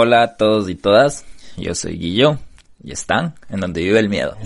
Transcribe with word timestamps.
Hola 0.00 0.22
a 0.22 0.36
todos 0.36 0.70
y 0.70 0.76
todas, 0.76 1.24
yo 1.56 1.74
soy 1.74 1.98
Guillo 1.98 2.38
y 2.84 2.92
están 2.92 3.34
en 3.50 3.58
donde 3.58 3.82
vive 3.82 3.98
el 3.98 4.08
miedo. 4.08 4.36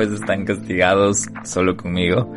Vez 0.00 0.10
están 0.10 0.44
castigados 0.44 1.28
solo 1.44 1.76
conmigo, 1.76 2.32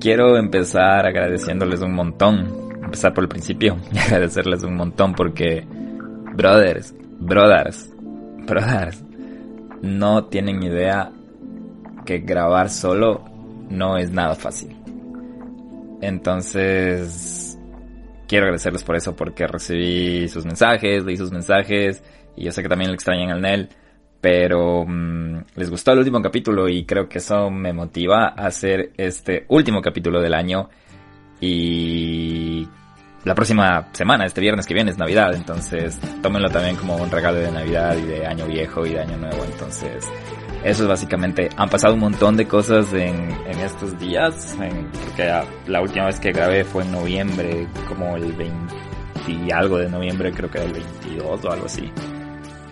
quiero 0.00 0.36
empezar 0.36 1.06
agradeciéndoles 1.06 1.80
un 1.80 1.94
montón. 1.94 2.70
Empezar 2.82 3.14
por 3.14 3.24
el 3.24 3.28
principio 3.28 3.76
y 3.92 3.98
agradecerles 3.98 4.64
un 4.64 4.74
montón 4.74 5.14
porque, 5.14 5.64
brothers, 6.34 6.92
brothers, 7.20 7.88
brothers, 8.46 9.02
no 9.82 10.24
tienen 10.24 10.62
idea 10.62 11.12
que 12.04 12.18
grabar 12.18 12.68
solo 12.68 13.24
no 13.68 13.96
es 13.96 14.10
nada 14.10 14.34
fácil. 14.34 14.76
Entonces, 16.00 17.56
quiero 18.26 18.46
agradecerles 18.46 18.82
por 18.82 18.96
eso 18.96 19.14
porque 19.14 19.46
recibí 19.46 20.26
sus 20.28 20.44
mensajes, 20.44 21.04
leí 21.04 21.16
sus 21.16 21.30
mensajes 21.30 22.02
y 22.36 22.44
yo 22.44 22.52
sé 22.52 22.62
que 22.62 22.68
también 22.68 22.90
le 22.90 22.94
extrañan 22.94 23.30
al 23.30 23.42
Nel 23.42 23.68
pero 24.20 24.84
mmm, 24.86 25.38
les 25.56 25.70
gustó 25.70 25.92
el 25.92 25.98
último 25.98 26.20
capítulo 26.20 26.68
y 26.68 26.84
creo 26.84 27.08
que 27.08 27.18
eso 27.18 27.50
me 27.50 27.72
motiva 27.72 28.28
a 28.28 28.46
hacer 28.46 28.92
este 28.96 29.46
último 29.48 29.80
capítulo 29.80 30.20
del 30.20 30.34
año 30.34 30.68
y 31.40 32.68
la 33.24 33.34
próxima 33.34 33.88
semana, 33.92 34.26
este 34.26 34.40
viernes 34.40 34.66
que 34.66 34.74
viene 34.74 34.90
es 34.90 34.98
Navidad, 34.98 35.34
entonces 35.34 35.98
tómenlo 36.22 36.50
también 36.50 36.76
como 36.76 36.96
un 36.96 37.10
regalo 37.10 37.38
de 37.38 37.50
Navidad 37.50 37.96
y 37.96 38.06
de 38.06 38.26
año 38.26 38.46
viejo 38.46 38.84
y 38.84 38.90
de 38.90 39.00
año 39.00 39.16
nuevo, 39.16 39.42
entonces 39.44 40.06
eso 40.64 40.82
es 40.82 40.88
básicamente, 40.88 41.48
han 41.56 41.70
pasado 41.70 41.94
un 41.94 42.00
montón 42.00 42.36
de 42.36 42.46
cosas 42.46 42.92
en, 42.92 43.30
en 43.46 43.60
estos 43.60 43.98
días, 43.98 44.56
en, 44.60 44.90
porque 45.04 45.32
la 45.66 45.80
última 45.80 46.06
vez 46.06 46.20
que 46.20 46.32
grabé 46.32 46.64
fue 46.64 46.82
en 46.84 46.92
noviembre, 46.92 47.66
como 47.88 48.16
el 48.16 48.32
20 48.32 48.74
y 49.28 49.50
algo 49.50 49.78
de 49.78 49.88
noviembre, 49.88 50.32
creo 50.32 50.50
que 50.50 50.58
era 50.58 50.66
el 50.66 50.72
22 50.72 51.44
o 51.44 51.52
algo 51.52 51.66
así 51.66 51.90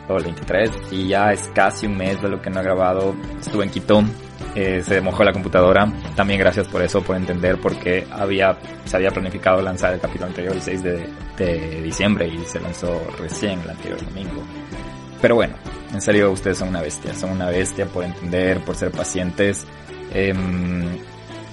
o 0.09 0.17
el 0.17 0.25
23 0.25 0.71
y 0.91 1.09
ya 1.09 1.33
es 1.33 1.49
casi 1.55 1.87
un 1.87 1.97
mes 1.97 2.21
de 2.21 2.29
lo 2.29 2.41
que 2.41 2.51
no 2.51 2.61
he 2.61 2.63
grabado. 2.63 3.15
Estuve 3.41 3.65
en 3.65 3.71
Quito, 3.71 4.03
eh, 4.55 4.83
se 4.83 5.01
mojó 5.01 5.25
la 5.25 5.33
computadora. 5.33 5.93
También 6.17 6.41
gracias 6.41 6.67
por 6.69 6.83
eso, 6.83 7.03
por 7.03 7.17
entender 7.17 7.61
por 7.61 7.77
qué 7.77 8.07
había, 8.11 8.59
se 8.85 8.97
había 8.97 9.11
planificado 9.11 9.63
lanzar 9.63 9.95
el 9.95 10.01
capítulo 10.01 10.27
anterior 10.27 10.55
el 10.55 10.63
6 10.63 10.83
de, 10.83 11.09
de 11.37 11.83
diciembre 11.83 12.29
y 12.29 12.45
se 12.45 12.61
lanzó 12.61 13.01
recién 13.19 13.61
el 13.61 13.71
anterior 13.71 14.05
domingo. 14.05 14.43
Pero 15.21 15.35
bueno, 15.35 15.55
en 15.93 16.01
serio 16.01 16.31
ustedes 16.31 16.59
son 16.59 16.69
una 16.69 16.81
bestia, 16.81 17.15
son 17.15 17.31
una 17.31 17.51
bestia 17.51 17.87
por 17.87 18.05
entender, 18.05 18.61
por 18.65 18.77
ser 18.77 18.91
pacientes. 18.91 19.67
Eh, 20.13 20.33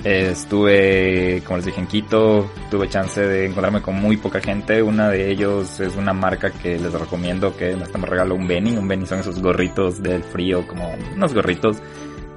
Estuve, 0.05 1.41
como 1.45 1.57
les 1.57 1.66
dije, 1.66 1.79
en 1.79 1.88
Quito, 1.88 2.47
tuve 2.69 2.88
chance 2.88 3.19
de 3.19 3.47
encontrarme 3.47 3.81
con 3.81 3.95
muy 3.95 4.17
poca 4.17 4.39
gente. 4.39 4.83
Una 4.83 5.09
de 5.09 5.31
ellos 5.31 5.79
es 5.79 5.95
una 5.95 6.13
marca 6.13 6.51
que 6.51 6.77
les 6.77 6.93
recomiendo 6.93 7.57
que 7.57 7.73
hasta 7.73 7.97
me 7.97 8.05
regaló 8.05 8.35
un 8.35 8.47
Benny. 8.47 8.77
Un 8.77 8.88
Benny 8.88 9.07
son 9.07 9.21
esos 9.21 9.41
gorritos 9.41 10.03
del 10.03 10.23
frío, 10.23 10.67
como 10.67 10.94
unos 11.15 11.33
gorritos. 11.33 11.77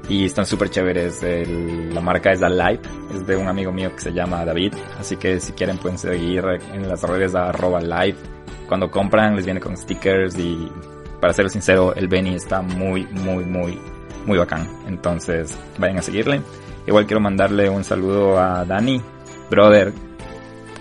Y 0.08 0.24
están 0.24 0.46
súper 0.46 0.70
chéveres. 0.70 1.22
El, 1.22 1.94
la 1.94 2.00
marca 2.00 2.32
es 2.32 2.42
Alive, 2.42 2.80
es 3.14 3.26
de 3.26 3.36
un 3.36 3.46
amigo 3.46 3.70
mío 3.70 3.94
que 3.94 4.00
se 4.00 4.14
llama 4.14 4.46
David. 4.46 4.72
Así 4.98 5.18
que 5.18 5.38
si 5.38 5.52
quieren 5.52 5.76
pueden 5.76 5.98
seguir 5.98 6.42
en 6.72 6.88
las 6.88 7.02
redes 7.02 7.34
de 7.34 7.38
arroba 7.38 7.82
live. 7.82 8.16
Cuando 8.66 8.90
compran 8.90 9.36
les 9.36 9.44
viene 9.44 9.60
con 9.60 9.76
stickers 9.76 10.38
y 10.38 10.72
para 11.20 11.34
ser 11.34 11.50
sincero, 11.50 11.94
el 11.94 12.08
Benny 12.08 12.34
está 12.34 12.62
muy, 12.62 13.04
muy, 13.08 13.44
muy, 13.44 13.78
muy 14.24 14.38
bacán. 14.38 14.66
Entonces 14.86 15.54
vayan 15.76 15.98
a 15.98 16.02
seguirle. 16.02 16.40
Igual 16.88 17.04
quiero 17.04 17.20
mandarle 17.20 17.68
un 17.68 17.84
saludo 17.84 18.38
a 18.40 18.64
Dani. 18.64 18.98
Brother, 19.50 19.92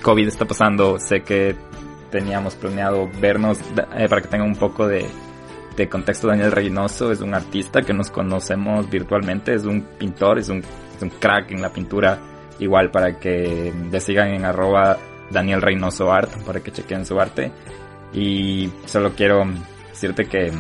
COVID 0.01 0.25
está 0.25 0.45
pasando. 0.45 0.97
Sé 1.00 1.22
que 1.22 1.53
teníamos 2.09 2.56
planeado 2.56 3.09
vernos 3.19 3.59
eh, 3.97 4.07
para 4.07 4.22
que 4.22 4.29
tengan 4.29 4.47
un 4.47 4.56
poco 4.56 4.88
de, 4.88 5.06
de, 5.75 5.90
contexto. 5.90 6.29
Daniel 6.29 6.53
Reynoso 6.53 7.12
es 7.12 7.19
un 7.19 7.34
artista 7.34 7.81
que 7.81 7.91
nos 7.91 8.09
conocemos 8.09 8.90
virtualmente. 8.90 9.53
Es 9.53 9.66
un 9.66 9.81
pintor, 9.81 10.40
es 10.40 10.47
un, 10.47 10.59
es 10.59 11.01
un 11.01 11.09
crack 11.09 11.51
en 11.51 11.62
la 11.62 11.73
pintura. 11.73 12.18
Igual 12.59 12.89
para 12.89 13.19
que 13.19 13.74
le 13.91 14.00
sigan 14.00 14.29
en 14.29 14.45
arroba 14.45 14.97
Daniel 15.29 15.62
Reynoso 15.62 16.09
Art 16.09 16.31
para 16.45 16.62
que 16.62 16.72
chequen 16.72 17.06
su 17.06 17.19
arte. 17.19 17.51
Y 18.13 18.72
solo 18.85 19.12
quiero 19.13 19.44
decirte 19.89 20.24
que 20.24 20.53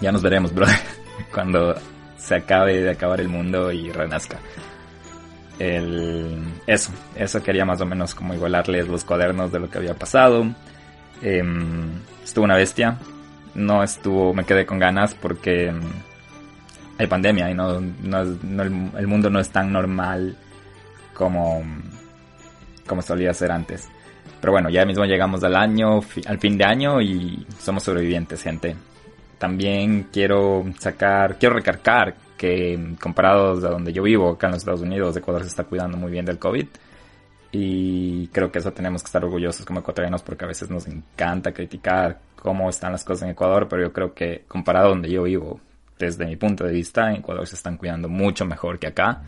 ya 0.00 0.12
nos 0.12 0.22
veremos, 0.22 0.54
brother. 0.54 0.78
Cuando 1.34 1.74
se 2.24 2.34
acabe 2.34 2.80
de 2.80 2.90
acabar 2.90 3.20
el 3.20 3.28
mundo 3.28 3.70
y 3.70 3.92
renazca. 3.92 4.38
El, 5.58 6.42
eso, 6.66 6.90
eso 7.14 7.42
quería 7.42 7.64
más 7.64 7.80
o 7.80 7.86
menos 7.86 8.14
como 8.14 8.34
igualarles 8.34 8.88
los 8.88 9.04
cuadernos 9.04 9.52
de 9.52 9.60
lo 9.60 9.70
que 9.70 9.78
había 9.78 9.94
pasado. 9.94 10.46
Eh, 11.22 11.44
estuvo 12.24 12.44
una 12.44 12.56
bestia. 12.56 12.98
No 13.54 13.82
estuvo, 13.82 14.32
me 14.32 14.44
quedé 14.44 14.64
con 14.64 14.78
ganas 14.78 15.14
porque 15.14 15.72
hay 16.98 17.06
pandemia 17.06 17.50
y 17.50 17.54
no, 17.54 17.80
no, 17.80 18.24
no 18.24 18.62
el, 18.62 18.90
el, 18.96 19.06
mundo 19.06 19.30
no 19.30 19.38
es 19.38 19.50
tan 19.50 19.70
normal 19.70 20.36
como, 21.12 21.62
como 22.86 23.02
solía 23.02 23.34
ser 23.34 23.52
antes. 23.52 23.88
Pero 24.40 24.52
bueno, 24.52 24.70
ya 24.70 24.84
mismo 24.86 25.04
llegamos 25.04 25.44
al 25.44 25.56
año, 25.56 26.00
al 26.26 26.38
fin 26.38 26.56
de 26.56 26.64
año 26.64 27.00
y 27.00 27.46
somos 27.60 27.84
sobrevivientes, 27.84 28.42
gente 28.42 28.74
también 29.44 30.06
quiero 30.10 30.64
sacar, 30.78 31.36
quiero 31.38 31.56
recargar 31.56 32.14
que 32.38 32.96
comparados 32.98 33.62
a 33.62 33.68
donde 33.68 33.92
yo 33.92 34.02
vivo, 34.02 34.30
acá 34.30 34.46
en 34.46 34.52
los 34.52 34.62
Estados 34.62 34.80
Unidos, 34.80 35.14
Ecuador 35.18 35.42
se 35.42 35.48
está 35.48 35.64
cuidando 35.64 35.98
muy 35.98 36.10
bien 36.10 36.24
del 36.24 36.38
COVID. 36.38 36.66
Y 37.52 38.28
creo 38.28 38.50
que 38.50 38.60
eso 38.60 38.72
tenemos 38.72 39.02
que 39.02 39.08
estar 39.08 39.22
orgullosos 39.22 39.66
como 39.66 39.80
ecuatorianos 39.80 40.22
porque 40.22 40.46
a 40.46 40.48
veces 40.48 40.70
nos 40.70 40.86
encanta 40.86 41.52
criticar 41.52 42.20
cómo 42.36 42.70
están 42.70 42.92
las 42.92 43.04
cosas 43.04 43.24
en 43.24 43.32
Ecuador, 43.32 43.68
pero 43.68 43.82
yo 43.82 43.92
creo 43.92 44.14
que 44.14 44.44
comparado 44.48 44.86
a 44.86 44.88
donde 44.88 45.10
yo 45.10 45.24
vivo, 45.24 45.60
desde 45.98 46.24
mi 46.24 46.36
punto 46.36 46.64
de 46.64 46.72
vista, 46.72 47.10
en 47.10 47.16
Ecuador 47.16 47.46
se 47.46 47.56
están 47.56 47.76
cuidando 47.76 48.08
mucho 48.08 48.46
mejor 48.46 48.78
que 48.78 48.86
acá. 48.86 49.24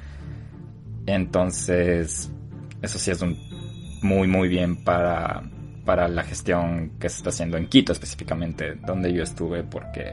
Entonces, 1.04 2.33
eso 2.81 2.98
sí 2.98 3.10
es 3.10 3.21
un 3.21 3.37
muy, 4.00 4.27
muy 4.27 4.48
bien 4.48 4.83
para 4.83 5.43
para 5.87 6.09
la 6.09 6.25
gestión 6.25 6.93
que 7.01 7.09
se 7.09 7.19
está 7.19 7.31
haciendo 7.31 7.57
en 7.57 7.69
Quito 7.69 7.93
específicamente, 7.93 8.75
donde 8.87 9.13
yo 9.13 9.23
estuve, 9.23 9.63
porque 9.63 10.13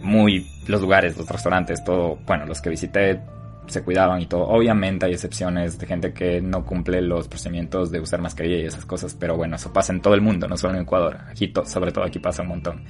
muy 0.00 0.46
los 0.66 0.80
lugares, 0.80 1.18
los 1.18 1.28
restaurantes, 1.28 1.84
todo, 1.84 2.16
bueno, 2.26 2.46
los 2.46 2.62
que 2.62 2.70
visité 2.70 3.20
se 3.66 3.82
cuidaban 3.82 4.20
y 4.22 4.26
todo. 4.26 4.48
Obviamente 4.48 5.06
hay 5.06 5.12
excepciones 5.12 5.78
de 5.78 5.86
gente 5.86 6.12
que 6.12 6.40
no 6.40 6.64
cumple 6.64 7.02
los 7.02 7.28
procedimientos 7.28 7.90
de 7.90 8.00
usar 8.00 8.20
mascarilla 8.20 8.56
y 8.56 8.66
esas 8.66 8.84
cosas, 8.84 9.14
pero 9.18 9.36
bueno, 9.36 9.56
eso 9.56 9.72
pasa 9.72 9.92
en 9.92 10.00
todo 10.00 10.14
el 10.14 10.20
mundo, 10.20 10.48
no 10.48 10.56
solo 10.56 10.74
en 10.74 10.82
Ecuador. 10.82 11.18
Aquí, 11.28 11.52
sobre 11.66 11.92
todo 11.92 12.04
aquí 12.04 12.18
pasa 12.18 12.42
un 12.42 12.48
montón. 12.48 12.82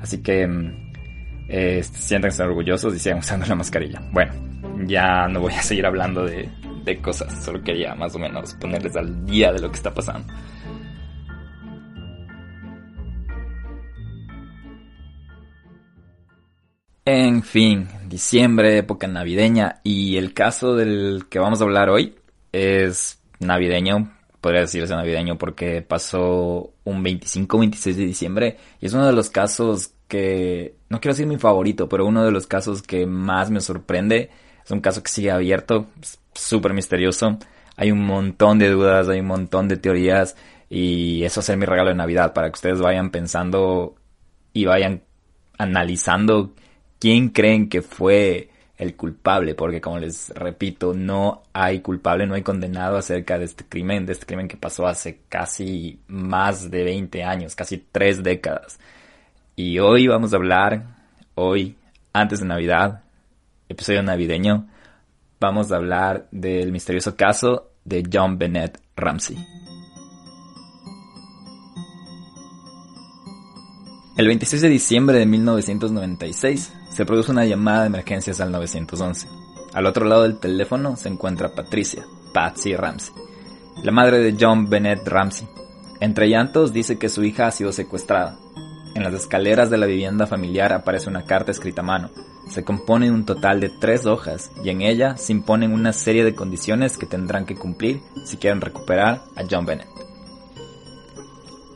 Así 0.00 0.18
que 0.18 0.48
eh, 1.48 1.82
siéntanse 1.82 2.42
orgullosos 2.42 2.94
y 2.94 2.98
sigan 2.98 3.18
usando 3.18 3.46
la 3.46 3.54
mascarilla. 3.54 4.02
Bueno, 4.12 4.32
ya 4.86 5.26
no 5.28 5.40
voy 5.40 5.54
a 5.54 5.62
seguir 5.62 5.86
hablando 5.86 6.24
de, 6.24 6.48
de 6.84 7.00
cosas, 7.00 7.44
solo 7.44 7.62
quería 7.62 7.94
más 7.94 8.14
o 8.14 8.18
menos 8.18 8.54
ponerles 8.54 8.96
al 8.96 9.26
día 9.26 9.52
de 9.52 9.60
lo 9.60 9.70
que 9.70 9.76
está 9.76 9.92
pasando. 9.92 10.32
En 17.10 17.42
fin, 17.42 17.88
diciembre, 18.06 18.76
época 18.76 19.06
navideña 19.06 19.80
y 19.82 20.18
el 20.18 20.34
caso 20.34 20.76
del 20.76 21.24
que 21.30 21.38
vamos 21.38 21.58
a 21.58 21.64
hablar 21.64 21.88
hoy 21.88 22.16
es 22.52 23.18
navideño, 23.40 24.14
podría 24.42 24.60
decirse 24.60 24.94
navideño 24.94 25.38
porque 25.38 25.80
pasó 25.80 26.74
un 26.84 27.02
25-26 27.02 27.94
de 27.94 28.04
diciembre 28.04 28.56
y 28.78 28.84
es 28.84 28.92
uno 28.92 29.06
de 29.06 29.14
los 29.14 29.30
casos 29.30 29.92
que, 30.06 30.74
no 30.90 31.00
quiero 31.00 31.14
decir 31.14 31.26
mi 31.26 31.38
favorito, 31.38 31.88
pero 31.88 32.04
uno 32.04 32.26
de 32.26 32.30
los 32.30 32.46
casos 32.46 32.82
que 32.82 33.06
más 33.06 33.50
me 33.50 33.62
sorprende. 33.62 34.28
Es 34.62 34.70
un 34.70 34.82
caso 34.82 35.02
que 35.02 35.10
sigue 35.10 35.30
abierto, 35.30 35.86
súper 36.34 36.74
misterioso. 36.74 37.38
Hay 37.76 37.90
un 37.90 38.04
montón 38.04 38.58
de 38.58 38.68
dudas, 38.68 39.08
hay 39.08 39.20
un 39.20 39.28
montón 39.28 39.66
de 39.66 39.78
teorías 39.78 40.36
y 40.68 41.24
eso 41.24 41.40
va 41.40 41.42
a 41.42 41.46
ser 41.46 41.56
mi 41.56 41.64
regalo 41.64 41.88
de 41.88 41.96
Navidad 41.96 42.34
para 42.34 42.48
que 42.48 42.56
ustedes 42.56 42.80
vayan 42.80 43.10
pensando 43.10 43.94
y 44.52 44.66
vayan 44.66 45.04
analizando 45.56 46.52
quién 46.98 47.28
creen 47.28 47.68
que 47.68 47.82
fue 47.82 48.50
el 48.76 48.94
culpable, 48.94 49.54
porque 49.54 49.80
como 49.80 49.98
les 49.98 50.30
repito, 50.30 50.94
no 50.94 51.42
hay 51.52 51.80
culpable, 51.80 52.26
no 52.26 52.34
hay 52.34 52.42
condenado 52.42 52.96
acerca 52.96 53.38
de 53.38 53.44
este 53.44 53.64
crimen, 53.64 54.06
de 54.06 54.12
este 54.12 54.24
crimen 54.26 54.46
que 54.46 54.56
pasó 54.56 54.86
hace 54.86 55.20
casi 55.28 55.98
más 56.06 56.70
de 56.70 56.84
20 56.84 57.24
años, 57.24 57.56
casi 57.56 57.78
tres 57.78 58.22
décadas. 58.22 58.78
Y 59.56 59.80
hoy 59.80 60.06
vamos 60.06 60.32
a 60.32 60.36
hablar, 60.36 60.84
hoy, 61.34 61.76
antes 62.12 62.38
de 62.38 62.46
Navidad, 62.46 63.02
episodio 63.68 64.02
navideño, 64.04 64.68
vamos 65.40 65.72
a 65.72 65.76
hablar 65.76 66.28
del 66.30 66.70
misterioso 66.70 67.16
caso 67.16 67.72
de 67.84 68.08
John 68.12 68.38
Bennett 68.38 68.80
Ramsey. 68.94 69.36
El 74.16 74.26
26 74.26 74.62
de 74.62 74.68
diciembre 74.68 75.18
de 75.18 75.26
1996 75.26 76.72
se 76.90 77.04
produce 77.04 77.30
una 77.30 77.44
llamada 77.44 77.82
de 77.82 77.88
emergencias 77.88 78.40
al 78.40 78.52
911. 78.52 79.28
Al 79.74 79.86
otro 79.86 80.06
lado 80.06 80.22
del 80.22 80.38
teléfono 80.38 80.96
se 80.96 81.08
encuentra 81.08 81.54
Patricia, 81.54 82.04
Patsy 82.32 82.74
Ramsey, 82.74 83.14
la 83.82 83.92
madre 83.92 84.18
de 84.18 84.36
John 84.38 84.68
Bennett 84.68 85.06
Ramsey. 85.06 85.48
Entre 86.00 86.28
llantos 86.28 86.72
dice 86.72 86.98
que 86.98 87.08
su 87.08 87.24
hija 87.24 87.46
ha 87.46 87.50
sido 87.50 87.72
secuestrada. 87.72 88.38
En 88.94 89.04
las 89.04 89.14
escaleras 89.14 89.70
de 89.70 89.78
la 89.78 89.86
vivienda 89.86 90.26
familiar 90.26 90.72
aparece 90.72 91.08
una 91.08 91.24
carta 91.24 91.52
escrita 91.52 91.82
a 91.82 91.84
mano. 91.84 92.10
Se 92.48 92.64
compone 92.64 93.06
de 93.06 93.12
un 93.12 93.26
total 93.26 93.60
de 93.60 93.68
tres 93.68 94.06
hojas 94.06 94.50
y 94.64 94.70
en 94.70 94.80
ella 94.80 95.16
se 95.16 95.32
imponen 95.32 95.72
una 95.72 95.92
serie 95.92 96.24
de 96.24 96.34
condiciones 96.34 96.96
que 96.96 97.06
tendrán 97.06 97.44
que 97.44 97.56
cumplir 97.56 98.00
si 98.24 98.38
quieren 98.38 98.60
recuperar 98.60 99.22
a 99.36 99.44
John 99.48 99.66
Bennett. 99.66 100.07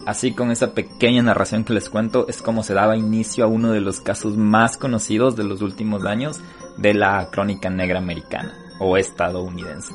Así 0.04 0.32
con 0.32 0.50
esa 0.50 0.74
pequeña 0.74 1.22
narración 1.22 1.64
que 1.64 1.74
les 1.74 1.88
cuento 1.88 2.26
es 2.28 2.42
como 2.42 2.64
se 2.64 2.74
daba 2.74 2.96
inicio 2.96 3.44
a 3.44 3.48
uno 3.48 3.70
de 3.70 3.80
los 3.80 4.00
casos 4.00 4.36
más 4.36 4.76
conocidos 4.76 5.36
de 5.36 5.44
los 5.44 5.62
últimos 5.62 6.04
años 6.04 6.40
de 6.76 6.94
la 6.94 7.28
crónica 7.30 7.70
negra 7.70 8.00
americana 8.00 8.52
o 8.80 8.96
estadounidense. 8.96 9.94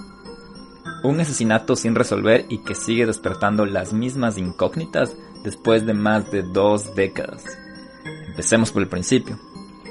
Un 1.03 1.19
asesinato 1.19 1.75
sin 1.75 1.93
resolver 1.93 2.45
y 2.47 2.59
que 2.59 2.73
sigue 2.73 3.05
despertando 3.05 3.65
las 3.65 3.91
mismas 3.91 4.37
incógnitas 4.37 5.13
después 5.43 5.85
de 5.85 5.93
más 5.93 6.31
de 6.31 6.43
dos 6.43 6.95
décadas. 6.95 7.43
Empecemos 8.27 8.71
por 8.71 8.83
el 8.83 8.87
principio. 8.87 9.37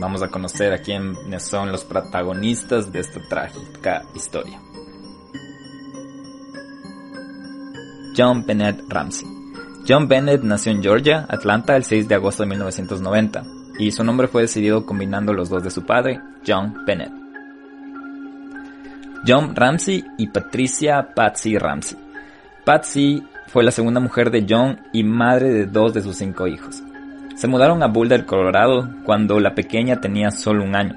Vamos 0.00 0.22
a 0.22 0.28
conocer 0.28 0.72
a 0.72 0.78
quiénes 0.78 1.42
son 1.42 1.70
los 1.70 1.84
protagonistas 1.84 2.90
de 2.90 3.00
esta 3.00 3.20
trágica 3.28 4.02
historia. 4.14 4.60
John 8.16 8.46
Bennett 8.46 8.82
Ramsey 8.88 9.36
John 9.88 10.08
Bennett 10.08 10.42
nació 10.42 10.72
en 10.72 10.82
Georgia, 10.82 11.26
Atlanta, 11.28 11.76
el 11.76 11.84
6 11.84 12.08
de 12.08 12.16
agosto 12.16 12.42
de 12.42 12.48
1990, 12.48 13.44
y 13.78 13.92
su 13.92 14.02
nombre 14.02 14.26
fue 14.26 14.42
decidido 14.42 14.84
combinando 14.84 15.32
los 15.32 15.48
dos 15.48 15.62
de 15.62 15.70
su 15.70 15.86
padre, 15.86 16.20
John 16.44 16.84
Bennett. 16.84 17.12
John 19.24 19.54
Ramsey 19.54 20.04
y 20.18 20.26
Patricia 20.26 21.14
Patsy 21.14 21.56
Ramsey. 21.56 21.96
Patsy 22.64 23.22
fue 23.46 23.62
la 23.62 23.70
segunda 23.70 24.00
mujer 24.00 24.32
de 24.32 24.44
John 24.48 24.80
y 24.92 25.04
madre 25.04 25.52
de 25.52 25.66
dos 25.66 25.94
de 25.94 26.02
sus 26.02 26.16
cinco 26.16 26.48
hijos. 26.48 26.82
Se 27.36 27.46
mudaron 27.46 27.80
a 27.84 27.86
Boulder, 27.86 28.26
Colorado, 28.26 28.88
cuando 29.04 29.38
la 29.38 29.54
pequeña 29.54 30.00
tenía 30.00 30.32
solo 30.32 30.64
un 30.64 30.74
año. 30.74 30.96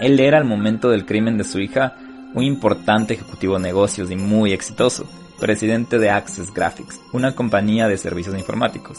Él 0.00 0.18
era 0.18 0.38
al 0.38 0.44
momento 0.44 0.90
del 0.90 1.06
crimen 1.06 1.38
de 1.38 1.44
su 1.44 1.60
hija 1.60 1.94
un 2.34 2.42
importante 2.42 3.14
ejecutivo 3.14 3.54
de 3.54 3.62
negocios 3.62 4.10
y 4.10 4.16
muy 4.16 4.52
exitoso 4.52 5.08
presidente 5.40 5.98
de 5.98 6.10
Access 6.10 6.52
Graphics, 6.54 7.00
una 7.12 7.34
compañía 7.34 7.88
de 7.88 7.96
servicios 7.98 8.36
informáticos. 8.36 8.98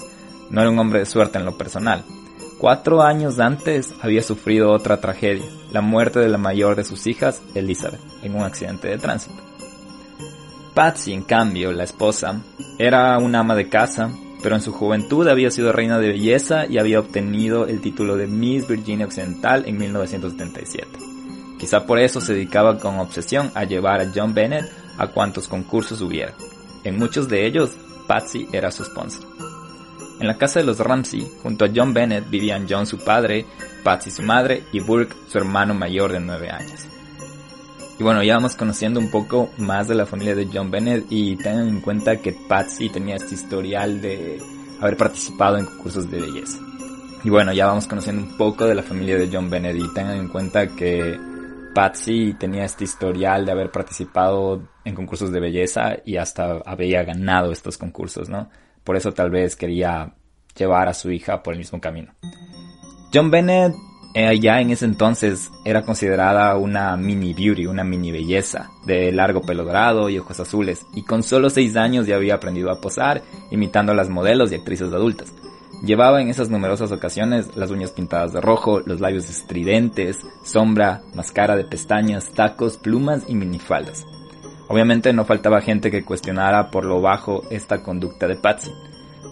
No 0.49 0.61
era 0.61 0.69
un 0.69 0.79
hombre 0.79 0.99
de 0.99 1.05
suerte 1.05 1.38
en 1.38 1.45
lo 1.45 1.57
personal. 1.57 2.03
Cuatro 2.57 3.01
años 3.01 3.39
antes 3.39 3.93
había 4.01 4.21
sufrido 4.21 4.71
otra 4.71 4.99
tragedia, 4.99 5.45
la 5.71 5.81
muerte 5.81 6.19
de 6.19 6.27
la 6.27 6.38
mayor 6.38 6.75
de 6.75 6.83
sus 6.83 7.07
hijas, 7.07 7.41
Elizabeth, 7.55 8.01
en 8.21 8.35
un 8.35 8.43
accidente 8.43 8.89
de 8.89 8.97
tránsito. 8.97 9.41
Patsy, 10.73 11.13
en 11.13 11.23
cambio, 11.23 11.71
la 11.71 11.83
esposa, 11.83 12.41
era 12.77 13.17
una 13.17 13.39
ama 13.39 13.55
de 13.55 13.69
casa, 13.69 14.11
pero 14.41 14.55
en 14.55 14.61
su 14.61 14.71
juventud 14.71 15.27
había 15.27 15.51
sido 15.51 15.71
reina 15.71 15.99
de 15.99 16.09
belleza 16.09 16.65
y 16.65 16.77
había 16.77 16.99
obtenido 16.99 17.67
el 17.67 17.81
título 17.81 18.15
de 18.15 18.27
Miss 18.27 18.67
Virginia 18.67 19.05
Occidental 19.05 19.63
en 19.65 19.77
1977. 19.77 20.87
Quizá 21.59 21.85
por 21.85 21.99
eso 21.99 22.21
se 22.21 22.33
dedicaba 22.33 22.79
con 22.79 22.99
obsesión 22.99 23.51
a 23.53 23.65
llevar 23.65 24.01
a 24.01 24.11
John 24.13 24.33
Bennett 24.33 24.81
a 24.97 25.07
cuantos 25.07 25.47
concursos 25.47 26.01
hubiera. 26.01 26.33
En 26.83 26.97
muchos 26.97 27.27
de 27.27 27.45
ellos, 27.45 27.71
Patsy 28.07 28.47
era 28.51 28.71
su 28.71 28.83
sponsor. 28.83 29.25
En 30.19 30.27
la 30.27 30.38
casa 30.38 30.59
de 30.59 30.65
los 30.65 30.79
Ramsey, 30.79 31.27
junto 31.41 31.65
a 31.65 31.69
John 31.73 31.93
Bennett, 31.93 32.29
vivían 32.29 32.67
John 32.69 32.85
su 32.85 32.99
padre, 32.99 33.45
Patsy 33.83 34.11
su 34.11 34.21
madre 34.21 34.63
y 34.71 34.79
Burke 34.79 35.15
su 35.27 35.38
hermano 35.38 35.73
mayor 35.73 36.11
de 36.11 36.19
9 36.19 36.49
años. 36.49 36.88
Y 37.97 38.03
bueno, 38.03 38.23
ya 38.23 38.35
vamos 38.35 38.55
conociendo 38.55 38.99
un 38.99 39.11
poco 39.11 39.49
más 39.57 39.88
de 39.88 39.95
la 39.95 40.05
familia 40.05 40.35
de 40.35 40.47
John 40.51 40.71
Bennett 40.71 41.05
y 41.09 41.35
tengan 41.37 41.67
en 41.67 41.81
cuenta 41.81 42.17
que 42.17 42.33
Patsy 42.33 42.89
tenía 42.89 43.15
este 43.15 43.35
historial 43.35 44.01
de 44.01 44.39
haber 44.79 44.97
participado 44.97 45.57
en 45.57 45.65
concursos 45.65 46.09
de 46.09 46.19
belleza. 46.19 46.59
Y 47.23 47.29
bueno, 47.29 47.53
ya 47.53 47.67
vamos 47.67 47.87
conociendo 47.87 48.23
un 48.23 48.37
poco 48.37 48.65
de 48.65 48.73
la 48.73 48.81
familia 48.81 49.17
de 49.17 49.29
John 49.31 49.49
Bennett 49.49 49.77
y 49.77 49.94
tengan 49.94 50.17
en 50.17 50.27
cuenta 50.29 50.67
que 50.67 51.19
Patsy 51.75 52.33
tenía 52.33 52.65
este 52.65 52.83
historial 52.83 53.45
de 53.45 53.51
haber 53.51 53.71
participado 53.71 54.61
en 54.86 54.95
concursos 54.95 55.31
de 55.31 55.39
belleza 55.39 55.98
y 56.06 56.18
hasta 56.18 56.62
había 56.66 57.04
ganado 57.04 57.51
estos 57.51 57.78
concursos, 57.78 58.30
¿no? 58.30 58.50
Por 58.83 58.95
eso 58.95 59.13
tal 59.13 59.30
vez 59.30 59.56
quería 59.56 60.13
llevar 60.57 60.88
a 60.88 60.94
su 60.94 61.12
hija 61.12 61.44
por 61.44 61.54
el 61.54 61.60
mismo 61.60 61.80
camino. 61.80 62.13
John 63.13 63.30
Bennett 63.30 63.74
eh, 64.13 64.39
ya 64.39 64.60
en 64.60 64.72
ese 64.72 64.86
entonces 64.86 65.50
era 65.63 65.83
considerada 65.83 66.57
una 66.57 66.98
mini 66.98 67.33
beauty, 67.33 67.66
una 67.66 67.83
mini 67.83 68.12
belleza, 68.12 68.69
de 68.86 69.12
largo 69.12 69.42
pelo 69.42 69.63
dorado 69.63 70.10
y 70.10 70.18
ojos 70.18 70.39
azules, 70.39 70.86
y 70.94 71.04
con 71.04 71.24
solo 71.24 71.50
6 71.50 71.78
años 71.78 72.07
ya 72.07 72.16
había 72.16 72.36
aprendido 72.36 72.72
a 72.72 72.81
posar, 72.81 73.22
imitando 73.51 73.94
a 73.94 73.95
las 73.95 74.10
modelos 74.10 74.51
y 74.51 74.56
actrices 74.56 74.92
adultas. 74.92 75.33
Llevaba 75.83 76.22
en 76.22 76.30
esas 76.30 76.50
numerosas 76.50 76.92
ocasiones 76.92 77.56
las 77.56 77.72
uñas 77.72 77.92
pintadas 77.92 78.33
de 78.33 78.42
rojo, 78.42 78.81
los 78.81 79.00
labios 79.00 79.30
estridentes, 79.30 80.19
sombra, 80.44 81.01
máscara 81.16 81.56
de 81.56 81.64
pestañas, 81.64 82.31
tacos, 82.33 82.78
plumas 82.78 83.23
y 83.28 83.35
minifaldas. 83.35 84.06
Obviamente 84.71 85.11
no 85.11 85.25
faltaba 85.25 85.59
gente 85.59 85.92
que 85.92 86.06
cuestionara 86.06 86.71
por 86.71 86.85
lo 86.85 87.01
bajo 87.01 87.44
esta 87.49 87.83
conducta 87.83 88.25
de 88.25 88.37
Patsy. 88.37 88.71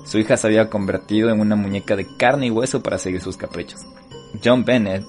Su 0.04 0.18
hija 0.20 0.36
se 0.36 0.48
había 0.48 0.70
convertido 0.70 1.30
en 1.30 1.40
una 1.40 1.56
muñeca 1.56 1.96
de 1.96 2.06
carne 2.18 2.48
y 2.48 2.52
hueso 2.52 2.84
para 2.84 2.98
seguir 2.98 3.22
sus 3.22 3.38
caprichos. 3.38 3.80
John 4.44 4.66
Bennett 4.66 5.06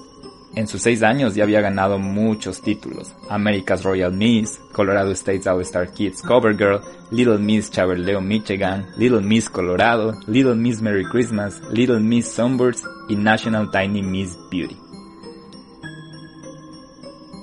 en 0.55 0.67
sus 0.67 0.83
seis 0.83 1.03
años 1.03 1.35
ya 1.35 1.43
había 1.43 1.59
ganado 1.59 1.99
muchos 1.99 2.61
títulos. 2.61 3.13
America's 3.29 3.83
Royal 3.83 4.13
Miss, 4.13 4.57
Colorado 4.71 5.11
State's 5.11 5.47
All-Star 5.47 5.91
Kids 5.91 6.21
Cover 6.21 6.55
Girl, 6.55 6.79
Little 7.11 7.37
Miss 7.37 7.69
Chaverleo 7.69 8.21
Michigan, 8.21 8.87
Little 8.95 9.19
Miss 9.19 9.49
Colorado, 9.49 10.13
Little 10.27 10.55
Miss 10.55 10.81
Merry 10.81 11.03
Christmas, 11.03 11.61
Little 11.73 11.99
Miss 11.99 12.31
Sunburst 12.31 12.85
y 13.09 13.17
National 13.17 13.69
Tiny 13.69 14.01
Miss 14.01 14.37
Beauty. 14.49 14.77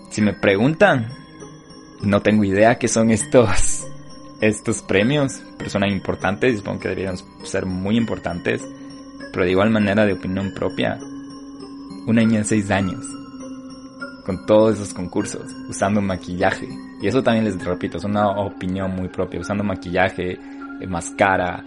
Si 0.09 0.23
me 0.23 0.33
preguntan, 0.33 1.18
no 2.03 2.21
tengo 2.21 2.45
idea 2.45 2.79
qué 2.79 2.89
son 2.89 3.11
estos, 3.11 3.87
estos 4.41 4.83
premios, 4.83 5.43
pero 5.57 5.71
son 5.71 5.85
importantes, 5.89 6.59
supongo 6.59 6.81
que 6.81 6.89
deberían 6.89 7.17
ser 7.45 7.67
muy 7.67 7.97
importantes, 7.97 8.67
pero 9.33 9.45
de 9.45 9.51
igual 9.51 9.71
manera 9.71 10.07
de 10.07 10.13
opinión 10.13 10.53
propia, 10.55 10.99
una 12.07 12.23
niña 12.23 12.39
de 12.39 12.45
6 12.45 12.71
años, 12.71 13.05
con 14.25 14.47
todos 14.47 14.77
esos 14.77 14.95
concursos, 14.95 15.45
usando 15.69 16.01
maquillaje. 16.01 16.69
Y 17.01 17.07
eso 17.07 17.23
también 17.23 17.45
les 17.45 17.63
repito, 17.65 17.99
es 17.99 18.05
una 18.05 18.29
opinión 18.29 18.91
muy 18.95 19.09
propia, 19.09 19.41
usando 19.41 19.65
maquillaje, 19.65 20.39
eh, 20.81 20.87
máscara. 20.87 21.65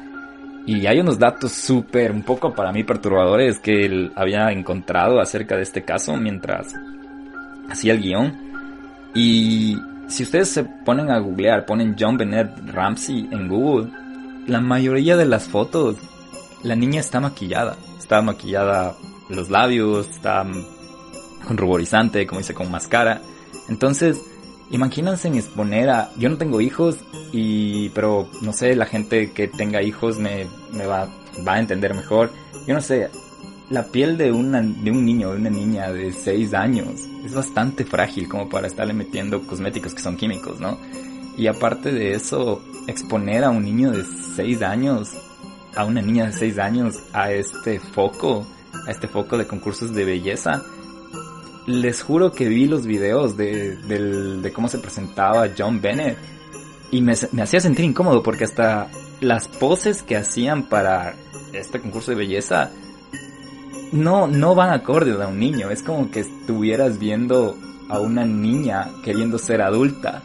Y 0.65 0.85
hay 0.85 0.99
unos 0.99 1.17
datos 1.17 1.51
súper, 1.51 2.11
un 2.11 2.23
poco 2.23 2.53
para 2.53 2.71
mí 2.71 2.83
perturbadores 2.83 3.59
que 3.59 3.85
él 3.85 4.11
había 4.15 4.51
encontrado 4.51 5.19
acerca 5.19 5.55
de 5.55 5.63
este 5.63 5.83
caso 5.83 6.15
mientras 6.17 6.75
hacía 7.69 7.93
el 7.93 8.01
guion. 8.01 8.51
Y 9.13 9.75
si 10.11 10.23
ustedes 10.23 10.49
se 10.49 10.63
ponen 10.63 11.09
a 11.09 11.19
googlear, 11.19 11.65
ponen 11.65 11.95
John 11.97 12.17
Bennett 12.17 12.49
Ramsey 12.67 13.29
en 13.31 13.47
Google, 13.47 13.89
la 14.47 14.59
mayoría 14.59 15.17
de 15.17 15.25
las 15.25 15.47
fotos, 15.47 15.95
la 16.63 16.75
niña 16.75 16.99
está 16.99 17.19
maquillada. 17.19 17.77
Está 17.97 18.21
maquillada 18.21 18.95
los 19.29 19.49
labios, 19.49 20.09
está 20.09 20.45
con 21.47 21.57
ruborizante, 21.57 22.27
como 22.27 22.39
dice, 22.39 22.53
con 22.53 22.69
máscara. 22.69 23.21
Entonces, 23.69 24.21
imagínense 24.69 25.27
en 25.29 25.35
exponer 25.35 25.89
a... 25.89 26.11
Yo 26.17 26.29
no 26.29 26.37
tengo 26.37 26.61
hijos, 26.61 26.97
y 27.31 27.89
pero 27.89 28.27
no 28.41 28.53
sé, 28.53 28.75
la 28.75 28.85
gente 28.85 29.31
que 29.31 29.47
tenga 29.47 29.81
hijos 29.81 30.19
me, 30.19 30.45
va, 30.85 31.07
va 31.47 31.53
a 31.53 31.59
entender 31.59 31.93
mejor. 31.93 32.31
Yo 32.67 32.73
no 32.73 32.81
sé, 32.81 33.09
la 33.71 33.83
piel 33.83 34.17
de, 34.17 34.33
una, 34.33 34.61
de 34.61 34.91
un 34.91 35.05
niño 35.05 35.31
de 35.31 35.37
una 35.37 35.49
niña 35.49 35.91
de 35.93 36.11
6 36.11 36.53
años 36.53 37.07
es 37.23 37.33
bastante 37.33 37.85
frágil 37.85 38.27
como 38.27 38.49
para 38.49 38.67
estarle 38.67 38.93
metiendo 38.93 39.47
cosméticos 39.47 39.93
que 39.93 40.01
son 40.01 40.17
químicos, 40.17 40.59
¿no? 40.59 40.77
Y 41.37 41.47
aparte 41.47 41.93
de 41.93 42.13
eso, 42.13 42.61
exponer 42.87 43.45
a 43.45 43.49
un 43.49 43.63
niño 43.63 43.91
de 43.91 44.03
6 44.35 44.61
años, 44.61 45.13
a 45.73 45.85
una 45.85 46.01
niña 46.01 46.25
de 46.25 46.33
6 46.33 46.59
años, 46.59 46.99
a 47.13 47.31
este 47.31 47.79
foco, 47.79 48.45
a 48.85 48.91
este 48.91 49.07
foco 49.07 49.37
de 49.37 49.47
concursos 49.47 49.93
de 49.93 50.03
belleza, 50.03 50.61
les 51.65 52.03
juro 52.03 52.33
que 52.33 52.49
vi 52.49 52.65
los 52.65 52.85
videos 52.85 53.37
de, 53.37 53.77
de 53.77 54.51
cómo 54.51 54.67
se 54.67 54.79
presentaba 54.79 55.47
John 55.57 55.79
Bennett 55.79 56.17
y 56.91 57.01
me, 57.01 57.13
me 57.31 57.41
hacía 57.41 57.61
sentir 57.61 57.85
incómodo 57.85 58.21
porque 58.21 58.43
hasta 58.43 58.89
las 59.21 59.47
poses 59.47 60.03
que 60.03 60.17
hacían 60.17 60.63
para 60.63 61.15
este 61.53 61.79
concurso 61.79 62.11
de 62.11 62.17
belleza 62.17 62.71
no, 63.91 64.27
no 64.27 64.55
van 64.55 64.71
acorde 64.71 65.11
a 65.21 65.27
un 65.27 65.39
niño. 65.39 65.69
Es 65.69 65.83
como 65.83 66.09
que 66.11 66.21
estuvieras 66.21 66.99
viendo 66.99 67.55
a 67.89 67.99
una 67.99 68.25
niña 68.25 68.89
queriendo 69.03 69.37
ser 69.37 69.61
adulta. 69.61 70.23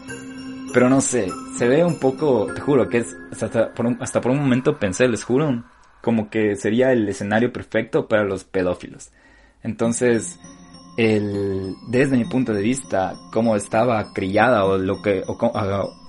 Pero 0.73 0.89
no 0.91 1.01
sé, 1.01 1.31
se 1.57 1.69
ve 1.69 1.85
un 1.85 1.99
poco, 1.99 2.49
te 2.55 2.61
juro 2.61 2.89
que 2.89 2.99
es, 2.99 3.17
hasta 3.33 3.73
por 3.73 3.87
un, 3.87 3.99
hasta 4.01 4.21
por 4.21 4.33
un 4.33 4.39
momento 4.39 4.79
pensé, 4.79 5.09
les 5.09 5.25
juro, 5.25 5.65
como 6.03 6.29
que 6.29 6.55
sería 6.57 6.93
el 6.93 7.09
escenario 7.09 7.53
perfecto 7.53 8.07
para 8.07 8.25
los 8.25 8.45
pedófilos. 8.45 9.11
Entonces, 9.63 10.39
el, 10.97 11.75
desde 11.89 12.17
mi 12.17 12.25
punto 12.25 12.53
de 12.53 12.63
vista, 12.63 13.15
cómo 13.33 13.57
estaba 13.57 14.13
criada 14.13 14.65
o 14.65 14.77
lo 14.77 15.01
que, 15.01 15.23
o, 15.27 15.33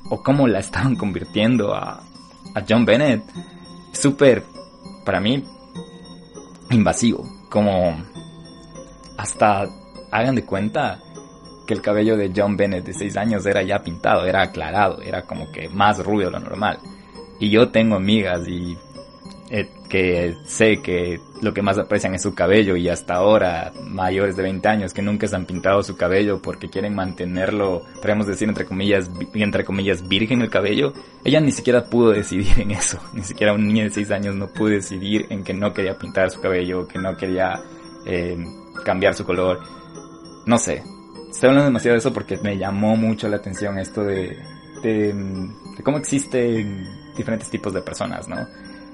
o 0.10 0.24
cómo 0.24 0.48
la 0.48 0.60
estaban 0.60 0.96
convirtiendo 0.96 1.74
a, 1.74 2.04
a 2.54 2.66
John 2.68 2.86
Bennett, 2.86 3.24
súper, 3.94 4.44
para 5.06 5.20
mí, 5.20 5.44
invasivo. 6.72 7.37
Como 7.50 7.98
hasta 9.18 9.68
hagan 10.12 10.36
de 10.36 10.46
cuenta 10.46 11.00
que 11.66 11.74
el 11.74 11.82
cabello 11.82 12.16
de 12.16 12.32
John 12.36 12.56
Bennett 12.56 12.86
de 12.86 12.94
6 12.94 13.18
años 13.18 13.46
era 13.46 13.62
ya 13.62 13.80
pintado, 13.80 14.26
era 14.26 14.42
aclarado, 14.42 15.02
era 15.02 15.24
como 15.24 15.52
que 15.52 15.70
más 15.70 16.04
rubio 16.04 16.28
de 16.28 16.32
lo 16.32 16.40
normal. 16.40 16.80
Y 17.40 17.50
yo 17.50 17.70
tengo 17.70 17.96
amigas 17.96 18.48
y 18.48 18.78
eh, 19.50 19.70
que 19.90 20.36
sé 20.46 20.82
que 20.82 21.20
lo 21.42 21.54
que 21.54 21.62
más 21.62 21.78
aprecian 21.78 22.16
es 22.16 22.22
su 22.22 22.34
cabello 22.34 22.76
y 22.76 22.90
hasta 22.90 23.16
ahora 23.16 23.72
mayores 23.84 24.36
de 24.36 24.44
20 24.44 24.68
años 24.68 24.94
que 24.94 25.02
nunca 25.02 25.28
se 25.28 25.36
han 25.36 25.46
pintado 25.46 25.84
su 25.84 25.96
cabello 25.96 26.42
porque 26.42 26.70
quieren 26.70 26.96
mantenerlo, 26.96 27.84
podemos 28.02 28.28
decir 28.28 28.48
entre 28.48 28.66
comillas, 28.66 29.10
entre 29.34 29.64
comillas 29.64 30.08
virgen 30.08 30.42
el 30.42 30.50
cabello, 30.50 30.94
ella 31.24 31.40
ni 31.40 31.52
siquiera 31.52 31.84
pudo 31.86 32.12
decidir 32.12 32.60
en 32.60 32.72
eso, 32.72 33.00
ni 33.14 33.24
siquiera 33.24 33.54
un 33.54 33.68
niño 33.68 33.84
de 33.84 33.90
6 33.92 34.12
años 34.12 34.36
no 34.36 34.48
pudo 34.48 34.70
decidir 34.70 35.26
en 35.30 35.44
que 35.44 35.54
no 35.54 35.74
quería 35.74 35.98
pintar 35.98 36.32
su 36.32 36.42
cabello, 36.42 36.88
que 36.88 37.00
no 37.00 37.16
quería 37.16 37.62
eh, 38.06 38.38
cambiar 38.84 39.14
su 39.14 39.26
color, 39.26 39.60
no 40.46 40.58
sé, 40.58 40.84
estoy 41.30 41.50
hablando 41.50 41.66
demasiado 41.66 41.94
de 41.94 42.00
eso 42.00 42.14
porque 42.14 42.38
me 42.38 42.58
llamó 42.58 42.96
mucho 42.96 43.28
la 43.28 43.38
atención 43.38 43.78
esto 43.78 44.04
de, 44.04 44.38
de, 44.82 45.14
de 45.14 45.84
cómo 45.84 45.98
existen 45.98 46.88
diferentes 47.16 47.50
tipos 47.50 47.74
de 47.74 47.82
personas, 47.82 48.28
¿no? 48.28 48.48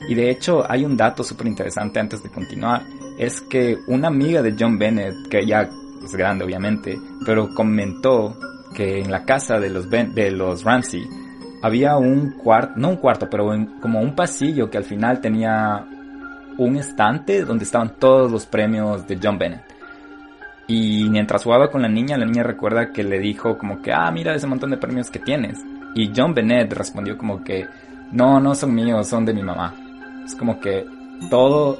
Y 0.07 0.15
de 0.15 0.29
hecho 0.29 0.69
hay 0.69 0.85
un 0.85 0.97
dato 0.97 1.23
súper 1.23 1.47
interesante 1.47 1.99
antes 1.99 2.21
de 2.23 2.29
continuar. 2.29 2.83
Es 3.17 3.41
que 3.41 3.77
una 3.87 4.07
amiga 4.07 4.41
de 4.41 4.55
John 4.59 4.77
Bennett, 4.77 5.27
que 5.29 5.45
ya 5.45 5.61
es 6.03 6.13
grande 6.13 6.43
obviamente, 6.43 6.99
pero 7.25 7.53
comentó 7.53 8.37
que 8.73 8.99
en 8.99 9.11
la 9.11 9.23
casa 9.23 9.59
de 9.59 9.69
los, 9.69 9.89
de 9.89 10.31
los 10.31 10.63
Ramsey 10.63 11.03
había 11.61 11.95
un 11.95 12.31
cuarto, 12.31 12.73
no 12.75 12.89
un 12.89 12.97
cuarto, 12.97 13.29
pero 13.29 13.49
como 13.79 14.01
un 14.01 14.15
pasillo 14.15 14.69
que 14.69 14.77
al 14.77 14.83
final 14.83 15.21
tenía 15.21 15.85
un 16.57 16.75
estante 16.75 17.45
donde 17.45 17.63
estaban 17.63 17.97
todos 17.97 18.31
los 18.31 18.45
premios 18.45 19.07
de 19.07 19.17
John 19.21 19.37
Bennett. 19.37 19.63
Y 20.67 21.09
mientras 21.09 21.43
jugaba 21.43 21.69
con 21.69 21.81
la 21.81 21.89
niña, 21.89 22.17
la 22.17 22.25
niña 22.25 22.43
recuerda 22.43 22.91
que 22.91 23.03
le 23.03 23.19
dijo 23.19 23.57
como 23.57 23.81
que, 23.81 23.91
ah, 23.91 24.09
mira 24.11 24.33
ese 24.33 24.47
montón 24.47 24.71
de 24.71 24.77
premios 24.77 25.09
que 25.09 25.19
tienes. 25.19 25.59
Y 25.93 26.11
John 26.15 26.33
Bennett 26.33 26.73
respondió 26.73 27.17
como 27.17 27.43
que, 27.43 27.67
no, 28.11 28.39
no 28.39 28.55
son 28.55 28.73
míos, 28.73 29.07
son 29.07 29.25
de 29.25 29.33
mi 29.33 29.43
mamá. 29.43 29.73
Es 30.25 30.35
como 30.35 30.59
que 30.59 30.85
todo 31.29 31.77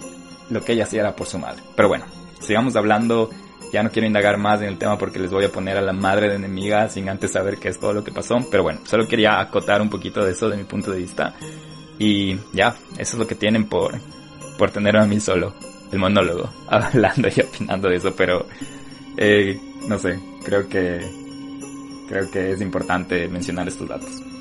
lo 0.49 0.63
que 0.63 0.73
ella 0.73 0.83
hacía 0.83 1.01
era 1.01 1.15
por 1.15 1.27
su 1.27 1.39
madre. 1.39 1.61
Pero 1.75 1.87
bueno, 1.87 2.05
sigamos 2.39 2.75
hablando. 2.75 3.29
Ya 3.71 3.81
no 3.81 3.89
quiero 3.89 4.07
indagar 4.07 4.37
más 4.37 4.61
en 4.61 4.67
el 4.67 4.77
tema 4.77 4.99
porque 4.99 5.17
les 5.17 5.31
voy 5.31 5.45
a 5.45 5.51
poner 5.51 5.77
a 5.77 5.81
la 5.81 5.93
madre 5.93 6.29
de 6.29 6.35
enemiga 6.35 6.87
sin 6.89 7.09
antes 7.09 7.31
saber 7.31 7.57
qué 7.57 7.69
es 7.69 7.79
todo 7.79 7.93
lo 7.93 8.03
que 8.03 8.11
pasó. 8.11 8.37
Pero 8.51 8.61
bueno, 8.61 8.81
solo 8.85 9.07
quería 9.07 9.39
acotar 9.39 9.81
un 9.81 9.89
poquito 9.89 10.23
de 10.23 10.33
eso 10.33 10.47
de 10.47 10.57
mi 10.57 10.63
punto 10.63 10.91
de 10.91 10.99
vista. 10.99 11.33
Y 11.97 12.37
ya, 12.51 12.75
eso 12.97 13.15
es 13.15 13.19
lo 13.19 13.25
que 13.25 13.35
tienen 13.35 13.65
por, 13.65 13.99
por 14.57 14.69
tener 14.69 14.95
a 14.97 15.05
mí 15.05 15.19
solo. 15.19 15.53
El 15.91 15.99
monólogo, 15.99 16.49
hablando 16.67 17.29
y 17.35 17.41
opinando 17.41 17.89
de 17.89 17.95
eso. 17.95 18.13
Pero, 18.15 18.45
eh, 19.17 19.59
no 19.87 19.97
sé, 19.97 20.19
creo 20.43 20.67
que, 20.67 20.99
creo 22.07 22.29
que 22.29 22.51
es 22.51 22.61
importante 22.61 23.27
mencionar 23.27 23.67
estos 23.67 23.87
datos. 23.87 24.32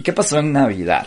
¿Y 0.00 0.02
qué 0.02 0.14
pasó 0.14 0.38
en 0.38 0.54
Navidad? 0.54 1.06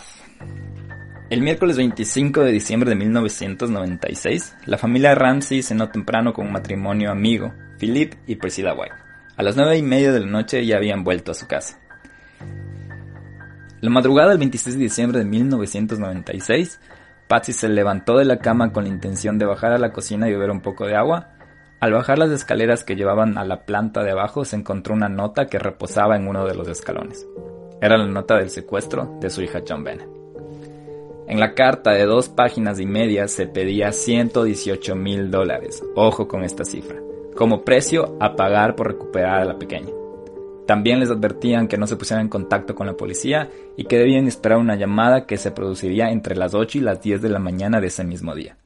El 1.28 1.42
miércoles 1.42 1.76
25 1.76 2.42
de 2.42 2.52
diciembre 2.52 2.90
de 2.90 2.94
1996, 2.94 4.54
la 4.66 4.78
familia 4.78 5.16
Ramsey 5.16 5.64
cenó 5.64 5.88
temprano 5.88 6.32
con 6.32 6.46
un 6.46 6.52
matrimonio 6.52 7.10
amigo, 7.10 7.52
Philip 7.80 8.14
y 8.28 8.36
Priscilla 8.36 8.72
White. 8.72 8.94
A 9.36 9.42
las 9.42 9.56
nueve 9.56 9.76
y 9.76 9.82
media 9.82 10.12
de 10.12 10.20
la 10.20 10.26
noche 10.26 10.64
ya 10.64 10.76
habían 10.76 11.02
vuelto 11.02 11.32
a 11.32 11.34
su 11.34 11.48
casa. 11.48 11.80
La 13.80 13.90
madrugada 13.90 14.28
del 14.28 14.38
26 14.38 14.76
de 14.76 14.82
diciembre 14.84 15.18
de 15.18 15.24
1996, 15.24 16.78
Patsy 17.26 17.52
se 17.52 17.68
levantó 17.68 18.16
de 18.16 18.26
la 18.26 18.38
cama 18.38 18.72
con 18.72 18.84
la 18.84 18.90
intención 18.90 19.38
de 19.38 19.46
bajar 19.46 19.72
a 19.72 19.78
la 19.78 19.90
cocina 19.90 20.28
y 20.28 20.32
beber 20.34 20.52
un 20.52 20.60
poco 20.60 20.86
de 20.86 20.94
agua. 20.94 21.30
Al 21.80 21.92
bajar 21.92 22.18
las 22.18 22.30
escaleras 22.30 22.84
que 22.84 22.94
llevaban 22.94 23.38
a 23.38 23.44
la 23.44 23.66
planta 23.66 24.04
de 24.04 24.12
abajo 24.12 24.44
se 24.44 24.54
encontró 24.54 24.94
una 24.94 25.08
nota 25.08 25.46
que 25.46 25.58
reposaba 25.58 26.14
en 26.14 26.28
uno 26.28 26.46
de 26.46 26.54
los 26.54 26.68
escalones. 26.68 27.26
Era 27.84 27.98
la 27.98 28.06
nota 28.06 28.38
del 28.38 28.48
secuestro 28.48 29.18
de 29.20 29.28
su 29.28 29.42
hija 29.42 29.60
John 29.68 29.84
Bennett. 29.84 30.08
En 31.28 31.38
la 31.38 31.52
carta 31.52 31.90
de 31.90 32.06
dos 32.06 32.30
páginas 32.30 32.80
y 32.80 32.86
media 32.86 33.28
se 33.28 33.46
pedía 33.46 33.92
118 33.92 34.96
mil 34.96 35.30
dólares, 35.30 35.84
ojo 35.94 36.26
con 36.26 36.44
esta 36.44 36.64
cifra, 36.64 36.96
como 37.36 37.62
precio 37.62 38.16
a 38.20 38.36
pagar 38.36 38.74
por 38.74 38.86
recuperar 38.86 39.42
a 39.42 39.44
la 39.44 39.58
pequeña. 39.58 39.90
También 40.66 40.98
les 40.98 41.10
advertían 41.10 41.68
que 41.68 41.76
no 41.76 41.86
se 41.86 41.96
pusieran 41.96 42.24
en 42.24 42.30
contacto 42.30 42.74
con 42.74 42.86
la 42.86 42.96
policía 42.96 43.50
y 43.76 43.84
que 43.84 43.98
debían 43.98 44.28
esperar 44.28 44.56
una 44.56 44.76
llamada 44.76 45.26
que 45.26 45.36
se 45.36 45.50
produciría 45.50 46.10
entre 46.10 46.36
las 46.36 46.54
8 46.54 46.78
y 46.78 46.80
las 46.80 47.02
10 47.02 47.20
de 47.20 47.28
la 47.28 47.38
mañana 47.38 47.82
de 47.82 47.88
ese 47.88 48.02
mismo 48.02 48.34
día. 48.34 48.56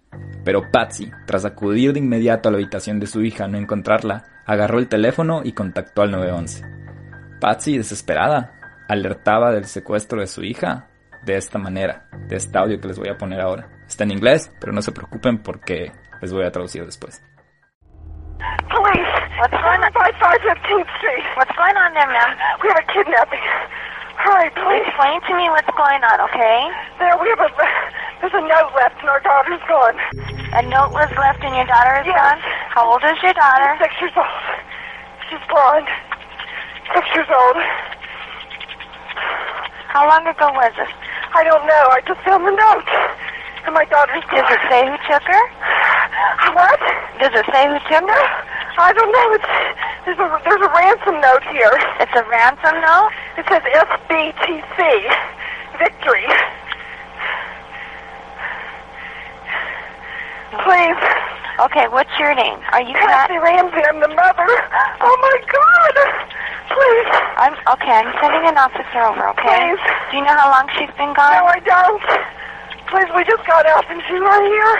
Pero 0.44 0.70
Patsy, 0.70 1.10
tras 1.26 1.44
acudir 1.44 1.92
de 1.92 1.98
inmediato 1.98 2.48
a 2.48 2.52
la 2.52 2.58
habitación 2.58 3.00
de 3.00 3.08
su 3.08 3.20
hija 3.22 3.48
no 3.48 3.58
encontrarla, 3.58 4.26
agarró 4.46 4.78
el 4.78 4.86
teléfono 4.86 5.40
y 5.42 5.54
contactó 5.54 6.02
al 6.02 6.12
911. 6.12 6.64
Patsy, 7.40 7.78
desesperada, 7.78 8.57
alertaba 8.88 9.52
del 9.52 9.66
secuestro 9.66 10.20
de 10.20 10.26
su 10.26 10.42
hija 10.42 10.88
de 11.22 11.36
esta 11.36 11.58
manera, 11.58 12.08
de 12.28 12.36
este 12.36 12.56
audio 12.58 12.80
que 12.80 12.88
les 12.88 12.98
voy 12.98 13.08
a 13.08 13.18
poner 13.18 13.40
ahora. 13.40 13.68
Está 13.86 14.04
en 14.04 14.12
inglés, 14.12 14.50
pero 14.60 14.72
no 14.72 14.82
se 14.82 14.92
preocupen 14.92 15.42
porque 15.42 15.92
les 16.20 16.32
voy 16.32 16.44
a 16.44 16.50
traducir 16.50 16.84
después. 16.84 17.22
Police! 18.70 19.18
What's 19.38 19.54
going 19.54 19.82
on? 19.82 19.92
5515th 19.92 20.90
Street. 20.98 21.24
What's 21.36 21.54
going 21.56 21.76
on 21.76 21.94
there, 21.94 22.06
ma'am? 22.06 22.32
We 22.62 22.68
have 22.68 22.78
a 22.78 22.86
kidnapping. 22.92 23.46
Hurry, 24.18 24.50
please. 24.50 24.86
Explain 24.86 25.20
to 25.30 25.32
me 25.36 25.46
what's 25.50 25.70
going 25.78 26.02
on, 26.02 26.18
okay? 26.26 26.58
There, 26.98 27.14
we 27.22 27.28
have 27.30 27.42
a... 27.46 27.50
There's 28.20 28.34
a 28.34 28.42
note 28.42 28.74
left 28.74 28.98
and 28.98 29.08
our 29.08 29.22
daughter's 29.22 29.62
gone. 29.70 29.94
A 30.58 30.62
note 30.66 30.90
was 30.90 31.06
left 31.14 31.38
and 31.38 31.54
your 31.54 31.66
daughter 31.70 32.02
is 32.02 32.06
yes. 32.06 32.18
gone? 32.18 32.38
How 32.74 32.90
old 32.90 33.02
is 33.06 33.14
your 33.22 33.32
daughter? 33.34 33.78
She's 33.78 33.86
six 33.86 33.94
years 34.02 34.16
old. 34.18 34.42
She's 35.30 35.44
blonde. 35.46 35.86
Six 36.94 37.06
years 37.14 37.30
old. 37.30 37.58
How 39.88 40.06
long 40.08 40.26
ago 40.26 40.52
was 40.52 40.72
it? 40.76 40.92
I 41.34 41.44
don't 41.44 41.64
know. 41.66 41.84
I 41.90 42.00
just 42.06 42.20
found 42.22 42.44
the 42.44 42.52
note. 42.52 42.88
And 43.64 43.74
my 43.74 43.84
daughter's 43.86 44.24
Does 44.30 44.48
it 44.48 44.62
say 44.70 44.84
who 44.86 44.96
took 45.08 45.24
her? 45.24 45.44
What? 46.54 46.80
Does 47.20 47.34
it 47.34 47.46
say 47.52 47.68
who 47.68 47.78
took 47.88 48.06
her? 48.06 48.24
I 48.78 48.92
don't 48.94 49.10
know. 49.10 49.26
It's 49.34 49.52
there's 50.06 50.18
a 50.22 50.28
there's 50.44 50.62
a 50.62 50.72
ransom 50.72 51.20
note 51.20 51.44
here. 51.50 51.74
It's 52.00 52.14
a 52.16 52.24
ransom 52.30 52.80
note? 52.80 53.12
It 53.36 53.44
says 53.50 53.60
SBTC. 53.60 54.78
Victory. 55.78 56.26
Please. 60.52 61.00
Okay, 61.60 61.88
what's 61.90 62.12
your 62.18 62.34
name? 62.34 62.58
Are 62.72 62.80
you 62.80 62.94
Kathy 62.94 63.36
Ramsey? 63.36 63.82
I'm 63.84 64.00
the 64.00 64.08
mother. 64.08 64.48
Oh 65.02 65.16
my 65.20 65.36
God! 65.50 65.94
Please. 66.72 67.10
I'm 67.36 67.54
okay. 67.76 67.98
I'm 68.00 68.12
sending 68.22 68.44
an 68.48 68.56
officer 68.56 69.02
over. 69.02 69.28
Okay. 69.36 69.74
Please. 69.74 69.82
Do 70.10 70.16
you 70.16 70.24
know 70.24 70.36
how 70.38 70.48
long 70.54 70.70
she's 70.78 70.92
been 70.96 71.12
gone? 71.12 71.34
No, 71.34 71.50
I 71.50 71.58
don't. 71.60 72.00
Please, 72.88 73.10
we 73.12 73.24
just 73.28 73.44
got 73.44 73.66
out 73.66 73.84
and 73.90 74.00
she's 74.08 74.22
right 74.22 74.46
here. 74.48 74.74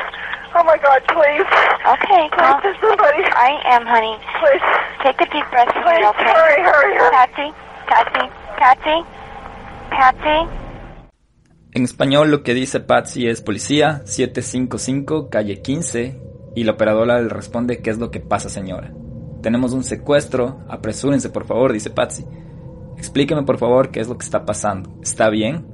Oh 0.56 0.64
my 0.64 0.78
God, 0.80 1.04
please. 1.12 1.44
Okay, 1.84 2.30
Please, 2.32 2.40
well, 2.40 2.60
there's 2.64 2.80
somebody. 2.80 3.20
I 3.36 3.60
am, 3.68 3.84
honey. 3.84 4.16
Please. 4.40 4.64
Take 5.04 5.20
a 5.20 5.28
deep 5.28 5.44
breath. 5.52 5.68
Please, 5.84 6.00
here, 6.00 6.08
okay? 6.16 6.32
hurry, 6.32 6.62
hurry, 6.64 6.94
hurry. 6.96 7.12
Patsy, 7.12 7.48
Patsy, 7.84 8.24
Patsy, 8.56 8.98
Patsy. 9.92 10.67
En 11.72 11.84
español 11.84 12.30
lo 12.30 12.42
que 12.42 12.54
dice 12.54 12.80
Patsy 12.80 13.26
es 13.26 13.42
policía 13.42 14.00
755 14.06 15.28
calle 15.28 15.60
15 15.60 16.18
y 16.54 16.64
la 16.64 16.72
operadora 16.72 17.20
le 17.20 17.28
responde 17.28 17.82
¿qué 17.82 17.90
es 17.90 17.98
lo 17.98 18.10
que 18.10 18.20
pasa 18.20 18.48
señora? 18.48 18.94
Tenemos 19.42 19.74
un 19.74 19.84
secuestro, 19.84 20.64
apresúrense 20.68 21.28
por 21.28 21.46
favor, 21.46 21.72
dice 21.72 21.90
Patsy. 21.90 22.24
Explíqueme 22.96 23.42
por 23.42 23.58
favor 23.58 23.90
qué 23.90 24.00
es 24.00 24.08
lo 24.08 24.16
que 24.16 24.24
está 24.24 24.46
pasando. 24.46 24.98
¿Está 25.02 25.28
bien? 25.28 25.66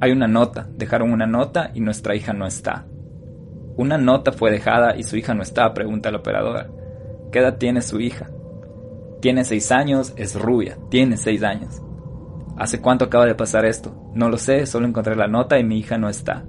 Hay 0.00 0.12
una 0.12 0.28
nota, 0.28 0.68
dejaron 0.76 1.12
una 1.12 1.26
nota 1.26 1.72
y 1.74 1.80
nuestra 1.80 2.14
hija 2.14 2.32
no 2.32 2.46
está. 2.46 2.86
Una 3.76 3.98
nota 3.98 4.30
fue 4.30 4.52
dejada 4.52 4.96
y 4.96 5.02
su 5.02 5.16
hija 5.16 5.34
no 5.34 5.42
está, 5.42 5.74
pregunta 5.74 6.12
la 6.12 6.18
operadora. 6.18 6.70
¿Qué 7.32 7.40
edad 7.40 7.58
tiene 7.58 7.82
su 7.82 8.00
hija? 8.00 8.30
Tiene 9.20 9.44
seis 9.44 9.72
años, 9.72 10.12
es 10.16 10.40
rubia, 10.40 10.78
tiene 10.90 11.16
seis 11.16 11.42
años. 11.42 11.82
¿Hace 12.56 12.80
cuánto 12.80 13.06
acaba 13.06 13.26
de 13.26 13.34
pasar 13.34 13.64
esto? 13.64 14.10
No 14.14 14.28
lo 14.28 14.38
sé, 14.38 14.66
solo 14.66 14.86
encontré 14.86 15.16
la 15.16 15.26
nota 15.26 15.58
y 15.58 15.64
mi 15.64 15.78
hija 15.78 15.98
no 15.98 16.08
está. 16.08 16.44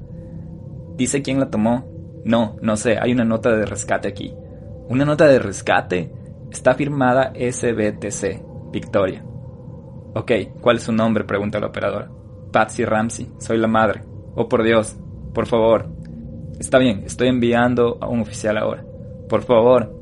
¿Dice 0.95 1.21
quién 1.21 1.39
la 1.39 1.49
tomó? 1.49 1.85
No, 2.23 2.57
no 2.61 2.77
sé, 2.77 2.97
hay 2.99 3.11
una 3.11 3.25
nota 3.25 3.55
de 3.55 3.65
rescate 3.65 4.07
aquí. 4.07 4.33
¿Una 4.87 5.05
nota 5.05 5.25
de 5.27 5.39
rescate? 5.39 6.11
Está 6.51 6.75
firmada 6.75 7.33
SBTC, 7.33 8.71
Victoria. 8.71 9.23
Ok, 10.13 10.31
¿cuál 10.61 10.77
es 10.77 10.83
su 10.83 10.91
nombre? 10.91 11.23
pregunta 11.23 11.59
la 11.59 11.67
operadora. 11.67 12.09
Patsy 12.51 12.85
Ramsey, 12.85 13.31
soy 13.39 13.57
la 13.57 13.67
madre. 13.67 14.03
Oh, 14.35 14.47
por 14.47 14.63
Dios, 14.63 14.95
por 15.33 15.47
favor. 15.47 15.89
Está 16.59 16.77
bien, 16.77 17.03
estoy 17.05 17.27
enviando 17.27 17.97
a 17.99 18.07
un 18.07 18.21
oficial 18.21 18.57
ahora. 18.57 18.85
Por 19.27 19.41
favor. 19.41 19.93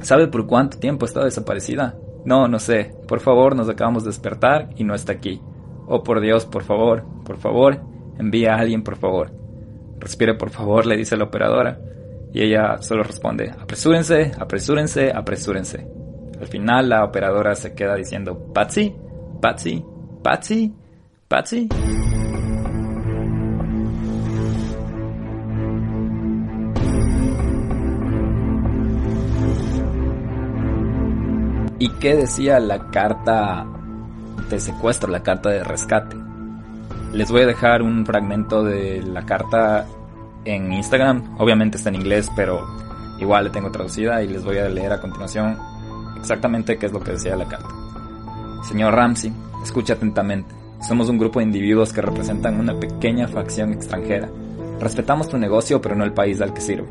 ¿Sabe 0.00 0.28
por 0.28 0.46
cuánto 0.46 0.78
tiempo 0.78 1.04
está 1.04 1.24
desaparecida? 1.24 1.96
No, 2.24 2.48
no 2.48 2.58
sé. 2.58 2.94
Por 3.08 3.20
favor, 3.20 3.56
nos 3.56 3.68
acabamos 3.68 4.04
de 4.04 4.10
despertar 4.10 4.70
y 4.76 4.84
no 4.84 4.94
está 4.94 5.12
aquí. 5.12 5.40
Oh, 5.86 6.02
por 6.02 6.20
Dios, 6.20 6.46
por 6.46 6.62
favor, 6.62 7.04
por 7.24 7.38
favor, 7.38 7.80
envía 8.18 8.54
a 8.54 8.58
alguien, 8.58 8.82
por 8.82 8.96
favor. 8.96 9.32
Respire, 9.98 10.34
por 10.34 10.50
favor, 10.50 10.86
le 10.86 10.96
dice 10.96 11.16
la 11.16 11.24
operadora. 11.24 11.78
Y 12.32 12.42
ella 12.42 12.78
solo 12.80 13.02
responde, 13.02 13.50
apresúrense, 13.50 14.32
apresúrense, 14.38 15.12
apresúrense. 15.14 15.86
Al 16.40 16.46
final 16.46 16.88
la 16.88 17.04
operadora 17.04 17.54
se 17.54 17.74
queda 17.74 17.94
diciendo, 17.94 18.50
Patsy, 18.52 18.94
Patsy, 19.40 19.84
Patsy, 20.22 20.74
Patsy. 21.28 21.68
¿Y 31.82 31.88
qué 31.88 32.14
decía 32.14 32.60
la 32.60 32.90
carta 32.92 33.66
de 34.48 34.60
secuestro, 34.60 35.10
la 35.10 35.24
carta 35.24 35.48
de 35.50 35.64
rescate? 35.64 36.16
Les 37.12 37.28
voy 37.28 37.42
a 37.42 37.46
dejar 37.46 37.82
un 37.82 38.06
fragmento 38.06 38.62
de 38.62 39.02
la 39.02 39.26
carta 39.26 39.84
en 40.44 40.72
Instagram. 40.72 41.34
Obviamente 41.40 41.78
está 41.78 41.88
en 41.88 41.96
inglés, 41.96 42.30
pero 42.36 42.64
igual 43.18 43.46
le 43.46 43.50
tengo 43.50 43.72
traducida 43.72 44.22
y 44.22 44.28
les 44.28 44.44
voy 44.44 44.58
a 44.58 44.68
leer 44.68 44.92
a 44.92 45.00
continuación 45.00 45.58
exactamente 46.20 46.78
qué 46.78 46.86
es 46.86 46.92
lo 46.92 47.00
que 47.00 47.14
decía 47.14 47.34
la 47.34 47.48
carta. 47.48 47.74
Señor 48.62 48.94
Ramsey, 48.94 49.32
escucha 49.64 49.94
atentamente. 49.94 50.54
Somos 50.86 51.08
un 51.08 51.18
grupo 51.18 51.40
de 51.40 51.46
individuos 51.46 51.92
que 51.92 52.00
representan 52.00 52.60
una 52.60 52.78
pequeña 52.78 53.26
facción 53.26 53.72
extranjera. 53.72 54.30
Respetamos 54.78 55.28
tu 55.28 55.36
negocio, 55.36 55.82
pero 55.82 55.96
no 55.96 56.04
el 56.04 56.12
país 56.12 56.40
al 56.40 56.54
que 56.54 56.60
sirve. 56.60 56.86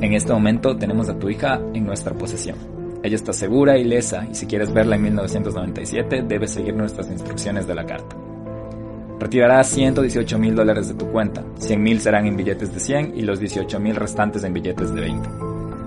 En 0.00 0.14
este 0.14 0.32
momento 0.32 0.74
tenemos 0.74 1.10
a 1.10 1.18
tu 1.18 1.28
hija 1.28 1.60
en 1.74 1.84
nuestra 1.84 2.14
posesión. 2.14 2.81
Ella 3.02 3.16
está 3.16 3.32
segura 3.32 3.78
y 3.78 3.84
lesa, 3.84 4.26
y 4.30 4.34
si 4.34 4.46
quieres 4.46 4.72
verla 4.72 4.94
en 4.94 5.02
1997, 5.02 6.22
debes 6.22 6.52
seguir 6.52 6.74
nuestras 6.74 7.10
instrucciones 7.10 7.66
de 7.66 7.74
la 7.74 7.84
carta. 7.84 8.16
Retirarás 9.18 9.68
118 9.68 10.38
mil 10.38 10.54
dólares 10.54 10.88
de 10.88 10.94
tu 10.94 11.06
cuenta, 11.10 11.42
100 11.58 11.82
mil 11.82 12.00
serán 12.00 12.26
en 12.26 12.36
billetes 12.36 12.72
de 12.72 12.78
100 12.78 13.12
y 13.16 13.22
los 13.22 13.40
18 13.40 13.80
mil 13.80 13.96
restantes 13.96 14.44
en 14.44 14.52
billetes 14.52 14.94
de 14.94 15.00
20. 15.00 15.28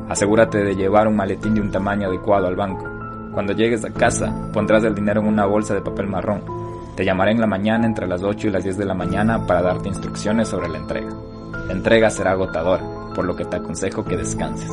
Asegúrate 0.10 0.58
de 0.64 0.76
llevar 0.76 1.08
un 1.08 1.16
maletín 1.16 1.56
de 1.56 1.62
un 1.62 1.72
tamaño 1.72 2.08
adecuado 2.08 2.48
al 2.48 2.56
banco. 2.56 2.86
Cuando 3.34 3.54
llegues 3.54 3.84
a 3.86 3.92
casa, 3.92 4.50
pondrás 4.54 4.84
el 4.84 4.96
dinero 4.96 5.22
en 5.22 5.28
una 5.28 5.46
bolsa 5.46 5.74
de 5.74 5.82
papel 5.82 6.08
marrón. 6.08 6.44
Te 6.96 7.04
llamaré 7.04 7.32
en 7.32 7.42
la 7.42 7.48
mañana 7.48 7.86
entre 7.86 8.08
las 8.08 8.24
8 8.24 8.48
y 8.48 8.52
las 8.52 8.64
10 8.64 8.78
de 8.78 8.86
la 8.86 8.94
mañana 8.94 9.46
para 9.46 9.62
darte 9.62 9.90
instrucciones 9.90 10.50
sobre 10.50 10.70
la 10.70 10.78
entrega. 10.78 11.14
La 11.68 11.74
entrega 11.74 12.10
será 12.10 12.32
agotadora, 12.32 12.84
por 13.14 13.26
lo 13.26 13.36
que 13.36 13.46
te 13.46 13.56
aconsejo 13.58 14.06
que 14.06 14.16
descanses. 14.16 14.72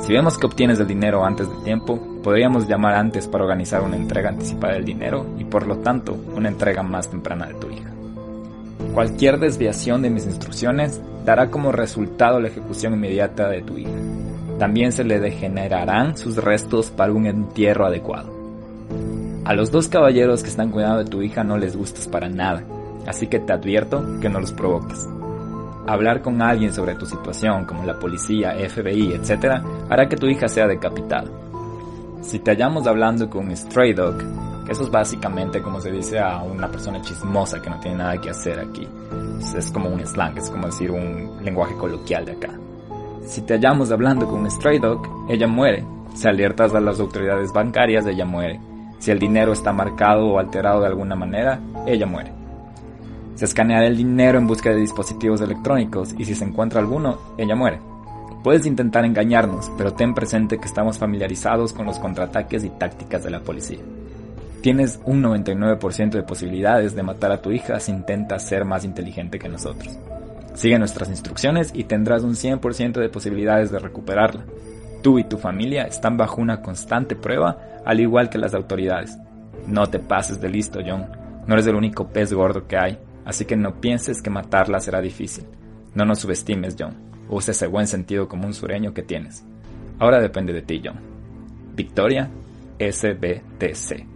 Si 0.00 0.12
vemos 0.12 0.38
que 0.38 0.46
obtienes 0.46 0.78
el 0.80 0.86
dinero 0.86 1.24
antes 1.24 1.48
de 1.50 1.64
tiempo, 1.64 1.98
podríamos 2.22 2.68
llamar 2.68 2.94
antes 2.94 3.26
para 3.26 3.44
organizar 3.44 3.82
una 3.82 3.96
entrega 3.96 4.30
anticipada 4.30 4.74
del 4.74 4.84
dinero 4.84 5.26
y 5.38 5.44
por 5.44 5.66
lo 5.66 5.78
tanto 5.78 6.16
una 6.34 6.48
entrega 6.48 6.82
más 6.82 7.10
temprana 7.10 7.46
de 7.46 7.54
tu 7.54 7.68
hija. 7.70 7.90
Cualquier 8.94 9.38
desviación 9.38 10.02
de 10.02 10.10
mis 10.10 10.24
instrucciones 10.24 11.00
dará 11.24 11.50
como 11.50 11.72
resultado 11.72 12.40
la 12.40 12.48
ejecución 12.48 12.94
inmediata 12.94 13.48
de 13.48 13.62
tu 13.62 13.76
hija. 13.76 13.90
También 14.58 14.92
se 14.92 15.04
le 15.04 15.20
degenerarán 15.20 16.16
sus 16.16 16.36
restos 16.36 16.90
para 16.90 17.12
un 17.12 17.26
entierro 17.26 17.86
adecuado. 17.86 18.32
A 19.44 19.54
los 19.54 19.70
dos 19.70 19.88
caballeros 19.88 20.42
que 20.42 20.48
están 20.48 20.70
cuidando 20.70 20.98
de 20.98 21.10
tu 21.10 21.22
hija 21.22 21.44
no 21.44 21.58
les 21.58 21.76
gustas 21.76 22.06
para 22.08 22.28
nada, 22.28 22.64
así 23.06 23.26
que 23.26 23.40
te 23.40 23.52
advierto 23.52 24.20
que 24.20 24.28
no 24.28 24.40
los 24.40 24.52
provoques. 24.52 25.06
Hablar 25.88 26.20
con 26.20 26.42
alguien 26.42 26.70
sobre 26.70 26.96
tu 26.96 27.06
situación, 27.06 27.64
como 27.64 27.82
la 27.82 27.98
policía, 27.98 28.52
FBI, 28.52 29.14
etc., 29.14 29.62
hará 29.88 30.06
que 30.06 30.16
tu 30.16 30.26
hija 30.26 30.46
sea 30.46 30.66
decapitada. 30.66 31.30
Si 32.20 32.40
te 32.40 32.50
hallamos 32.50 32.86
hablando 32.86 33.30
con 33.30 33.46
un 33.46 33.56
stray 33.56 33.94
dog, 33.94 34.16
eso 34.68 34.82
es 34.82 34.90
básicamente 34.90 35.62
como 35.62 35.80
se 35.80 35.90
dice 35.90 36.18
a 36.18 36.42
una 36.42 36.68
persona 36.68 37.00
chismosa 37.00 37.62
que 37.62 37.70
no 37.70 37.80
tiene 37.80 37.96
nada 37.96 38.20
que 38.20 38.28
hacer 38.28 38.60
aquí. 38.60 38.86
Es 39.56 39.72
como 39.72 39.88
un 39.88 40.06
slang, 40.06 40.36
es 40.36 40.50
como 40.50 40.66
decir 40.66 40.90
un 40.90 41.42
lenguaje 41.42 41.74
coloquial 41.76 42.26
de 42.26 42.32
acá. 42.32 42.50
Si 43.22 43.40
te 43.40 43.54
hallamos 43.54 43.90
hablando 43.90 44.26
con 44.26 44.40
un 44.40 44.50
stray 44.50 44.78
dog, 44.78 45.00
ella 45.30 45.46
muere. 45.46 45.86
Si 46.12 46.28
alertas 46.28 46.74
a 46.74 46.80
las 46.80 47.00
autoridades 47.00 47.50
bancarias, 47.50 48.04
ella 48.04 48.26
muere. 48.26 48.60
Si 48.98 49.10
el 49.10 49.18
dinero 49.18 49.52
está 49.52 49.72
marcado 49.72 50.26
o 50.26 50.38
alterado 50.38 50.82
de 50.82 50.88
alguna 50.88 51.16
manera, 51.16 51.58
ella 51.86 52.04
muere. 52.04 52.30
Se 53.38 53.44
escanea 53.44 53.86
el 53.86 53.96
dinero 53.96 54.36
en 54.36 54.48
busca 54.48 54.70
de 54.70 54.80
dispositivos 54.80 55.40
electrónicos 55.40 56.12
y 56.18 56.24
si 56.24 56.34
se 56.34 56.42
encuentra 56.42 56.80
alguno, 56.80 57.20
ella 57.38 57.54
muere. 57.54 57.78
Puedes 58.42 58.66
intentar 58.66 59.04
engañarnos, 59.04 59.70
pero 59.78 59.92
ten 59.92 60.12
presente 60.12 60.58
que 60.58 60.66
estamos 60.66 60.98
familiarizados 60.98 61.72
con 61.72 61.86
los 61.86 62.00
contraataques 62.00 62.64
y 62.64 62.70
tácticas 62.70 63.22
de 63.22 63.30
la 63.30 63.38
policía. 63.38 63.78
Tienes 64.60 64.98
un 65.04 65.22
99% 65.22 66.10
de 66.10 66.24
posibilidades 66.24 66.96
de 66.96 67.04
matar 67.04 67.30
a 67.30 67.40
tu 67.40 67.52
hija 67.52 67.78
si 67.78 67.92
intentas 67.92 68.44
ser 68.44 68.64
más 68.64 68.84
inteligente 68.84 69.38
que 69.38 69.48
nosotros. 69.48 69.96
Sigue 70.54 70.76
nuestras 70.80 71.08
instrucciones 71.08 71.70
y 71.72 71.84
tendrás 71.84 72.24
un 72.24 72.34
100% 72.34 72.94
de 72.94 73.08
posibilidades 73.08 73.70
de 73.70 73.78
recuperarla. 73.78 74.46
Tú 75.00 75.20
y 75.20 75.22
tu 75.22 75.38
familia 75.38 75.84
están 75.84 76.16
bajo 76.16 76.40
una 76.40 76.60
constante 76.60 77.14
prueba, 77.14 77.56
al 77.86 78.00
igual 78.00 78.30
que 78.30 78.38
las 78.38 78.54
autoridades. 78.54 79.16
No 79.68 79.86
te 79.86 80.00
pases 80.00 80.40
de 80.40 80.48
listo, 80.48 80.80
John. 80.84 81.06
No 81.46 81.54
eres 81.54 81.68
el 81.68 81.76
único 81.76 82.08
pez 82.08 82.32
gordo 82.32 82.66
que 82.66 82.76
hay 82.76 82.98
así 83.28 83.44
que 83.44 83.56
no 83.56 83.78
pienses 83.78 84.22
que 84.22 84.30
matarla 84.30 84.80
será 84.80 85.02
difícil. 85.02 85.44
No 85.94 86.06
nos 86.06 86.20
subestimes, 86.20 86.76
John. 86.78 86.96
Usa 87.28 87.52
ese 87.52 87.66
buen 87.66 87.86
sentido 87.86 88.26
común 88.26 88.54
sureño 88.54 88.94
que 88.94 89.02
tienes. 89.02 89.44
Ahora 89.98 90.18
depende 90.18 90.54
de 90.54 90.62
ti, 90.62 90.80
John. 90.82 90.98
Victoria, 91.74 92.30
SBTC. 92.78 94.06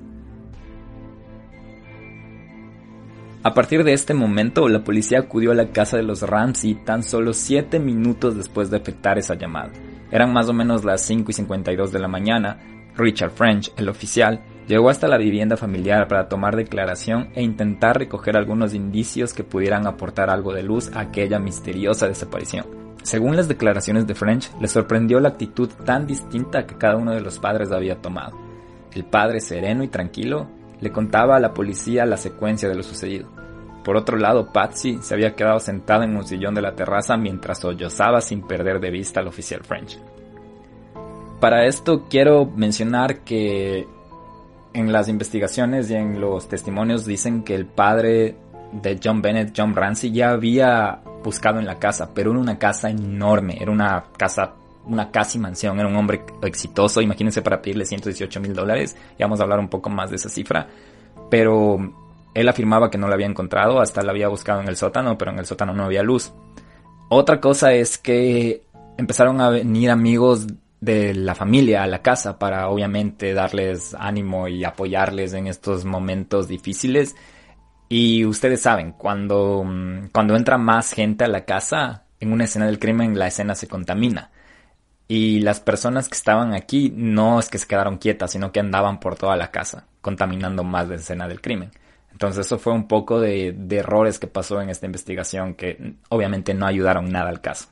A 3.42 3.52
partir 3.52 3.84
de 3.84 3.92
este 3.92 4.14
momento, 4.14 4.66
la 4.70 4.82
policía 4.82 5.18
acudió 5.18 5.52
a 5.52 5.56
la 5.56 5.72
casa 5.72 5.98
de 5.98 6.04
los 6.04 6.22
Ramsey 6.22 6.74
tan 6.76 7.02
solo 7.02 7.34
7 7.34 7.78
minutos 7.80 8.34
después 8.34 8.70
de 8.70 8.78
efectuar 8.78 9.18
esa 9.18 9.34
llamada. 9.34 9.72
Eran 10.10 10.32
más 10.32 10.48
o 10.48 10.54
menos 10.54 10.84
las 10.84 11.02
5 11.02 11.30
y 11.30 11.34
52 11.34 11.92
de 11.92 11.98
la 11.98 12.08
mañana. 12.08 12.60
Richard 12.96 13.32
French, 13.32 13.70
el 13.76 13.90
oficial, 13.90 14.40
Llegó 14.68 14.90
hasta 14.90 15.08
la 15.08 15.18
vivienda 15.18 15.56
familiar 15.56 16.06
para 16.06 16.28
tomar 16.28 16.54
declaración 16.54 17.30
e 17.34 17.42
intentar 17.42 17.98
recoger 17.98 18.36
algunos 18.36 18.74
indicios 18.74 19.34
que 19.34 19.44
pudieran 19.44 19.86
aportar 19.86 20.30
algo 20.30 20.52
de 20.52 20.62
luz 20.62 20.90
a 20.94 21.00
aquella 21.00 21.38
misteriosa 21.38 22.06
desaparición. 22.06 22.66
Según 23.02 23.36
las 23.36 23.48
declaraciones 23.48 24.06
de 24.06 24.14
French, 24.14 24.50
le 24.60 24.68
sorprendió 24.68 25.18
la 25.18 25.30
actitud 25.30 25.68
tan 25.84 26.06
distinta 26.06 26.66
que 26.66 26.76
cada 26.76 26.96
uno 26.96 27.12
de 27.12 27.20
los 27.20 27.40
padres 27.40 27.72
había 27.72 28.00
tomado. 28.00 28.38
El 28.94 29.04
padre, 29.04 29.40
sereno 29.40 29.82
y 29.82 29.88
tranquilo, 29.88 30.48
le 30.80 30.92
contaba 30.92 31.36
a 31.36 31.40
la 31.40 31.52
policía 31.52 32.06
la 32.06 32.16
secuencia 32.16 32.68
de 32.68 32.76
lo 32.76 32.84
sucedido. 32.84 33.28
Por 33.84 33.96
otro 33.96 34.16
lado, 34.16 34.52
Patsy 34.52 34.98
se 35.02 35.14
había 35.14 35.34
quedado 35.34 35.58
sentada 35.58 36.04
en 36.04 36.16
un 36.16 36.24
sillón 36.24 36.54
de 36.54 36.62
la 36.62 36.76
terraza 36.76 37.16
mientras 37.16 37.58
sollozaba 37.58 38.20
sin 38.20 38.42
perder 38.42 38.78
de 38.78 38.90
vista 38.90 39.18
al 39.18 39.26
oficial 39.26 39.64
French. 39.64 39.98
Para 41.40 41.66
esto 41.66 42.06
quiero 42.08 42.46
mencionar 42.46 43.24
que 43.24 43.88
en 44.74 44.92
las 44.92 45.08
investigaciones 45.08 45.90
y 45.90 45.94
en 45.94 46.20
los 46.20 46.48
testimonios 46.48 47.04
dicen 47.04 47.42
que 47.42 47.54
el 47.54 47.66
padre 47.66 48.36
de 48.72 48.98
John 49.02 49.20
Bennett, 49.20 49.52
John 49.56 49.74
Ramsey, 49.74 50.12
ya 50.12 50.30
había 50.30 51.00
buscado 51.22 51.58
en 51.58 51.66
la 51.66 51.78
casa, 51.78 52.10
pero 52.14 52.30
era 52.30 52.40
una 52.40 52.58
casa 52.58 52.90
enorme, 52.90 53.58
era 53.60 53.70
una 53.70 54.04
casa, 54.16 54.54
una 54.86 55.10
casi 55.10 55.38
mansión, 55.38 55.78
era 55.78 55.88
un 55.88 55.96
hombre 55.96 56.24
exitoso, 56.42 57.00
imagínense 57.00 57.42
para 57.42 57.60
pedirle 57.60 57.84
118 57.84 58.40
mil 58.40 58.54
dólares, 58.54 58.96
y 59.18 59.22
vamos 59.22 59.40
a 59.40 59.44
hablar 59.44 59.60
un 59.60 59.68
poco 59.68 59.90
más 59.90 60.10
de 60.10 60.16
esa 60.16 60.28
cifra, 60.28 60.66
pero 61.30 61.78
Él 62.34 62.48
afirmaba 62.48 62.90
que 62.90 62.98
no 62.98 63.08
la 63.08 63.14
había 63.14 63.26
encontrado, 63.26 63.80
hasta 63.80 64.02
la 64.02 64.10
había 64.10 64.28
buscado 64.28 64.60
en 64.62 64.68
el 64.68 64.76
sótano, 64.76 65.18
pero 65.18 65.30
en 65.30 65.38
el 65.38 65.46
sótano 65.46 65.74
no 65.74 65.84
había 65.84 66.02
luz. 66.02 66.32
Otra 67.08 67.40
cosa 67.40 67.74
es 67.74 67.98
que 67.98 68.64
empezaron 68.96 69.40
a 69.40 69.50
venir 69.50 69.90
amigos 69.90 70.46
de 70.82 71.14
la 71.14 71.36
familia 71.36 71.84
a 71.84 71.86
la 71.86 72.02
casa 72.02 72.40
para 72.40 72.68
obviamente 72.68 73.32
darles 73.34 73.94
ánimo 73.94 74.48
y 74.48 74.64
apoyarles 74.64 75.32
en 75.32 75.46
estos 75.46 75.84
momentos 75.84 76.48
difíciles. 76.48 77.14
Y 77.88 78.24
ustedes 78.24 78.62
saben, 78.62 78.92
cuando, 78.92 79.62
mm, 79.64 80.08
cuando 80.12 80.34
entra 80.34 80.58
más 80.58 80.92
gente 80.92 81.24
a 81.24 81.28
la 81.28 81.44
casa, 81.44 82.06
en 82.18 82.32
una 82.32 82.44
escena 82.44 82.66
del 82.66 82.80
crimen 82.80 83.16
la 83.16 83.28
escena 83.28 83.54
se 83.54 83.68
contamina. 83.68 84.32
Y 85.06 85.40
las 85.40 85.60
personas 85.60 86.08
que 86.08 86.16
estaban 86.16 86.52
aquí 86.52 86.92
no 86.96 87.38
es 87.38 87.48
que 87.48 87.58
se 87.58 87.68
quedaron 87.68 87.98
quietas, 87.98 88.32
sino 88.32 88.50
que 88.50 88.58
andaban 88.58 88.98
por 88.98 89.14
toda 89.14 89.36
la 89.36 89.52
casa, 89.52 89.86
contaminando 90.00 90.64
más 90.64 90.88
la 90.88 90.96
escena 90.96 91.28
del 91.28 91.40
crimen. 91.40 91.70
Entonces 92.10 92.46
eso 92.46 92.58
fue 92.58 92.72
un 92.72 92.88
poco 92.88 93.20
de, 93.20 93.54
de 93.56 93.76
errores 93.76 94.18
que 94.18 94.26
pasó 94.26 94.60
en 94.60 94.68
esta 94.68 94.86
investigación 94.86 95.54
que 95.54 95.94
obviamente 96.08 96.54
no 96.54 96.66
ayudaron 96.66 97.08
nada 97.12 97.28
al 97.28 97.40
caso. 97.40 97.68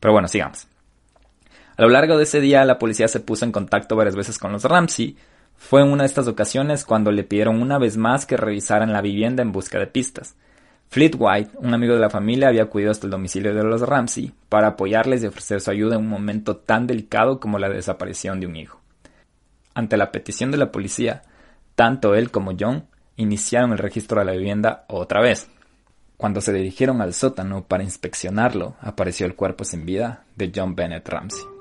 Pero 0.00 0.12
bueno, 0.12 0.26
sigamos. 0.26 0.66
A 1.80 1.84
lo 1.84 1.88
largo 1.88 2.18
de 2.18 2.24
ese 2.24 2.42
día 2.42 2.62
la 2.66 2.78
policía 2.78 3.08
se 3.08 3.20
puso 3.20 3.46
en 3.46 3.52
contacto 3.52 3.96
varias 3.96 4.14
veces 4.14 4.38
con 4.38 4.52
los 4.52 4.64
Ramsey. 4.64 5.16
Fue 5.56 5.80
en 5.80 5.88
una 5.88 6.02
de 6.02 6.08
estas 6.08 6.28
ocasiones 6.28 6.84
cuando 6.84 7.10
le 7.10 7.24
pidieron 7.24 7.62
una 7.62 7.78
vez 7.78 7.96
más 7.96 8.26
que 8.26 8.36
revisaran 8.36 8.92
la 8.92 9.00
vivienda 9.00 9.42
en 9.42 9.50
busca 9.50 9.78
de 9.78 9.86
pistas. 9.86 10.36
Fleet 10.90 11.12
White, 11.18 11.52
un 11.54 11.72
amigo 11.72 11.94
de 11.94 12.00
la 12.00 12.10
familia, 12.10 12.48
había 12.48 12.64
acudido 12.64 12.90
hasta 12.90 13.06
el 13.06 13.10
domicilio 13.10 13.54
de 13.54 13.64
los 13.64 13.80
Ramsey 13.80 14.30
para 14.50 14.66
apoyarles 14.66 15.22
y 15.22 15.28
ofrecer 15.28 15.62
su 15.62 15.70
ayuda 15.70 15.94
en 15.94 16.02
un 16.02 16.10
momento 16.10 16.58
tan 16.58 16.86
delicado 16.86 17.40
como 17.40 17.58
la 17.58 17.70
desaparición 17.70 18.40
de 18.40 18.46
un 18.46 18.56
hijo. 18.56 18.78
Ante 19.72 19.96
la 19.96 20.12
petición 20.12 20.50
de 20.50 20.58
la 20.58 20.72
policía, 20.72 21.22
tanto 21.76 22.14
él 22.14 22.30
como 22.30 22.54
John 22.60 22.88
iniciaron 23.16 23.72
el 23.72 23.78
registro 23.78 24.20
de 24.20 24.26
la 24.26 24.32
vivienda 24.32 24.84
otra 24.86 25.22
vez. 25.22 25.48
Cuando 26.18 26.42
se 26.42 26.52
dirigieron 26.52 27.00
al 27.00 27.14
sótano 27.14 27.64
para 27.64 27.84
inspeccionarlo, 27.84 28.76
apareció 28.82 29.24
el 29.24 29.34
cuerpo 29.34 29.64
sin 29.64 29.86
vida 29.86 30.24
de 30.36 30.52
John 30.54 30.74
Bennett 30.74 31.08
Ramsey. 31.08 31.59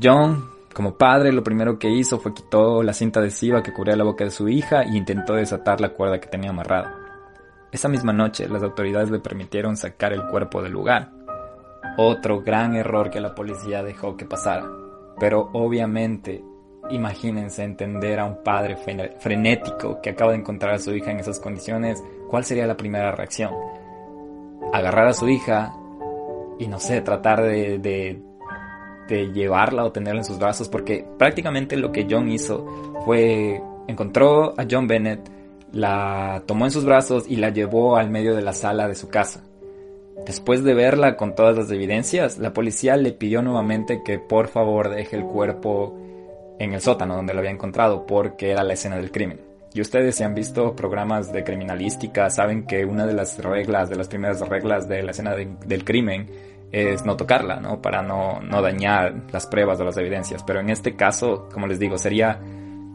John, 0.00 0.50
como 0.72 0.96
padre, 0.96 1.32
lo 1.32 1.42
primero 1.42 1.78
que 1.78 1.90
hizo 1.90 2.18
fue 2.18 2.34
quitó 2.34 2.82
la 2.82 2.92
cinta 2.92 3.20
adhesiva 3.20 3.62
que 3.62 3.72
cubría 3.72 3.96
la 3.96 4.04
boca 4.04 4.24
de 4.24 4.30
su 4.30 4.48
hija 4.48 4.82
e 4.82 4.96
intentó 4.96 5.34
desatar 5.34 5.80
la 5.80 5.90
cuerda 5.90 6.20
que 6.20 6.28
tenía 6.28 6.50
amarrada. 6.50 6.98
Esa 7.70 7.88
misma 7.88 8.12
noche, 8.12 8.48
las 8.48 8.62
autoridades 8.62 9.10
le 9.10 9.18
permitieron 9.18 9.76
sacar 9.76 10.12
el 10.12 10.26
cuerpo 10.26 10.62
del 10.62 10.72
lugar. 10.72 11.10
Otro 11.96 12.42
gran 12.42 12.74
error 12.74 13.10
que 13.10 13.20
la 13.20 13.34
policía 13.34 13.82
dejó 13.82 14.16
que 14.16 14.24
pasara. 14.24 14.66
Pero 15.18 15.50
obviamente 15.52 16.42
Imagínense 16.90 17.62
entender 17.62 18.18
a 18.18 18.24
un 18.24 18.42
padre 18.42 18.76
frenético 18.76 20.00
que 20.02 20.10
acaba 20.10 20.32
de 20.32 20.38
encontrar 20.38 20.74
a 20.74 20.78
su 20.78 20.92
hija 20.94 21.12
en 21.12 21.20
esas 21.20 21.38
condiciones. 21.38 22.02
¿Cuál 22.28 22.44
sería 22.44 22.66
la 22.66 22.76
primera 22.76 23.12
reacción? 23.12 23.54
Agarrar 24.72 25.06
a 25.06 25.12
su 25.12 25.28
hija 25.28 25.72
y 26.58 26.66
no 26.66 26.78
sé, 26.80 27.00
tratar 27.00 27.42
de, 27.42 27.78
de, 27.78 28.20
de 29.08 29.32
llevarla 29.32 29.84
o 29.84 29.92
tenerla 29.92 30.20
en 30.20 30.24
sus 30.24 30.38
brazos. 30.38 30.68
Porque 30.68 31.04
prácticamente 31.18 31.76
lo 31.76 31.92
que 31.92 32.06
John 32.08 32.30
hizo 32.30 32.66
fue 33.04 33.60
encontró 33.88 34.54
a 34.58 34.66
John 34.70 34.86
Bennett, 34.86 35.20
la 35.72 36.42
tomó 36.46 36.66
en 36.66 36.70
sus 36.70 36.84
brazos 36.84 37.24
y 37.28 37.36
la 37.36 37.50
llevó 37.50 37.96
al 37.96 38.10
medio 38.10 38.34
de 38.34 38.42
la 38.42 38.52
sala 38.52 38.88
de 38.88 38.94
su 38.94 39.08
casa. 39.08 39.42
Después 40.26 40.62
de 40.62 40.74
verla 40.74 41.16
con 41.16 41.34
todas 41.34 41.56
las 41.56 41.70
evidencias, 41.70 42.38
la 42.38 42.52
policía 42.52 42.96
le 42.96 43.12
pidió 43.12 43.42
nuevamente 43.42 44.02
que 44.04 44.18
por 44.18 44.48
favor 44.48 44.90
deje 44.90 45.16
el 45.16 45.24
cuerpo 45.24 45.98
en 46.58 46.74
el 46.74 46.80
sótano 46.80 47.16
donde 47.16 47.32
lo 47.32 47.40
había 47.40 47.50
encontrado 47.50 48.06
porque 48.06 48.50
era 48.50 48.62
la 48.62 48.74
escena 48.74 48.96
del 48.96 49.10
crimen. 49.10 49.40
Y 49.74 49.80
ustedes 49.80 50.16
si 50.16 50.22
han 50.22 50.34
visto 50.34 50.76
programas 50.76 51.32
de 51.32 51.44
criminalística 51.44 52.28
saben 52.28 52.66
que 52.66 52.84
una 52.84 53.06
de 53.06 53.14
las 53.14 53.42
reglas, 53.42 53.88
de 53.88 53.96
las 53.96 54.08
primeras 54.08 54.46
reglas 54.46 54.86
de 54.86 55.02
la 55.02 55.12
escena 55.12 55.34
del 55.34 55.84
crimen 55.84 56.28
es 56.72 57.04
no 57.04 57.16
tocarla, 57.16 57.60
¿no? 57.60 57.80
Para 57.80 58.02
no, 58.02 58.40
no 58.40 58.62
dañar 58.62 59.14
las 59.30 59.46
pruebas 59.46 59.78
o 59.80 59.84
las 59.84 59.96
evidencias. 59.98 60.42
Pero 60.42 60.60
en 60.60 60.70
este 60.70 60.96
caso, 60.96 61.48
como 61.52 61.66
les 61.66 61.78
digo, 61.78 61.98
sería 61.98 62.40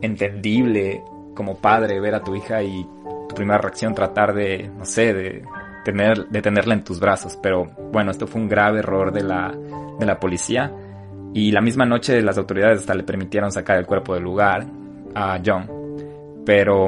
entendible 0.02 1.04
como 1.36 1.58
padre 1.58 2.00
ver 2.00 2.16
a 2.16 2.24
tu 2.24 2.36
hija 2.36 2.64
y 2.64 2.84
tu 3.30 3.36
primera 3.36 3.60
reacción 3.60 3.94
tratar 3.94 4.34
de, 4.34 4.70
no 4.76 4.84
sé, 4.84 5.14
de, 5.14 5.44
tener, 5.86 6.28
de 6.28 6.42
tenerla 6.42 6.74
en 6.74 6.84
tus 6.84 7.00
brazos. 7.00 7.38
Pero 7.42 7.66
bueno, 7.92 8.12
esto 8.12 8.26
fue 8.26 8.42
un 8.42 8.50
grave 8.50 8.80
error 8.80 9.12
de 9.12 9.24
la, 9.24 9.56
de 10.00 10.06
la 10.06 10.20
policía 10.20 10.74
y 11.34 11.52
la 11.52 11.62
misma 11.62 11.86
noche 11.86 12.22
las 12.22 12.38
autoridades 12.38 12.80
hasta 12.80 12.96
le 12.96 13.04
permitieron 13.04 13.52
sacar 13.52 13.78
el 13.78 13.86
cuerpo 13.86 14.16
del 14.16 14.24
lugar 14.24 14.66
a 15.14 15.40
John. 15.46 15.70
Pero, 16.46 16.88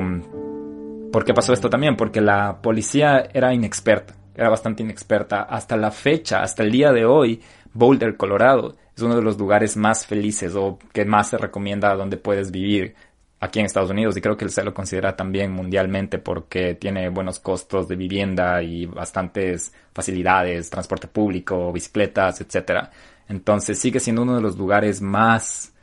¿por 1.11 1.23
qué 1.23 1.33
pasó 1.33 1.53
esto 1.53 1.69
también? 1.69 1.95
Porque 1.95 2.21
la 2.21 2.59
policía 2.61 3.29
era 3.31 3.53
inexperta, 3.53 4.15
era 4.39 4.49
bastante 4.49 4.83
inexperta. 4.83 5.41
Hasta 5.43 5.75
la 5.75 5.91
fecha, 5.91 6.41
hasta 6.41 6.63
el 6.63 6.71
día 6.71 6.93
de 6.93 7.05
hoy, 7.05 7.41
Boulder, 7.73 8.15
Colorado, 8.15 8.75
es 8.95 9.03
uno 9.03 9.15
de 9.15 9.21
los 9.21 9.37
lugares 9.37 9.75
más 9.75 10.05
felices 10.05 10.55
o 10.55 10.79
que 10.93 11.03
más 11.03 11.29
se 11.29 11.37
recomienda 11.37 11.93
donde 11.95 12.15
puedes 12.15 12.49
vivir 12.49 12.95
aquí 13.41 13.59
en 13.59 13.65
Estados 13.65 13.89
Unidos 13.89 14.15
y 14.15 14.21
creo 14.21 14.37
que 14.37 14.47
se 14.47 14.63
lo 14.63 14.73
considera 14.73 15.15
también 15.15 15.51
mundialmente 15.51 16.19
porque 16.19 16.75
tiene 16.75 17.09
buenos 17.09 17.39
costos 17.39 17.87
de 17.89 17.97
vivienda 17.97 18.61
y 18.63 18.85
bastantes 18.85 19.73
facilidades, 19.93 20.69
transporte 20.69 21.07
público, 21.07 21.71
bicicletas, 21.73 22.39
etcétera. 22.39 22.91
Entonces 23.27 23.77
sigue 23.77 23.99
siendo 23.99 24.21
uno 24.23 24.35
de 24.35 24.41
los 24.41 24.57
lugares 24.57 25.01
más, 25.01 25.73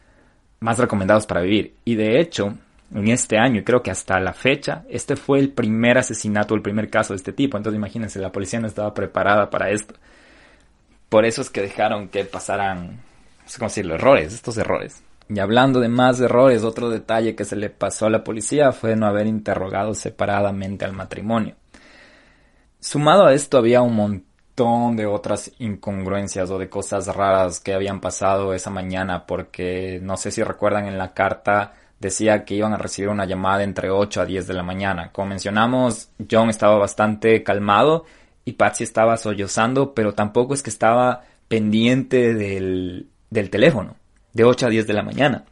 más 0.60 0.78
recomendados 0.78 1.26
para 1.26 1.42
vivir. 1.42 1.76
Y 1.84 1.94
de 1.94 2.20
hecho, 2.20 2.54
en 2.94 3.08
este 3.08 3.38
año, 3.38 3.60
y 3.60 3.64
creo 3.64 3.82
que 3.82 3.90
hasta 3.90 4.20
la 4.20 4.32
fecha, 4.32 4.84
este 4.88 5.16
fue 5.16 5.40
el 5.40 5.50
primer 5.50 5.98
asesinato, 5.98 6.54
el 6.54 6.62
primer 6.62 6.88
caso 6.88 7.12
de 7.12 7.18
este 7.18 7.32
tipo. 7.32 7.56
Entonces 7.56 7.76
imagínense, 7.76 8.20
la 8.20 8.32
policía 8.32 8.60
no 8.60 8.68
estaba 8.68 8.94
preparada 8.94 9.50
para 9.50 9.70
esto. 9.70 9.94
Por 11.08 11.24
eso 11.24 11.42
es 11.42 11.50
que 11.50 11.62
dejaron 11.62 12.08
que 12.08 12.24
pasaran, 12.24 12.96
no 12.96 13.48
sé 13.48 13.58
cómo 13.58 13.68
decirlo, 13.68 13.94
errores, 13.94 14.32
estos 14.32 14.56
errores. 14.58 15.02
Y 15.28 15.40
hablando 15.40 15.80
de 15.80 15.88
más 15.88 16.20
errores, 16.20 16.62
otro 16.62 16.88
detalle 16.88 17.34
que 17.34 17.44
se 17.44 17.56
le 17.56 17.70
pasó 17.70 18.06
a 18.06 18.10
la 18.10 18.22
policía 18.22 18.70
fue 18.72 18.94
no 18.94 19.06
haber 19.06 19.26
interrogado 19.26 19.94
separadamente 19.94 20.84
al 20.84 20.92
matrimonio. 20.92 21.56
Sumado 22.78 23.26
a 23.26 23.34
esto 23.34 23.58
había 23.58 23.82
un 23.82 23.96
montón 23.96 24.96
de 24.96 25.06
otras 25.06 25.52
incongruencias 25.58 26.50
o 26.50 26.58
de 26.58 26.68
cosas 26.68 27.08
raras 27.08 27.58
que 27.58 27.74
habían 27.74 28.00
pasado 28.00 28.54
esa 28.54 28.70
mañana 28.70 29.26
porque 29.26 29.98
no 30.02 30.16
sé 30.16 30.30
si 30.30 30.42
recuerdan 30.42 30.86
en 30.86 30.96
la 30.96 31.12
carta 31.12 31.74
decía 32.00 32.44
que 32.44 32.54
iban 32.54 32.72
a 32.72 32.78
recibir 32.78 33.08
una 33.08 33.24
llamada 33.24 33.62
entre 33.62 33.90
8 33.90 34.20
a 34.20 34.26
10 34.26 34.46
de 34.46 34.54
la 34.54 34.62
mañana. 34.62 35.10
Como 35.12 35.28
mencionamos, 35.28 36.10
John 36.30 36.50
estaba 36.50 36.76
bastante 36.78 37.42
calmado 37.42 38.04
y 38.44 38.52
Patsy 38.52 38.84
estaba 38.84 39.16
sollozando, 39.16 39.94
pero 39.94 40.14
tampoco 40.14 40.54
es 40.54 40.62
que 40.62 40.70
estaba 40.70 41.24
pendiente 41.48 42.34
del, 42.34 43.08
del 43.30 43.50
teléfono 43.50 43.96
de 44.32 44.44
8 44.44 44.66
a 44.66 44.70
10 44.70 44.86
de 44.86 44.92
la 44.92 45.02
mañana. 45.02 45.44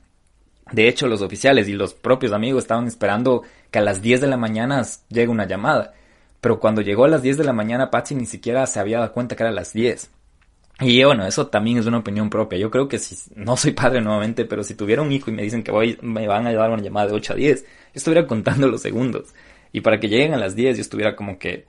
De 0.73 0.89
hecho, 0.89 1.09
los 1.09 1.23
oficiales 1.23 1.69
y 1.69 1.73
los 1.73 1.95
propios 1.95 2.33
amigos 2.33 2.65
estaban 2.65 2.87
esperando 2.87 3.43
que 3.71 3.79
a 3.79 3.83
las 3.83 4.03
10 4.03 4.21
de 4.21 4.27
la 4.27 4.37
mañana 4.37 4.83
llegue 5.09 5.29
una 5.29 5.47
llamada. 5.47 5.95
Pero 6.41 6.61
cuando 6.61 6.83
llegó 6.83 7.05
a 7.05 7.09
las 7.09 7.23
10 7.23 7.39
de 7.39 7.45
la 7.45 7.53
mañana, 7.53 7.91
Patsy 7.91 8.15
ni 8.15 8.27
siquiera 8.27 8.67
se 8.67 8.81
había 8.81 8.99
dado 8.99 9.13
cuenta 9.13 9.37
que 9.37 9.43
era 9.43 9.53
las 9.53 9.73
10. 9.73 10.11
Y 10.81 11.05
bueno, 11.05 11.25
eso 11.27 11.47
también 11.47 11.79
es 11.79 11.87
una 11.87 11.99
opinión 11.99 12.29
propia. 12.31 12.59
Yo 12.59 12.71
creo 12.71 12.89
que 12.89 12.99
si 12.99 13.17
no 13.37 13.57
soy 13.57 13.73
padre 13.73 14.01
nuevamente, 14.01 14.45
pero 14.45 14.65
si 14.65 14.75
tuviera 14.75 15.03
un 15.03 15.13
hijo 15.13 15.31
y 15.31 15.35
me 15.35 15.43
dicen 15.43 15.63
que 15.63 15.71
voy, 15.71 15.99
me 16.03 16.27
van 16.27 16.47
a 16.47 16.53
dar 16.53 16.71
una 16.71 16.83
llamada 16.83 17.09
de 17.09 17.15
8 17.15 17.33
a 17.33 17.37
10, 17.37 17.63
yo 17.63 17.69
estuviera 17.95 18.27
contando 18.27 18.69
los 18.69 18.83
segundos. 18.83 19.35
Y 19.73 19.81
para 19.81 20.01
que 20.01 20.09
lleguen 20.09 20.35
a 20.35 20.39
las 20.39 20.57
10, 20.57 20.77
yo 20.77 20.83
estuviera 20.83 21.17
como 21.17 21.39
que 21.39 21.67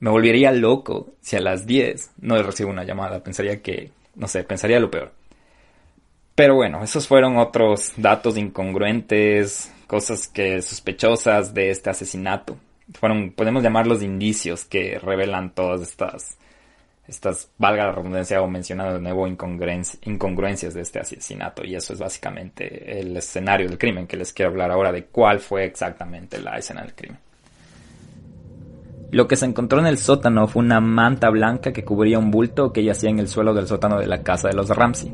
me 0.00 0.10
volvería 0.10 0.52
loco 0.52 1.14
si 1.20 1.36
a 1.36 1.40
las 1.40 1.66
10 1.66 2.12
no 2.20 2.40
recibo 2.42 2.70
una 2.70 2.84
llamada. 2.84 3.22
Pensaría 3.22 3.62
que, 3.62 3.90
no 4.16 4.28
sé, 4.28 4.44
pensaría 4.44 4.80
lo 4.80 4.90
peor. 4.90 5.12
Pero 6.34 6.54
bueno, 6.56 6.82
esos 6.82 7.06
fueron 7.06 7.36
otros 7.36 7.92
datos 7.96 8.36
incongruentes, 8.36 9.72
cosas 9.86 10.28
que 10.28 10.62
sospechosas 10.62 11.54
de 11.54 11.70
este 11.70 11.90
asesinato 11.90 12.56
fueron, 12.94 13.32
podemos 13.32 13.62
llamarlos 13.62 14.02
indicios 14.02 14.64
que 14.64 14.98
revelan 14.98 15.54
todas 15.54 15.82
estas, 15.82 16.38
estas, 17.06 17.50
valga 17.58 17.86
la 17.86 17.92
redundancia 17.92 18.40
o 18.40 18.48
mencionado 18.48 18.94
de 18.94 19.00
nuevo, 19.00 19.26
incongruencias 19.26 20.74
de 20.74 20.80
este 20.80 21.00
asesinato. 21.00 21.64
Y 21.64 21.74
eso 21.74 21.92
es 21.92 21.98
básicamente 21.98 23.00
el 23.00 23.16
escenario 23.16 23.68
del 23.68 23.78
crimen, 23.78 24.06
que 24.06 24.16
les 24.16 24.32
quiero 24.32 24.50
hablar 24.50 24.70
ahora 24.70 24.92
de 24.92 25.04
cuál 25.06 25.40
fue 25.40 25.64
exactamente 25.64 26.40
la 26.40 26.56
escena 26.56 26.82
del 26.82 26.94
crimen. 26.94 27.18
Lo 29.10 29.28
que 29.28 29.36
se 29.36 29.44
encontró 29.44 29.78
en 29.78 29.86
el 29.86 29.98
sótano 29.98 30.48
fue 30.48 30.62
una 30.62 30.80
manta 30.80 31.28
blanca 31.28 31.72
que 31.72 31.84
cubría 31.84 32.18
un 32.18 32.30
bulto 32.30 32.72
que 32.72 32.82
yacía 32.82 33.10
en 33.10 33.18
el 33.18 33.28
suelo 33.28 33.52
del 33.52 33.66
sótano 33.66 33.98
de 33.98 34.06
la 34.06 34.22
casa 34.22 34.48
de 34.48 34.54
los 34.54 34.70
Ramsey. 34.70 35.12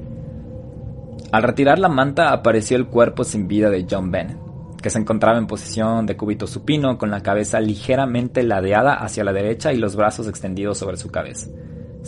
Al 1.33 1.42
retirar 1.42 1.79
la 1.79 1.88
manta 1.88 2.33
apareció 2.33 2.77
el 2.77 2.87
cuerpo 2.87 3.24
sin 3.24 3.48
vida 3.48 3.70
de 3.70 3.87
John 3.90 4.11
Bennett 4.11 4.48
que 4.81 4.90
se 4.90 4.98
encontraba 4.98 5.38
en 5.38 5.46
posición 5.46 6.07
de 6.07 6.16
cúbito 6.16 6.46
supino 6.46 6.98
con 6.98 7.11
la 7.11 7.22
cabeza 7.22 7.61
ligeramente 7.61 8.42
ladeada 8.42 8.94
hacia 8.94 9.24
la 9.24 9.33
derecha 9.33 9.72
y 9.72 9.77
los 9.77 9.96
brazos 9.96 10.29
extendidos 10.29 10.79
sobre 10.79 10.96
su 10.96 11.11
cabeza. 11.11 11.48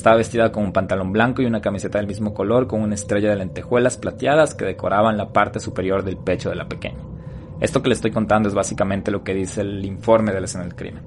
Estaba 0.01 0.17
vestida 0.17 0.51
con 0.51 0.65
un 0.65 0.73
pantalón 0.73 1.13
blanco 1.13 1.43
y 1.43 1.45
una 1.45 1.61
camiseta 1.61 1.99
del 1.99 2.07
mismo 2.07 2.33
color 2.33 2.67
con 2.67 2.81
una 2.81 2.95
estrella 2.95 3.29
de 3.29 3.37
lentejuelas 3.37 3.99
plateadas 3.99 4.55
que 4.55 4.65
decoraban 4.65 5.19
la 5.19 5.31
parte 5.31 5.61
superior 5.61 6.03
del 6.03 6.17
pecho 6.17 6.49
de 6.49 6.57
la 6.57 6.67
pequeña. 6.67 7.05
Esto 7.61 7.83
que 7.83 7.91
le 7.91 7.97
estoy 7.97 8.11
contando 8.11 8.49
es 8.49 8.55
básicamente 8.55 9.11
lo 9.11 9.23
que 9.23 9.35
dice 9.35 9.61
el 9.61 9.85
informe 9.85 10.33
de 10.33 10.41
la 10.41 10.47
escena 10.47 10.65
del 10.65 10.75
crimen. 10.75 11.03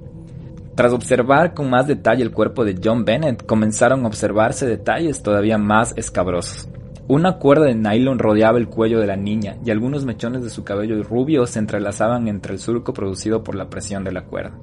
Tras 0.76 0.94
observar 0.94 1.56
con 1.56 1.72
más 1.72 1.88
detalle 1.88 2.22
el 2.22 2.30
cuerpo 2.30 2.64
de 2.64 2.80
John 2.84 3.04
Bennett, 3.04 3.48
comenzaron 3.48 4.06
a 4.06 4.08
observarse 4.10 4.68
detalles 4.68 5.24
todavía 5.24 5.58
más 5.58 5.98
escabrosos. 5.98 6.70
Una 7.08 7.40
cuerda 7.40 7.66
de 7.66 7.74
nylon 7.74 8.20
rodeaba 8.20 8.60
el 8.60 8.68
cuello 8.68 9.00
de 9.00 9.08
la 9.08 9.16
niña 9.16 9.58
y 9.66 9.72
algunos 9.72 10.06
mechones 10.06 10.44
de 10.44 10.52
su 10.52 10.64
cabello 10.64 11.02
rubio 11.02 11.48
se 11.48 11.58
entrelazaban 11.58 12.28
entre 12.28 12.54
el 12.54 12.60
surco 12.60 12.94
producido 12.94 13.44
por 13.44 13.56
la 13.56 13.72
presión 13.72 14.04
de 14.04 14.12
la 14.12 14.26
cuerda. 14.26 14.56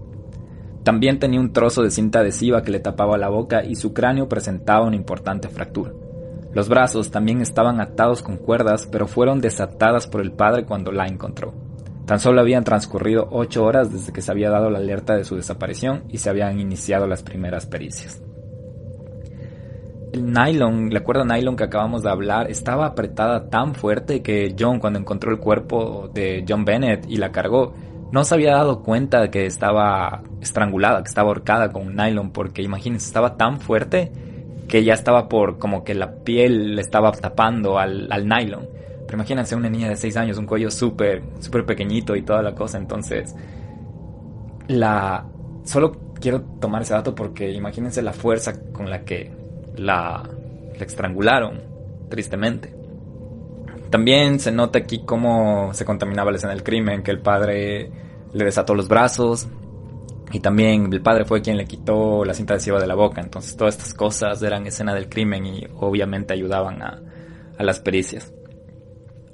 También 0.83 1.19
tenía 1.19 1.41
un 1.41 1.53
trozo 1.53 1.83
de 1.83 1.91
cinta 1.91 2.21
adhesiva 2.21 2.63
que 2.63 2.71
le 2.71 2.81
tapaba 2.81 3.19
la 3.19 3.29
boca 3.29 3.65
y 3.65 3.77
su 3.77 3.93
cráneo 3.93 4.29
presentaba 4.29 4.87
una 4.87 4.97
importante 4.97 5.49
fractura. 5.49 5.93
Los 6.53 6.69
brazos 6.69 7.11
también 7.11 7.41
estaban 7.41 7.81
atados 7.81 8.23
con 8.23 8.37
cuerdas, 8.37 8.89
pero 8.91 9.07
fueron 9.07 9.41
desatadas 9.41 10.07
por 10.07 10.21
el 10.21 10.33
padre 10.33 10.65
cuando 10.65 10.91
la 10.91 11.07
encontró. 11.07 11.55
Tan 12.07 12.19
solo 12.19 12.41
habían 12.41 12.65
transcurrido 12.65 13.29
ocho 13.31 13.65
horas 13.65 13.93
desde 13.93 14.13
que 14.13 14.23
se 14.23 14.33
había 14.33 14.51
dado 14.51 14.69
la 14.71 14.79
alerta 14.79 15.15
de 15.15 15.25
su 15.25 15.37
desaparición 15.37 16.05
y 16.09 16.19
se 16.19 16.31
habían 16.31 16.59
iniciado 16.59 17.07
las 17.07 17.23
primeras 17.23 17.67
pericias 17.67 18.21
el 20.13 20.33
nylon, 20.33 20.91
la 20.91 21.01
cuerda 21.01 21.25
nylon 21.25 21.57
que 21.57 21.65
acabamos 21.65 22.03
de 22.03 22.11
hablar, 22.11 22.51
estaba 22.51 22.87
apretada 22.87 23.49
tan 23.49 23.75
fuerte 23.75 24.23
que 24.23 24.55
John, 24.59 24.81
cuando 24.81 24.99
encontró 24.99 25.31
el 25.31 25.39
cuerpo 25.39 26.11
de 26.13 26.45
John 26.49 26.65
Bennett 26.65 27.07
y 27.09 27.17
la 27.17 27.31
cargó, 27.31 27.75
no 28.13 28.25
se 28.25 28.35
había 28.35 28.53
dado 28.53 28.83
cuenta 28.83 29.21
de 29.21 29.31
que 29.31 29.47
estaba 29.47 30.23
estrangulada, 30.41 31.03
que 31.03 31.09
estaba 31.09 31.29
ahorcada 31.29 31.73
con 31.73 31.87
un 31.87 31.97
nylon, 31.97 32.31
porque 32.31 32.63
imagínense, 32.63 33.07
estaba 33.07 33.37
tan 33.37 33.61
fuerte 33.61 34.13
que 34.69 34.85
ya 34.85 34.95
estaba 34.95 35.29
por 35.29 35.59
como 35.59 35.85
que 35.85 35.95
la 35.95 36.13
piel 36.25 36.77
le 36.77 36.83
estaba 36.83 37.13
tapando 37.13 37.79
al, 37.79 38.11
al 38.11 38.29
nylon. 38.29 38.69
Pero 39.07 39.15
imagínense 39.17 39.57
una 39.57 39.69
niña 39.69 39.89
de 39.89 39.97
6 39.97 40.17
años, 40.17 40.39
un 40.39 40.47
cuello 40.47 40.71
súper, 40.71 41.23
súper 41.41 41.67
pequeñito 41.67 42.15
y 42.15 42.23
toda 42.23 42.43
la 42.43 42.55
cosa, 42.55 42.79
entonces 42.79 43.35
la... 44.69 45.27
Solo 45.65 45.93
quiero 46.21 46.43
tomar 46.43 46.83
ese 46.83 46.95
dato 46.95 47.15
porque 47.15 47.51
imagínense 47.51 48.03
la 48.03 48.13
fuerza 48.13 48.61
con 48.73 48.89
la 48.89 49.05
que 49.05 49.31
la, 49.77 50.29
estrangularon, 50.79 51.61
tristemente. 52.09 52.73
También 53.91 54.39
se 54.39 54.53
nota 54.53 54.79
aquí 54.79 55.03
cómo 55.05 55.75
se 55.75 55.85
contaminaba 55.85 56.31
la 56.31 56.37
escena 56.37 56.53
del 56.53 56.63
crimen, 56.63 57.03
que 57.03 57.11
el 57.11 57.21
padre 57.21 57.91
le 58.33 58.45
desató 58.45 58.75
los 58.75 58.89
brazos 58.89 59.49
y 60.33 60.39
también 60.39 60.93
el 60.93 61.03
padre 61.03 61.25
fue 61.25 61.43
quien 61.43 61.57
le 61.57 61.65
quitó 61.65 62.25
la 62.25 62.35
cinta 62.35 62.55
adhesiva 62.55 62.81
de 62.81 62.87
la 62.87 62.95
boca. 62.95 63.21
Entonces 63.21 63.57
todas 63.57 63.77
estas 63.77 63.95
cosas 63.95 64.41
eran 64.43 64.67
escena 64.67 64.95
del 64.95 65.09
crimen 65.09 65.45
y 65.45 65.67
obviamente 65.77 66.33
ayudaban 66.33 66.83
a, 66.83 67.03
a 67.59 67.65
las 67.65 67.81
pericias. 67.81 68.33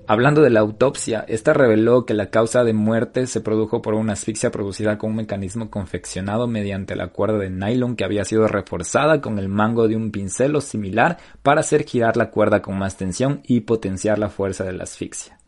Hablando 0.09 0.41
de 0.41 0.51
la 0.51 0.61
autopsia, 0.61 1.25
esta 1.27 1.53
reveló 1.53 2.07
que 2.07 2.15
la 2.15 2.31
causa 2.31 2.63
de 2.63 2.73
muerte 2.73 3.27
se 3.27 3.41
produjo 3.41 3.83
por 3.83 3.95
una 3.95 4.13
asfixia 4.13 4.53
producida 4.53 4.99
con 4.99 5.11
un 5.11 5.17
mecanismo 5.17 5.69
confeccionado 5.69 6.47
mediante 6.47 6.95
la 6.95 7.09
cuerda 7.09 7.39
de 7.39 7.51
nylon 7.51 7.97
que 7.97 8.05
había 8.05 8.25
sido 8.25 8.47
reforzada 8.47 9.21
con 9.21 9.41
el 9.41 9.49
mango 9.49 9.89
de 9.89 9.97
un 9.97 10.13
pincel 10.13 10.55
o 10.55 10.61
similar 10.61 11.19
para 11.43 11.61
hacer 11.61 11.85
girar 11.85 12.17
la 12.17 12.31
cuerda 12.31 12.63
con 12.63 12.79
más 12.79 12.97
tensión 12.97 13.41
y 13.49 13.63
potenciar 13.63 14.21
la 14.21 14.29
fuerza 14.29 14.63
de 14.63 14.75
la 14.75 14.85
asfixia, 14.85 15.39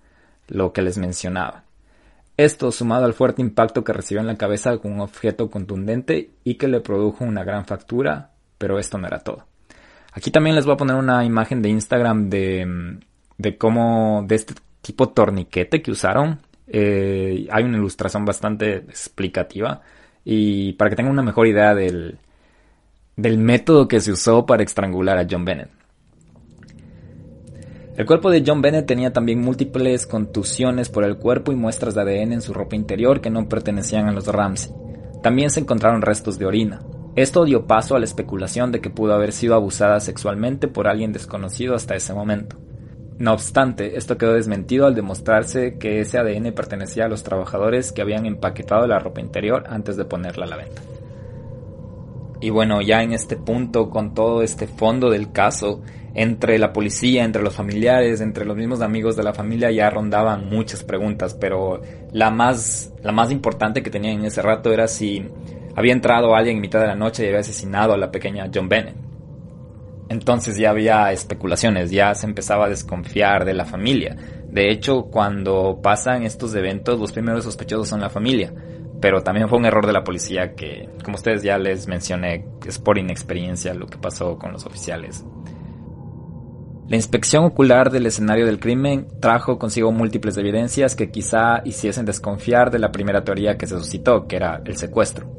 lo 0.49 0.73
que 0.73 0.83
les 0.83 0.99
mencionaba. 0.99 1.63
Esto 2.37 2.73
sumado 2.73 3.05
al 3.05 3.15
fuerte 3.15 3.43
impacto 3.43 3.85
que 3.85 3.93
recibió 3.93 4.21
en 4.21 4.27
la 4.27 4.37
cabeza 4.37 4.77
con 4.79 4.93
un 4.93 5.01
objeto 5.01 5.51
contundente 5.51 6.31
y 6.43 6.55
que 6.57 6.67
le 6.67 6.81
produjo 6.81 7.25
una 7.25 7.45
gran 7.45 7.65
fractura, 7.65 8.33
pero 8.59 8.81
esto 8.81 8.99
no 8.99 9.07
era 9.07 9.21
todo. 9.21 9.47
Aquí 10.13 10.33
también 10.33 10.57
les 10.57 10.65
voy 10.65 10.75
a 10.75 10.79
poner 10.79 10.97
una 10.97 11.25
imagen 11.25 11.63
de 11.63 11.69
Instagram 11.69 12.29
de 12.29 12.67
mm, 12.67 13.08
de 13.39 13.57
cómo, 13.57 14.25
de 14.27 14.35
este 14.35 14.55
tipo 14.83 15.09
torniquete 15.09 15.81
que 15.81 15.91
usaron. 15.91 16.41
Eh, 16.67 17.47
hay 17.51 17.65
una 17.65 17.79
ilustración 17.79 18.25
bastante 18.25 18.77
explicativa 18.77 19.81
y 20.25 20.75
para 20.75 20.91
que 20.91 20.97
tengan 20.97 21.13
una 21.13 21.23
mejor 21.23 21.47
idea 21.47 21.75
del, 21.75 22.19
del 23.17 23.39
método 23.39 23.89
que 23.89 24.01
se 24.01 24.13
usó 24.13 24.45
para 24.45 24.63
estrangular 24.63 25.19
a 25.19 25.27
John 25.29 25.45
Bennett. 25.45 25.71
El 27.97 28.07
cuerpo 28.07 28.31
de 28.31 28.45
John 28.47 28.63
Bennett 28.63 28.87
tenía 28.87 29.13
también 29.13 29.41
múltiples 29.41 30.07
contusiones 30.07 30.89
por 30.89 31.03
el 31.03 31.17
cuerpo 31.17 31.51
y 31.51 31.57
muestras 31.57 31.97
de 31.97 32.03
ADN 32.03 32.35
en 32.35 32.43
su 32.43 32.55
ropa 32.55 32.77
interior 32.77 33.21
que 33.21 33.31
no 33.31 33.49
pertenecían 33.49 34.07
a 34.07 34.13
los 34.13 34.29
Ramsey. 34.29 34.73
También 35.21 35.51
se 35.51 35.59
encontraron 35.59 36.03
restos 36.03 36.39
de 36.39 36.47
orina. 36.47 36.81
Esto 37.17 37.45
dio 37.45 37.67
paso 37.67 37.97
a 37.97 37.99
la 37.99 38.05
especulación 38.05 38.71
de 38.71 38.81
que 38.81 38.91
pudo 38.91 39.15
haber 39.15 39.33
sido 39.33 39.57
abusada 39.57 39.99
sexualmente 39.99 40.69
por 40.69 40.87
alguien 40.87 41.13
desconocido 41.13 41.75
hasta 41.75 41.97
ese 41.97 42.15
momento. 42.15 42.57
No 43.19 43.33
obstante, 43.33 43.97
esto 43.97 44.17
quedó 44.17 44.35
desmentido 44.35 44.87
al 44.87 44.95
demostrarse 44.95 45.77
que 45.77 46.01
ese 46.01 46.19
ADN 46.19 46.53
pertenecía 46.53 47.07
a 47.07 47.09
los 47.09 47.25
trabajadores 47.25 47.91
que 47.91 48.01
habían 48.01 48.27
empaquetado 48.27 48.87
la 48.87 49.01
ropa 49.01 49.21
interior 49.21 49.65
antes 49.69 49.97
de 49.97 50.05
ponerla 50.05 50.47
a 50.47 50.49
la 50.49 50.57
venta. 50.57 50.83
Y 52.41 52.51
bueno, 52.51 52.81
ya 52.81 53.03
en 53.03 53.13
este 53.13 53.37
punto, 53.37 53.91
con 53.91 54.15
todo 54.15 54.43
este 54.43 54.69
fondo 54.69 55.11
del 55.11 55.33
caso, 55.33 55.81
entre 56.15 56.61
la 56.61 56.73
policía, 56.73 57.25
entre 57.25 57.43
los 57.43 57.55
familiares, 57.55 58.21
entre 58.21 58.45
los 58.45 58.57
mismos 58.57 58.81
amigos 58.81 59.17
de 59.17 59.25
la 59.25 59.35
familia, 59.35 59.73
ya 59.73 59.91
rondaban 59.91 60.49
muchas 60.49 60.85
preguntas, 60.85 61.35
pero 61.35 61.81
la 62.13 62.31
más, 62.31 62.93
la 63.03 63.11
más 63.11 63.33
importante 63.33 63.83
que 63.83 63.91
tenían 63.91 64.21
en 64.21 64.27
ese 64.27 64.43
rato 64.43 64.73
era 64.73 64.87
si 64.87 65.27
había 65.75 65.93
entrado 65.93 66.37
alguien 66.37 66.57
en 66.57 66.63
mitad 66.63 66.81
de 66.81 66.87
la 66.87 66.95
noche 66.95 67.25
y 67.25 67.27
había 67.27 67.41
asesinado 67.41 67.95
a 67.95 67.99
la 67.99 68.13
pequeña 68.13 68.49
John 68.55 68.69
Bennett. 68.69 69.08
Entonces 70.09 70.57
ya 70.57 70.71
había 70.71 71.13
especulaciones, 71.13 71.91
ya 71.91 72.15
se 72.15 72.27
empezaba 72.27 72.67
a 72.67 72.69
desconfiar 72.69 73.45
de 73.45 73.55
la 73.55 73.65
familia. 73.65 74.17
De 74.51 74.71
hecho, 74.71 75.05
cuando 75.05 75.81
pasan 75.83 76.23
estos 76.23 76.55
eventos, 76.55 76.99
los 76.99 77.13
primeros 77.13 77.45
sospechosos 77.45 77.89
son 77.89 78.01
la 78.01 78.09
familia. 78.09 78.53
Pero 79.01 79.23
también 79.23 79.49
fue 79.49 79.59
un 79.59 79.67
error 79.67 79.87
de 79.87 79.93
la 79.93 80.03
policía 80.03 80.55
que, 80.55 80.89
como 81.05 81.17
ustedes 81.17 81.43
ya 81.43 81.59
les 81.59 81.87
mencioné, 81.87 82.47
es 82.67 82.79
por 82.79 82.99
inexperiencia 82.99 83.75
lo 83.75 83.87
que 83.87 83.99
pasó 83.99 84.39
con 84.39 84.53
los 84.53 84.67
oficiales. 84.67 85.25
La 86.89 86.97
inspección 86.97 87.45
ocular 87.45 87.91
del 87.91 88.07
escenario 88.07 88.47
del 88.47 88.59
crimen 88.59 89.07
trajo 89.21 89.59
consigo 89.59 89.93
múltiples 89.93 90.39
evidencias 90.39 90.97
que 90.97 91.11
quizá 91.11 91.61
hiciesen 91.65 92.07
desconfiar 92.07 92.71
de 92.71 92.79
la 92.79 92.91
primera 92.91 93.25
teoría 93.25 93.59
que 93.59 93.67
se 93.67 93.79
suscitó, 93.79 94.27
que 94.27 94.37
era 94.37 94.63
el 94.65 94.79
secuestro. 94.79 95.31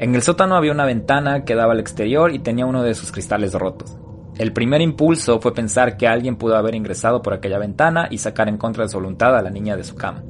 En 0.00 0.14
el 0.14 0.22
sótano 0.22 0.56
había 0.56 0.72
una 0.72 0.84
ventana 0.84 1.44
que 1.44 1.54
daba 1.54 1.72
al 1.72 1.80
exterior 1.80 2.34
y 2.34 2.40
tenía 2.40 2.66
uno 2.66 2.82
de 2.82 2.94
sus 2.94 3.12
cristales 3.12 3.54
rotos. 3.54 3.96
El 4.38 4.52
primer 4.52 4.80
impulso 4.80 5.40
fue 5.40 5.52
pensar 5.52 5.96
que 5.96 6.06
alguien 6.06 6.36
pudo 6.36 6.56
haber 6.56 6.76
ingresado 6.76 7.22
por 7.22 7.34
aquella 7.34 7.58
ventana 7.58 8.06
y 8.08 8.18
sacar 8.18 8.48
en 8.48 8.56
contra 8.56 8.84
de 8.84 8.88
su 8.88 8.98
voluntad 8.98 9.36
a 9.36 9.42
la 9.42 9.50
niña 9.50 9.76
de 9.76 9.82
su 9.82 9.96
cama. 9.96 10.22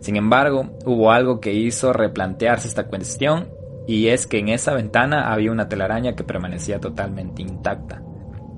Sin 0.00 0.14
embargo, 0.14 0.70
hubo 0.86 1.10
algo 1.10 1.40
que 1.40 1.52
hizo 1.52 1.92
replantearse 1.92 2.68
esta 2.68 2.86
cuestión 2.86 3.48
y 3.88 4.06
es 4.06 4.28
que 4.28 4.38
en 4.38 4.50
esa 4.50 4.72
ventana 4.72 5.32
había 5.32 5.50
una 5.50 5.68
telaraña 5.68 6.14
que 6.14 6.22
permanecía 6.22 6.78
totalmente 6.78 7.42
intacta. 7.42 8.00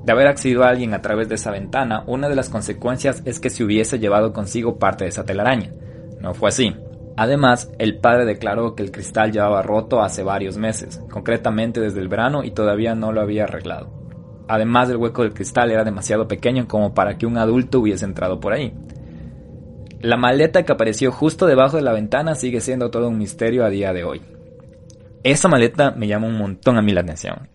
De 0.04 0.12
haber 0.12 0.26
accedido 0.26 0.62
a 0.62 0.68
alguien 0.68 0.92
a 0.92 1.00
través 1.00 1.26
de 1.26 1.36
esa 1.36 1.50
ventana, 1.50 2.04
una 2.06 2.28
de 2.28 2.36
las 2.36 2.50
consecuencias 2.50 3.22
es 3.24 3.40
que 3.40 3.48
se 3.48 3.64
hubiese 3.64 3.98
llevado 3.98 4.34
consigo 4.34 4.78
parte 4.78 5.04
de 5.04 5.10
esa 5.10 5.24
telaraña. 5.24 5.72
No 6.20 6.34
fue 6.34 6.50
así. 6.50 6.76
Además, 7.16 7.70
el 7.78 7.98
padre 7.98 8.26
declaró 8.26 8.74
que 8.74 8.82
el 8.82 8.90
cristal 8.90 9.32
llevaba 9.32 9.62
roto 9.62 10.02
hace 10.02 10.22
varios 10.22 10.58
meses, 10.58 11.00
concretamente 11.10 11.80
desde 11.80 12.00
el 12.00 12.08
verano 12.08 12.44
y 12.44 12.50
todavía 12.50 12.94
no 12.94 13.12
lo 13.12 13.22
había 13.22 13.44
arreglado. 13.44 14.01
Además 14.48 14.88
del 14.88 14.96
hueco 14.96 15.22
del 15.22 15.34
cristal 15.34 15.70
era 15.70 15.84
demasiado 15.84 16.28
pequeño 16.28 16.66
como 16.66 16.94
para 16.94 17.16
que 17.16 17.26
un 17.26 17.38
adulto 17.38 17.80
hubiese 17.80 18.04
entrado 18.04 18.40
por 18.40 18.52
ahí. 18.52 18.74
La 20.00 20.16
maleta 20.16 20.64
que 20.64 20.72
apareció 20.72 21.12
justo 21.12 21.46
debajo 21.46 21.76
de 21.76 21.84
la 21.84 21.92
ventana 21.92 22.34
sigue 22.34 22.60
siendo 22.60 22.90
todo 22.90 23.08
un 23.08 23.18
misterio 23.18 23.64
a 23.64 23.70
día 23.70 23.92
de 23.92 24.04
hoy. 24.04 24.20
Esa 25.22 25.48
maleta 25.48 25.92
me 25.92 26.08
llama 26.08 26.26
un 26.26 26.36
montón 26.36 26.76
a 26.76 26.82
mí 26.82 26.92
la 26.92 27.02
atención. 27.02 27.48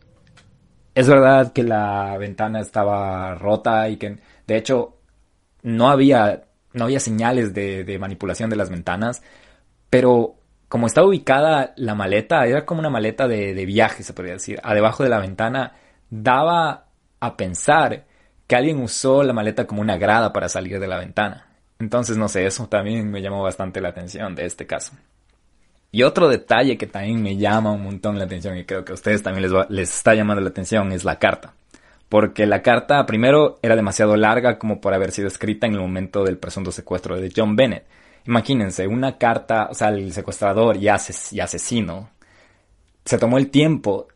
Es 0.95 1.09
verdad 1.09 1.51
que 1.51 1.63
la 1.63 2.17
ventana 2.17 2.61
estaba 2.61 3.35
rota 3.35 3.89
y 3.89 3.97
que 3.97 4.17
de 4.47 4.57
hecho 4.57 4.95
no 5.61 5.89
había, 5.89 6.45
no 6.73 6.85
había 6.85 7.01
señales 7.01 7.53
de, 7.53 7.97
manipulación 7.99 8.49
de 8.49 8.55
las 8.55 8.69
ventanas, 8.69 9.21
pero 9.89 10.35
como 10.69 10.87
estaba 10.87 11.07
ubicada 11.07 11.73
la 11.75 11.95
maleta, 11.95 12.45
era 12.45 12.65
como 12.65 12.79
una 12.79 12.89
maleta 12.89 13.27
de, 13.27 13.53
de 13.53 13.65
viaje, 13.65 14.03
se 14.03 14.13
podría 14.13 14.33
decir, 14.33 14.59
a 14.63 14.73
debajo 14.73 15.03
de 15.03 15.09
la 15.09 15.19
ventana 15.19 15.73
daba 16.09 16.85
a 17.19 17.37
pensar 17.37 18.05
que 18.47 18.55
alguien 18.55 18.81
usó 18.81 19.23
la 19.23 19.33
maleta 19.33 19.67
como 19.67 19.81
una 19.81 19.97
grada 19.97 20.31
para 20.31 20.49
salir 20.49 20.79
de 20.79 20.87
la 20.87 20.97
ventana. 20.97 21.47
Entonces, 21.79 22.17
no 22.17 22.27
sé, 22.27 22.45
eso 22.45 22.67
también 22.67 23.09
me 23.11 23.21
llamó 23.21 23.43
bastante 23.43 23.81
la 23.81 23.89
atención 23.89 24.33
de 24.35 24.45
este 24.45 24.65
caso. 24.65 24.93
Y 25.91 26.03
otro 26.03 26.27
detalle 26.27 26.77
que 26.77 26.87
también 26.87 27.21
me 27.21 27.37
llama 27.37 27.71
un 27.71 27.83
montón 27.83 28.17
la 28.17 28.25
atención 28.25 28.57
y 28.57 28.65
creo 28.65 28.83
que 28.83 28.91
a 28.91 28.95
ustedes 28.95 29.23
también 29.23 29.51
les, 29.51 29.69
les 29.69 29.95
está 29.95 30.13
llamando 30.15 30.41
la 30.41 30.49
atención 30.49 30.91
es 30.91 31.03
la 31.03 31.19
carta. 31.19 31.53
Porque 32.09 32.45
la 32.45 32.61
carta, 32.61 33.05
primero, 33.05 33.59
era 33.61 33.75
demasiado 33.75 34.15
larga 34.15 34.57
como 34.57 34.79
por 34.79 34.93
haber 34.93 35.11
sido 35.11 35.27
escrita 35.27 35.67
en 35.67 35.73
el 35.73 35.79
momento 35.79 36.23
del 36.23 36.37
presunto 36.37 36.71
secuestro 36.71 37.19
de 37.19 37.31
John 37.35 37.55
Bennett. 37.55 37.85
Imagínense, 38.25 38.87
una 38.87 39.17
carta, 39.17 39.67
o 39.69 39.73
sea, 39.73 39.89
el 39.89 40.11
secuestrador 40.13 40.77
y, 40.77 40.85
y 40.85 41.39
asesino 41.39 42.09
se 43.05 43.17
tomó 43.17 43.37
el 43.37 43.49
tiempo 43.49 44.07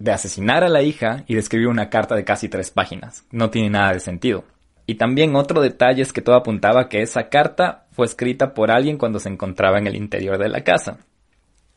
de 0.00 0.12
asesinar 0.12 0.64
a 0.64 0.70
la 0.70 0.82
hija 0.82 1.24
y 1.28 1.34
de 1.34 1.40
escribir 1.40 1.68
una 1.68 1.90
carta 1.90 2.16
de 2.16 2.24
casi 2.24 2.48
tres 2.48 2.70
páginas. 2.70 3.24
No 3.30 3.50
tiene 3.50 3.68
nada 3.68 3.92
de 3.92 4.00
sentido. 4.00 4.44
Y 4.86 4.94
también 4.94 5.36
otro 5.36 5.60
detalle 5.60 6.02
es 6.02 6.12
que 6.12 6.22
todo 6.22 6.34
apuntaba 6.34 6.88
que 6.88 7.02
esa 7.02 7.28
carta 7.28 7.86
fue 7.92 8.06
escrita 8.06 8.54
por 8.54 8.70
alguien 8.70 8.96
cuando 8.96 9.20
se 9.20 9.28
encontraba 9.28 9.78
en 9.78 9.86
el 9.86 9.94
interior 9.94 10.38
de 10.38 10.48
la 10.48 10.64
casa. 10.64 10.98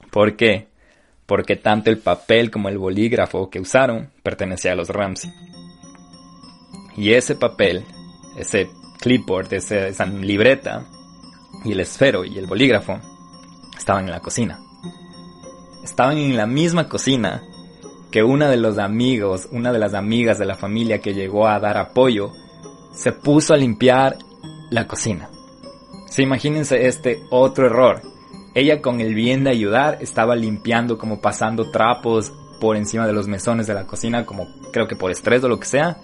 ¿Por 0.10 0.38
qué? 0.38 0.68
Porque 1.26 1.58
tanto 1.58 1.90
el 1.90 1.98
papel 1.98 2.50
como 2.50 2.70
el 2.70 2.78
bolígrafo 2.78 3.50
que 3.50 3.60
usaron 3.60 4.10
pertenecía 4.24 4.72
a 4.72 4.76
los 4.76 4.90
Ramsey. 4.90 5.30
Y 6.96 7.12
ese 7.12 7.36
papel, 7.36 7.84
ese 8.40 8.70
clipboard, 9.02 9.54
esa 9.54 10.06
libreta, 10.06 10.86
y 11.66 11.74
el 11.74 11.82
esfero 11.82 12.24
y 12.24 12.38
el 12.38 12.48
bolígrafo 12.48 13.00
estaban 13.78 14.06
en 14.06 14.12
la 14.12 14.22
cocina. 14.22 14.60
Estaban 15.84 16.18
en 16.18 16.38
la 16.38 16.48
misma 16.48 16.88
cocina 16.88 17.44
que 18.14 18.22
una 18.22 18.48
de 18.48 18.58
los 18.58 18.78
amigos, 18.78 19.48
una 19.52 19.72
de 19.72 19.80
las 19.80 19.96
amigas 19.96 20.38
de 20.38 20.46
la 20.46 20.54
familia 20.54 21.00
que 21.00 21.16
llegó 21.16 21.48
a 21.48 21.60
dar 21.60 21.80
apoyo, 21.80 22.30
se 22.92 23.12
puso 23.12 23.56
a 23.56 23.58
limpiar 23.58 24.18
la 24.70 24.86
cocina. 24.86 25.32
Se 26.06 26.22
imagínense 26.22 26.86
este 26.86 27.24
otro 27.32 27.66
error. 27.66 28.04
Ella 28.54 28.84
con 28.84 29.02
el 29.02 29.16
bien 29.16 29.44
de 29.44 29.50
ayudar 29.50 29.98
estaba 30.00 30.36
limpiando 30.36 31.00
como 31.00 31.22
pasando 31.22 31.72
trapos 31.72 32.32
por 32.62 32.78
encima 32.78 33.08
de 33.08 33.14
los 33.14 33.28
mesones 33.28 33.66
de 33.66 33.74
la 33.74 33.88
cocina 33.88 34.28
como 34.28 34.48
creo 34.72 34.88
que 34.88 34.96
por 34.96 35.10
estrés 35.10 35.44
o 35.44 35.50
lo 35.50 35.60
que 35.60 35.66
sea. 35.66 35.98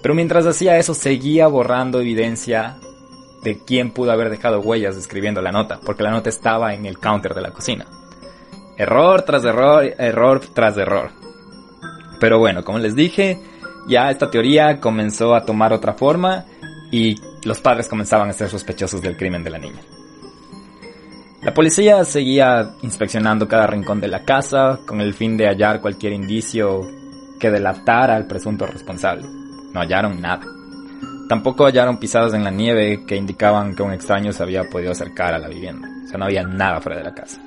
Pero 0.00 0.14
mientras 0.14 0.46
hacía 0.46 0.78
eso 0.78 0.94
seguía 0.94 1.48
borrando 1.48 2.00
evidencia 2.00 2.78
de 3.42 3.58
quién 3.58 3.90
pudo 3.90 4.10
haber 4.10 4.30
dejado 4.30 4.60
huellas 4.60 4.96
escribiendo 4.96 5.42
la 5.42 5.52
nota, 5.52 5.80
porque 5.84 6.02
la 6.02 6.12
nota 6.12 6.30
estaba 6.30 6.72
en 6.72 6.86
el 6.86 6.98
counter 6.98 7.34
de 7.34 7.42
la 7.42 7.50
cocina. 7.50 7.84
Error 8.78 9.20
tras 9.20 9.44
error, 9.44 9.84
error 9.98 10.40
tras 10.54 10.78
error. 10.78 11.21
Pero 12.22 12.38
bueno, 12.38 12.62
como 12.62 12.78
les 12.78 12.94
dije, 12.94 13.36
ya 13.88 14.08
esta 14.08 14.30
teoría 14.30 14.78
comenzó 14.78 15.34
a 15.34 15.44
tomar 15.44 15.72
otra 15.72 15.94
forma 15.94 16.44
y 16.92 17.16
los 17.42 17.58
padres 17.58 17.88
comenzaban 17.88 18.30
a 18.30 18.32
ser 18.32 18.48
sospechosos 18.48 19.02
del 19.02 19.16
crimen 19.16 19.42
de 19.42 19.50
la 19.50 19.58
niña. 19.58 19.80
La 21.42 21.52
policía 21.52 22.04
seguía 22.04 22.76
inspeccionando 22.82 23.48
cada 23.48 23.66
rincón 23.66 24.00
de 24.00 24.06
la 24.06 24.24
casa 24.24 24.78
con 24.86 25.00
el 25.00 25.14
fin 25.14 25.36
de 25.36 25.48
hallar 25.48 25.80
cualquier 25.80 26.12
indicio 26.12 26.88
que 27.40 27.50
delatara 27.50 28.14
al 28.14 28.28
presunto 28.28 28.66
responsable. 28.66 29.26
No 29.72 29.80
hallaron 29.80 30.20
nada. 30.20 30.46
Tampoco 31.28 31.64
hallaron 31.64 31.98
pisadas 31.98 32.34
en 32.34 32.44
la 32.44 32.52
nieve 32.52 33.04
que 33.04 33.16
indicaban 33.16 33.74
que 33.74 33.82
un 33.82 33.94
extraño 33.94 34.32
se 34.32 34.44
había 34.44 34.62
podido 34.70 34.92
acercar 34.92 35.34
a 35.34 35.40
la 35.40 35.48
vivienda. 35.48 35.88
O 36.04 36.06
sea, 36.06 36.18
no 36.18 36.26
había 36.26 36.44
nada 36.44 36.80
fuera 36.80 36.98
de 36.98 37.04
la 37.04 37.14
casa. 37.14 37.42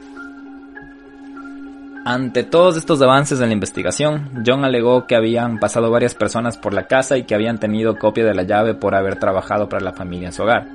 Ante 2.07 2.43
todos 2.43 2.77
estos 2.77 3.01
avances 3.01 3.41
en 3.41 3.47
la 3.47 3.53
investigación, 3.53 4.43
John 4.45 4.63
alegó 4.63 5.07
que 5.07 5.15
habían 5.15 5.57
pasado 5.57 5.89
varias 5.89 6.13
personas 6.13 6.55
por 6.55 6.71
la 6.71 6.85
casa 6.85 7.17
y 7.17 7.23
que 7.23 7.33
habían 7.33 7.57
tenido 7.57 7.97
copia 7.97 8.23
de 8.23 8.35
la 8.35 8.43
llave 8.43 8.75
por 8.75 8.93
haber 8.93 9.17
trabajado 9.17 9.67
para 9.67 9.83
la 9.83 9.91
familia 9.91 10.27
en 10.27 10.33
su 10.33 10.43
hogar. 10.43 10.67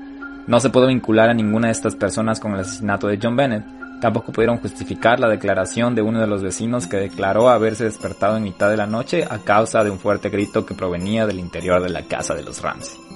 No 0.48 0.58
se 0.58 0.70
pudo 0.70 0.88
vincular 0.88 1.28
a 1.28 1.34
ninguna 1.34 1.68
de 1.68 1.72
estas 1.72 1.94
personas 1.94 2.40
con 2.40 2.54
el 2.54 2.60
asesinato 2.62 3.06
de 3.06 3.20
John 3.22 3.36
Bennett. 3.36 3.64
Tampoco 4.00 4.32
pudieron 4.32 4.58
justificar 4.58 5.20
la 5.20 5.28
declaración 5.28 5.94
de 5.94 6.02
uno 6.02 6.20
de 6.20 6.26
los 6.26 6.42
vecinos 6.42 6.88
que 6.88 6.96
declaró 6.96 7.48
haberse 7.48 7.84
despertado 7.84 8.36
en 8.36 8.42
mitad 8.42 8.68
de 8.68 8.76
la 8.76 8.88
noche 8.88 9.24
a 9.30 9.38
causa 9.38 9.84
de 9.84 9.90
un 9.90 10.00
fuerte 10.00 10.30
grito 10.30 10.66
que 10.66 10.74
provenía 10.74 11.26
del 11.26 11.38
interior 11.38 11.80
de 11.80 11.90
la 11.90 12.02
casa 12.02 12.34
de 12.34 12.42
los 12.42 12.60
Ramsey. 12.60 13.10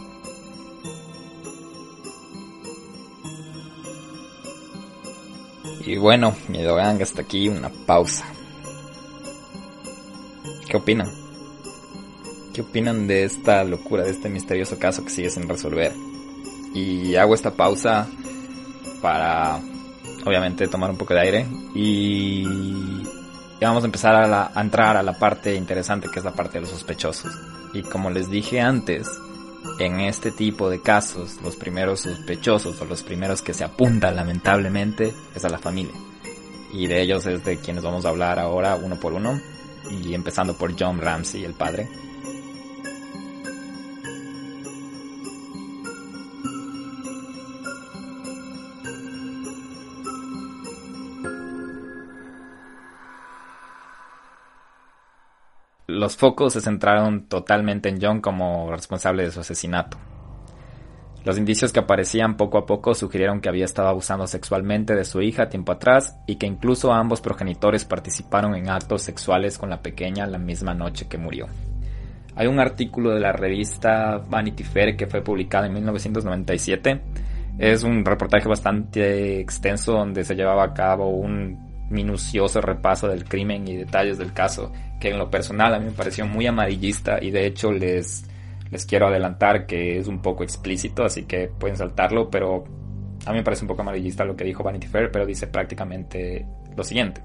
Y 5.87 5.99
bueno, 5.99 6.35
miedo 6.49 6.75
gang, 6.77 7.03
hasta 7.03 7.23
aquí 7.23 7.49
una 7.49 7.69
pausa. 7.69 8.25
¿Qué 10.69 10.77
opinan? 10.79 11.11
¿Qué 12.55 12.63
opinan 12.63 13.07
de 13.07 13.25
esta 13.25 13.65
locura, 13.65 14.05
de 14.05 14.11
este 14.11 14.31
misterioso 14.31 14.79
caso 14.79 15.05
que 15.05 15.11
sigue 15.11 15.29
sin 15.29 15.49
resolver? 15.49 15.93
Y 16.73 17.17
hago 17.17 17.35
esta 17.35 17.51
pausa 17.51 18.09
para, 19.03 19.61
obviamente, 20.25 20.69
tomar 20.69 20.91
un 20.91 20.97
poco 20.97 21.15
de 21.15 21.21
aire 21.21 21.47
y, 21.75 22.45
vamos 23.61 23.83
a 23.83 23.87
empezar 23.87 24.15
a, 24.15 24.53
a 24.55 24.61
entrar 24.61 24.97
a 24.97 25.03
la 25.03 25.19
parte 25.19 25.55
interesante 25.55 26.09
que 26.13 26.19
es 26.19 26.25
la 26.25 26.33
parte 26.33 26.55
de 26.55 26.61
los 26.63 26.71
sospechosos. 26.71 27.33
Y 27.75 27.83
como 27.83 28.11
les 28.11 28.31
dije 28.31 28.61
antes, 28.61 29.07
en 29.79 30.01
este 30.01 30.31
tipo 30.31 30.71
de 30.71 30.81
casos, 30.81 31.39
los 31.43 31.57
primeros 31.57 32.01
sospechosos 32.01 32.81
o 32.81 32.85
los 32.85 33.03
primeros 33.03 33.43
que 33.43 33.55
se 33.55 33.65
apuntan 33.65 34.17
lamentablemente 34.17 35.13
es 35.35 35.45
a 35.45 35.49
la 35.49 35.59
familia. 35.59 35.95
Y 36.73 36.87
de 36.87 37.01
ellos 37.01 37.27
es 37.27 37.45
de 37.45 37.59
quienes 37.59 37.85
vamos 37.85 38.05
a 38.05 38.09
hablar 38.09 38.39
ahora 38.39 38.77
uno 38.77 38.97
por 38.97 39.13
uno. 39.13 39.41
Y 39.91 40.15
empezando 40.15 40.55
por 40.55 40.75
John 40.79 40.99
Ramsey, 40.99 41.45
el 41.45 41.55
padre. 41.55 41.89
Los 56.05 56.19
focos 56.19 56.53
se 56.53 56.61
centraron 56.61 57.29
totalmente 57.29 57.89
en 57.89 57.99
John 57.99 58.21
como 58.21 58.71
responsable 58.71 59.23
de 59.23 59.31
su 59.31 59.41
asesinato. 59.41 59.97
Los 61.25 61.39
indicios 61.39 61.73
que 61.73 61.81
aparecían 61.81 62.37
poco 62.37 62.59
a 62.59 62.67
poco 62.67 62.95
sugirieron 62.95 63.41
que 63.41 63.49
había 63.49 63.65
estado 63.65 63.89
abusando 63.89 64.27
sexualmente 64.27 64.95
de 64.95 65.07
su 65.07 65.23
hija 65.23 65.49
tiempo 65.49 65.73
atrás 65.73 66.19
y 66.27 66.37
que 66.37 66.45
incluso 66.45 66.93
ambos 66.93 67.23
progenitores 67.23 67.87
participaron 67.87 68.55
en 68.55 68.69
actos 68.69 69.01
sexuales 69.01 69.57
con 69.57 69.71
la 69.71 69.81
pequeña 69.81 70.27
la 70.27 70.37
misma 70.37 70.75
noche 70.75 71.09
que 71.09 71.17
murió. 71.17 71.47
Hay 72.37 72.49
un 72.49 72.61
artículo 72.61 73.15
de 73.15 73.21
la 73.21 73.33
revista 73.33 74.19
Vanity 74.19 74.63
Fair 74.63 74.99
que 74.99 75.07
fue 75.07 75.23
publicado 75.23 75.65
en 75.65 75.73
1997. 75.73 77.01
Es 77.57 77.83
un 77.83 78.05
reportaje 78.05 78.47
bastante 78.47 79.41
extenso 79.41 79.93
donde 79.93 80.23
se 80.23 80.35
llevaba 80.35 80.65
a 80.65 80.75
cabo 80.75 81.09
un 81.09 81.64
minucioso 81.91 82.61
repaso 82.61 83.09
del 83.09 83.25
crimen 83.25 83.67
y 83.69 83.77
detalles 83.77 84.19
del 84.19 84.33
caso, 84.33 84.73
que 85.01 85.11
en 85.11 85.19
lo 85.19 85.31
personal 85.31 85.75
a 85.75 85.79
mí 85.79 85.87
me 85.87 85.93
pareció 85.93 86.27
muy 86.27 86.47
amarillista 86.47 87.19
y 87.23 87.31
de 87.31 87.47
hecho 87.47 87.73
les, 87.73 88.25
les 88.71 88.87
quiero 88.87 89.09
adelantar 89.09 89.67
que 89.67 89.99
es 89.99 90.09
un 90.09 90.21
poco 90.21 90.43
explícito, 90.43 91.05
así 91.05 91.25
que 91.25 91.49
pueden 91.49 91.77
saltarlo, 91.77 92.31
pero 92.31 92.65
a 93.27 93.31
mí 93.31 93.39
me 93.39 93.45
parece 93.45 93.65
un 93.65 93.69
poco 93.69 93.83
amarillista 93.83 94.25
lo 94.25 94.37
que 94.37 94.45
dijo 94.45 94.63
Vanity 94.63 94.87
Fair, 94.87 95.11
pero 95.11 95.27
dice 95.27 95.47
prácticamente 95.47 96.47
lo 96.77 96.83
siguiente. 96.83 97.23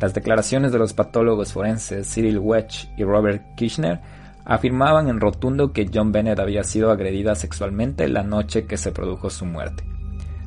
Las 0.00 0.12
declaraciones 0.12 0.72
de 0.72 0.78
los 0.78 0.92
patólogos 0.92 1.52
forenses 1.52 2.12
Cyril 2.12 2.38
Wedge 2.38 2.88
y 2.96 3.04
Robert 3.04 3.42
Kirchner 3.56 4.00
afirmaban 4.44 5.08
en 5.08 5.20
rotundo 5.20 5.72
que 5.72 5.90
John 5.92 6.12
Bennett 6.12 6.38
había 6.38 6.62
sido 6.64 6.90
agredida 6.90 7.34
sexualmente 7.34 8.06
la 8.08 8.22
noche 8.22 8.66
que 8.66 8.76
se 8.76 8.92
produjo 8.92 9.30
su 9.30 9.44
muerte. 9.44 9.84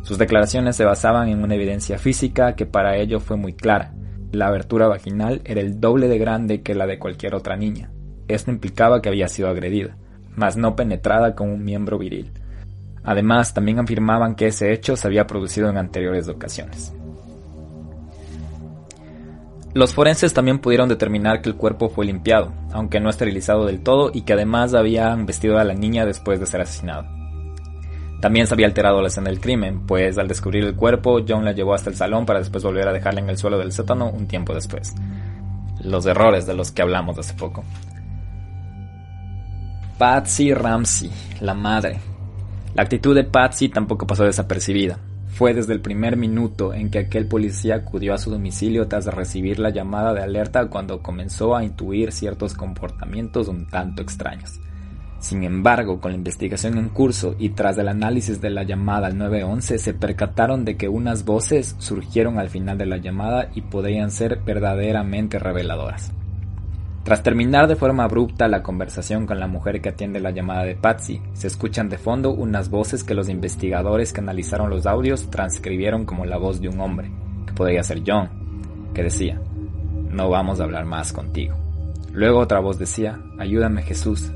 Sus 0.02 0.18
declaraciones 0.18 0.76
se 0.76 0.86
basaban 0.86 1.30
en 1.30 1.44
una 1.44 1.56
evidencia 1.56 1.98
física 1.98 2.56
que 2.56 2.66
para 2.66 2.98
ello 2.98 3.20
fue 3.20 3.38
muy 3.38 3.54
clara. 3.54 3.94
La 4.32 4.48
abertura 4.48 4.88
vaginal 4.88 5.42
era 5.44 5.62
el 5.62 5.80
doble 5.80 6.08
de 6.08 6.18
grande 6.18 6.62
que 6.62 6.76
la 6.76 6.88
de 6.88 7.00
cualquier 7.00 7.36
otra 7.36 7.56
niña. 7.56 7.92
Esto 8.28 8.52
implicaba 8.52 9.02
que 9.02 9.10
había 9.10 9.28
sido 9.28 9.50
agredida, 9.50 9.98
mas 10.36 10.56
no 10.56 10.76
penetrada 10.76 11.36
con 11.36 11.50
un 11.50 11.64
miembro 11.64 11.98
viril. 11.98 12.32
Además, 13.04 13.54
también 13.54 13.80
afirmaban 13.80 14.36
que 14.36 14.48
ese 14.48 14.72
hecho 14.72 14.96
se 14.96 15.08
había 15.08 15.26
producido 15.26 15.70
en 15.70 15.78
anteriores 15.78 16.28
ocasiones. 16.28 16.94
Los 19.74 19.94
forenses 19.94 20.34
también 20.34 20.60
pudieron 20.60 20.90
determinar 20.90 21.42
que 21.42 21.50
el 21.50 21.56
cuerpo 21.56 21.90
fue 21.90 22.06
limpiado, 22.06 22.52
aunque 22.72 23.00
no 23.00 23.10
esterilizado 23.10 23.66
del 23.66 23.82
todo, 23.82 24.12
y 24.14 24.22
que 24.22 24.34
además 24.34 24.74
habían 24.74 25.26
vestido 25.26 25.60
a 25.60 25.64
la 25.64 25.76
niña 25.76 26.06
después 26.06 26.40
de 26.40 26.48
ser 26.48 26.62
asesinado. 26.62 27.19
También 28.20 28.48
se 28.48 28.54
había 28.54 28.68
alterado 28.68 29.02
la 29.02 29.08
escena 29.08 29.30
del 29.30 29.40
crimen, 29.40 29.86
pues 29.86 30.18
al 30.18 30.28
descubrir 30.28 30.66
el 30.66 30.76
cuerpo, 30.76 31.22
John 31.26 31.46
la 31.46 31.54
llevó 31.54 31.74
hasta 31.74 31.90
el 31.90 31.96
salón 31.96 32.26
para 32.26 32.40
después 32.40 32.64
volver 32.64 32.88
a 32.88 32.94
dejarla 32.94 33.22
en 33.22 33.30
el 33.30 33.38
suelo 33.38 33.58
del 33.58 33.72
sótano 33.72 34.10
un 34.10 34.28
tiempo 34.28 34.54
después. 34.54 34.94
Los 35.82 36.06
errores 36.06 36.46
de 36.46 36.54
los 36.54 36.72
que 36.72 36.82
hablamos 36.82 37.18
hace 37.18 37.34
poco. 37.34 37.64
Patsy 39.98 40.54
Ramsey, 40.54 41.12
la 41.40 41.54
madre. 41.54 42.00
La 42.76 42.84
actitud 42.84 43.16
de 43.16 43.24
Patsy 43.24 43.70
tampoco 43.70 44.06
pasó 44.06 44.26
desapercibida. 44.26 45.00
Fue 45.28 45.54
desde 45.54 45.74
el 45.74 45.80
primer 45.80 46.18
minuto 46.18 46.74
en 46.74 46.92
que 46.92 47.00
aquel 47.00 47.26
policía 47.26 47.76
acudió 47.76 48.14
a 48.14 48.18
su 48.18 48.30
domicilio 48.30 48.90
tras 48.90 49.06
recibir 49.06 49.60
la 49.60 49.70
llamada 49.70 50.14
de 50.14 50.22
alerta 50.22 50.68
cuando 50.68 51.02
comenzó 51.02 51.56
a 51.56 51.64
intuir 51.64 52.12
ciertos 52.12 52.54
comportamientos 52.54 53.48
un 53.48 53.68
tanto 53.68 54.02
extraños. 54.02 54.60
Sin 55.20 55.44
embargo, 55.44 56.00
con 56.00 56.12
la 56.12 56.18
investigación 56.18 56.78
en 56.78 56.90
curso 56.90 57.36
y 57.38 57.50
tras 57.50 57.78
el 57.78 57.90
análisis 57.90 58.40
de 58.40 58.50
la 58.50 58.64
llamada 58.64 59.08
al 59.08 59.18
911, 59.18 59.78
se 59.78 59.94
percataron 59.94 60.64
de 60.64 60.78
que 60.78 60.88
unas 60.88 61.26
voces 61.26 61.76
surgieron 61.78 62.40
al 62.40 62.50
final 62.50 62.78
de 62.78 62.86
la 62.86 62.98
llamada 62.98 63.50
y 63.54 63.62
podrían 63.62 64.12
ser 64.12 64.40
verdaderamente 64.46 65.38
reveladoras. 65.38 66.14
Tras 67.04 67.24
terminar 67.24 67.68
de 67.68 67.76
forma 67.76 68.04
abrupta 68.04 68.48
la 68.48 68.64
conversación 68.64 69.26
con 69.26 69.40
la 69.40 69.48
mujer 69.48 69.82
que 69.82 69.90
atiende 69.90 70.20
la 70.20 70.32
llamada 70.32 70.64
de 70.64 70.76
Patsy, 70.76 71.22
se 71.34 71.48
escuchan 71.48 71.90
de 71.90 71.98
fondo 71.98 72.32
unas 72.32 72.70
voces 72.70 73.04
que 73.04 73.16
los 73.16 73.30
investigadores 73.30 74.14
que 74.14 74.22
analizaron 74.22 74.70
los 74.70 74.86
audios 74.86 75.30
transcribieron 75.30 76.06
como 76.06 76.26
la 76.26 76.38
voz 76.38 76.62
de 76.62 76.70
un 76.70 76.80
hombre, 76.80 77.12
que 77.46 77.54
podría 77.54 77.84
ser 77.84 78.04
John, 78.06 78.30
que 78.94 79.04
decía, 79.04 79.42
no 80.12 80.30
vamos 80.30 80.60
a 80.60 80.64
hablar 80.64 80.86
más 80.86 81.12
contigo. 81.12 81.58
Luego 82.14 82.40
otra 82.40 82.60
voz 82.60 82.78
decía, 82.78 83.20
ayúdame 83.38 83.82
Jesús, 83.82 84.32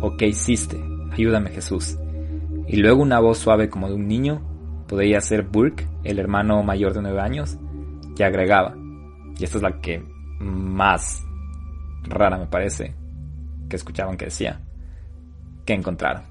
¿O 0.00 0.16
qué 0.16 0.26
hiciste? 0.26 0.82
Ayúdame 1.12 1.50
Jesús. 1.50 1.98
Y 2.66 2.76
luego 2.76 3.02
una 3.02 3.20
voz 3.20 3.38
suave 3.38 3.68
como 3.68 3.88
de 3.88 3.94
un 3.94 4.06
niño, 4.06 4.42
podía 4.86 5.20
ser 5.20 5.42
Burke, 5.42 5.86
el 6.04 6.18
hermano 6.18 6.62
mayor 6.62 6.94
de 6.94 7.02
9 7.02 7.20
años, 7.20 7.58
y 8.16 8.22
agregaba, 8.22 8.74
y 9.38 9.44
esta 9.44 9.58
es 9.58 9.62
la 9.62 9.80
que 9.80 10.02
más 10.40 11.24
rara 12.04 12.38
me 12.38 12.46
parece, 12.46 12.94
que 13.68 13.76
escuchaban 13.76 14.16
que 14.16 14.26
decía, 14.26 14.60
que 15.64 15.74
encontraron. 15.74 16.24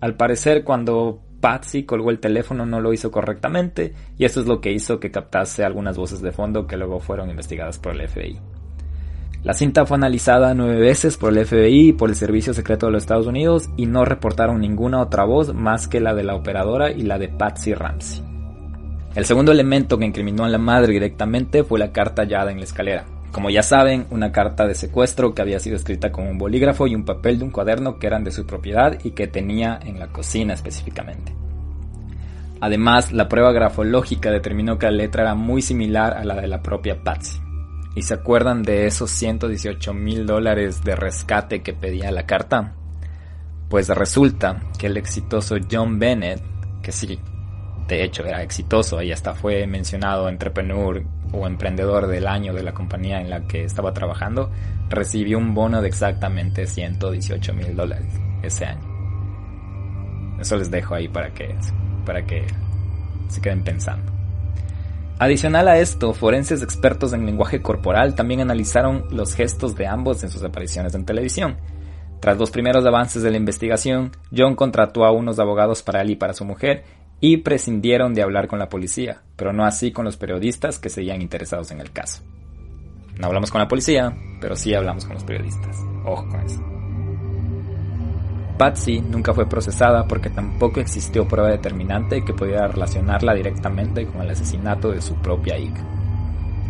Al 0.00 0.14
parecer 0.14 0.64
cuando 0.64 1.20
Patsy 1.40 1.84
colgó 1.84 2.10
el 2.10 2.20
teléfono 2.20 2.66
no 2.66 2.80
lo 2.80 2.92
hizo 2.92 3.10
correctamente 3.10 3.94
y 4.16 4.24
eso 4.24 4.40
es 4.40 4.46
lo 4.46 4.60
que 4.60 4.72
hizo 4.72 5.00
que 5.00 5.10
captase 5.10 5.64
algunas 5.64 5.96
voces 5.96 6.20
de 6.20 6.32
fondo 6.32 6.66
que 6.66 6.76
luego 6.76 7.00
fueron 7.00 7.30
investigadas 7.30 7.78
por 7.78 7.94
el 7.94 8.08
FBI. 8.08 8.40
La 9.44 9.54
cinta 9.54 9.86
fue 9.86 9.96
analizada 9.96 10.52
nueve 10.52 10.80
veces 10.80 11.16
por 11.16 11.32
el 11.32 11.46
FBI 11.46 11.88
y 11.88 11.92
por 11.92 12.10
el 12.10 12.16
Servicio 12.16 12.52
Secreto 12.52 12.86
de 12.86 12.92
los 12.92 13.04
Estados 13.04 13.28
Unidos 13.28 13.70
y 13.76 13.86
no 13.86 14.04
reportaron 14.04 14.60
ninguna 14.60 15.00
otra 15.00 15.24
voz 15.24 15.54
más 15.54 15.86
que 15.86 16.00
la 16.00 16.12
de 16.12 16.24
la 16.24 16.34
operadora 16.34 16.90
y 16.90 17.02
la 17.02 17.18
de 17.18 17.28
Patsy 17.28 17.72
Ramsey. 17.72 18.24
El 19.14 19.24
segundo 19.24 19.52
elemento 19.52 19.96
que 19.96 20.06
incriminó 20.06 20.44
a 20.44 20.48
la 20.48 20.58
madre 20.58 20.92
directamente 20.92 21.62
fue 21.62 21.78
la 21.78 21.92
carta 21.92 22.22
hallada 22.22 22.50
en 22.50 22.58
la 22.58 22.64
escalera. 22.64 23.04
Como 23.30 23.48
ya 23.48 23.62
saben, 23.62 24.06
una 24.10 24.32
carta 24.32 24.66
de 24.66 24.74
secuestro 24.74 25.34
que 25.34 25.42
había 25.42 25.60
sido 25.60 25.76
escrita 25.76 26.10
con 26.10 26.26
un 26.26 26.38
bolígrafo 26.38 26.86
y 26.86 26.94
un 26.94 27.04
papel 27.04 27.38
de 27.38 27.44
un 27.44 27.50
cuaderno 27.50 27.98
que 27.98 28.08
eran 28.08 28.24
de 28.24 28.32
su 28.32 28.44
propiedad 28.44 28.98
y 29.04 29.12
que 29.12 29.28
tenía 29.28 29.78
en 29.84 30.00
la 30.00 30.08
cocina 30.08 30.54
específicamente. 30.54 31.32
Además, 32.60 33.12
la 33.12 33.28
prueba 33.28 33.52
grafológica 33.52 34.32
determinó 34.32 34.78
que 34.78 34.86
la 34.86 34.92
letra 34.92 35.22
era 35.22 35.34
muy 35.36 35.62
similar 35.62 36.16
a 36.16 36.24
la 36.24 36.40
de 36.40 36.48
la 36.48 36.60
propia 36.60 37.02
Patsy. 37.04 37.47
¿Y 37.94 38.02
se 38.02 38.14
acuerdan 38.14 38.62
de 38.62 38.86
esos 38.86 39.10
118 39.10 39.92
mil 39.94 40.26
dólares 40.26 40.82
de 40.84 40.94
rescate 40.94 41.62
que 41.62 41.72
pedía 41.72 42.10
la 42.10 42.26
carta? 42.26 42.74
Pues 43.68 43.88
resulta 43.88 44.62
que 44.78 44.86
el 44.86 44.96
exitoso 44.96 45.56
John 45.70 45.98
Bennett, 45.98 46.40
que 46.82 46.92
sí, 46.92 47.18
de 47.88 48.04
hecho 48.04 48.24
era 48.24 48.42
exitoso 48.42 49.02
y 49.02 49.12
hasta 49.12 49.34
fue 49.34 49.66
mencionado 49.66 50.28
entrepreneur 50.28 51.02
o 51.32 51.46
emprendedor 51.46 52.06
del 52.06 52.26
año 52.26 52.54
de 52.54 52.62
la 52.62 52.72
compañía 52.72 53.20
en 53.20 53.30
la 53.30 53.46
que 53.46 53.64
estaba 53.64 53.92
trabajando, 53.92 54.50
recibió 54.88 55.38
un 55.38 55.54
bono 55.54 55.82
de 55.82 55.88
exactamente 55.88 56.66
118 56.66 57.54
mil 57.54 57.74
dólares 57.74 58.12
ese 58.42 58.66
año. 58.66 60.38
Eso 60.40 60.56
les 60.56 60.70
dejo 60.70 60.94
ahí 60.94 61.08
para 61.08 61.34
que, 61.34 61.54
para 62.06 62.24
que 62.24 62.46
se 63.28 63.40
queden 63.40 63.64
pensando. 63.64 64.17
Adicional 65.20 65.66
a 65.66 65.78
esto, 65.78 66.14
forenses 66.14 66.62
expertos 66.62 67.12
en 67.12 67.26
lenguaje 67.26 67.60
corporal 67.60 68.14
también 68.14 68.40
analizaron 68.40 69.04
los 69.10 69.34
gestos 69.34 69.74
de 69.74 69.88
ambos 69.88 70.22
en 70.22 70.30
sus 70.30 70.44
apariciones 70.44 70.94
en 70.94 71.04
televisión. 71.04 71.56
Tras 72.20 72.38
los 72.38 72.52
primeros 72.52 72.86
avances 72.86 73.22
de 73.22 73.30
la 73.32 73.36
investigación, 73.36 74.12
John 74.36 74.54
contrató 74.54 75.04
a 75.04 75.10
unos 75.10 75.40
abogados 75.40 75.82
para 75.82 76.02
él 76.02 76.10
y 76.10 76.16
para 76.16 76.34
su 76.34 76.44
mujer 76.44 76.84
y 77.20 77.38
prescindieron 77.38 78.14
de 78.14 78.22
hablar 78.22 78.46
con 78.46 78.60
la 78.60 78.68
policía, 78.68 79.22
pero 79.34 79.52
no 79.52 79.64
así 79.64 79.90
con 79.90 80.04
los 80.04 80.16
periodistas 80.16 80.78
que 80.78 80.88
seguían 80.88 81.20
interesados 81.20 81.72
en 81.72 81.80
el 81.80 81.90
caso. 81.90 82.22
No 83.18 83.26
hablamos 83.26 83.50
con 83.50 83.60
la 83.60 83.66
policía, 83.66 84.16
pero 84.40 84.54
sí 84.54 84.72
hablamos 84.72 85.04
con 85.04 85.14
los 85.14 85.24
periodistas. 85.24 85.76
Ojo 86.04 86.28
con 86.28 86.40
eso. 86.42 86.77
Patsy 88.58 89.00
nunca 89.00 89.32
fue 89.32 89.48
procesada 89.48 90.06
porque 90.06 90.30
tampoco 90.30 90.80
existió 90.80 91.26
prueba 91.26 91.48
determinante 91.48 92.24
que 92.24 92.34
pudiera 92.34 92.66
relacionarla 92.66 93.32
directamente 93.34 94.06
con 94.06 94.20
el 94.22 94.30
asesinato 94.30 94.90
de 94.90 95.00
su 95.00 95.14
propia 95.14 95.56
hija. 95.56 95.82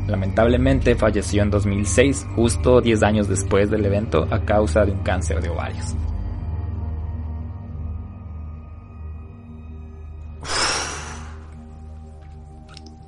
Lamentablemente 0.07 0.95
falleció 0.95 1.43
en 1.43 1.51
2006, 1.51 2.27
justo 2.37 2.81
10 2.81 3.03
años 3.03 3.29
después 3.29 3.71
del 3.71 3.85
evento, 3.85 4.27
a 4.31 4.41
causa 4.41 4.85
de 4.85 4.93
un 4.93 5.01
cáncer 5.01 5.41
de 5.43 5.49
ovarios. 5.49 5.97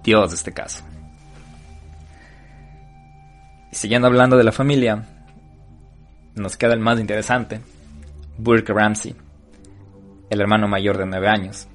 Dios 0.03 0.33
este 0.33 0.53
caso. 0.53 0.83
Y 3.71 3.77
siguiendo 3.77 4.09
hablando 4.09 4.37
de 4.37 4.45
la 4.45 4.53
familia, 4.53 5.07
nos 6.35 6.57
queda 6.57 6.75
el 6.75 6.81
más 6.81 6.99
interesante, 6.99 7.61
Burke 8.43 8.73
Ramsey, 8.73 9.15
el 10.31 10.41
hermano 10.41 10.67
mayor 10.67 10.97
de 10.97 11.05
9 11.05 11.29
años. 11.29 11.69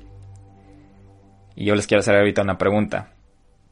Y 1.55 1.65
yo 1.65 1.75
les 1.75 1.85
quiero 1.85 1.99
hacer 1.99 2.15
ahorita 2.15 2.41
una 2.41 2.57
pregunta. 2.57 3.11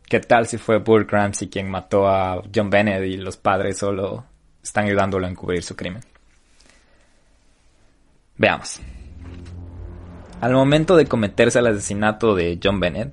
¿Qué 0.07 0.19
tal 0.19 0.45
si 0.45 0.59
fue 0.59 0.77
Burke 0.77 1.11
Ramsey 1.11 1.49
quien 1.49 1.71
mató 1.71 2.07
a 2.07 2.43
John 2.53 2.69
Bennett 2.69 3.03
y 3.03 3.17
los 3.17 3.35
padres 3.35 3.79
solo 3.79 4.25
están 4.61 4.85
ayudándolo 4.85 5.25
a 5.25 5.29
encubrir 5.29 5.63
su 5.63 5.75
crimen? 5.75 6.03
Veamos. 8.37 8.79
Al 10.39 10.53
momento 10.53 10.95
de 10.95 11.07
cometerse 11.07 11.57
el 11.57 11.67
asesinato 11.67 12.35
de 12.35 12.59
John 12.63 12.79
Bennett, 12.79 13.11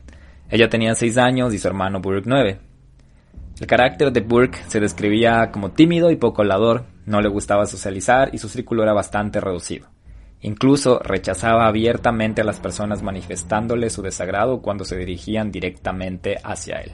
ella 0.51 0.69
tenía 0.69 0.95
6 0.95 1.17
años 1.17 1.55
y 1.55 1.59
su 1.59 1.67
hermano 1.67 2.01
Burke 2.01 2.29
9. 2.29 2.59
El 3.59 3.67
carácter 3.67 4.13
de 4.13 4.21
Burke 4.21 4.59
se 4.69 4.79
describía 4.79 5.51
como 5.51 5.71
tímido 5.71 6.11
y 6.11 6.17
poco 6.17 6.43
hablador, 6.43 6.85
no 7.11 7.21
le 7.21 7.29
gustaba 7.29 7.67
socializar 7.67 8.31
y 8.33 8.39
su 8.39 8.49
círculo 8.49 8.83
era 8.83 8.93
bastante 8.93 9.41
reducido. 9.41 9.89
Incluso 10.43 11.01
rechazaba 11.01 11.67
abiertamente 11.67 12.41
a 12.41 12.45
las 12.45 12.61
personas 12.61 13.03
manifestándole 13.03 13.91
su 13.91 14.01
desagrado 14.01 14.63
cuando 14.63 14.85
se 14.85 14.97
dirigían 14.97 15.51
directamente 15.51 16.39
hacia 16.43 16.77
él. 16.81 16.93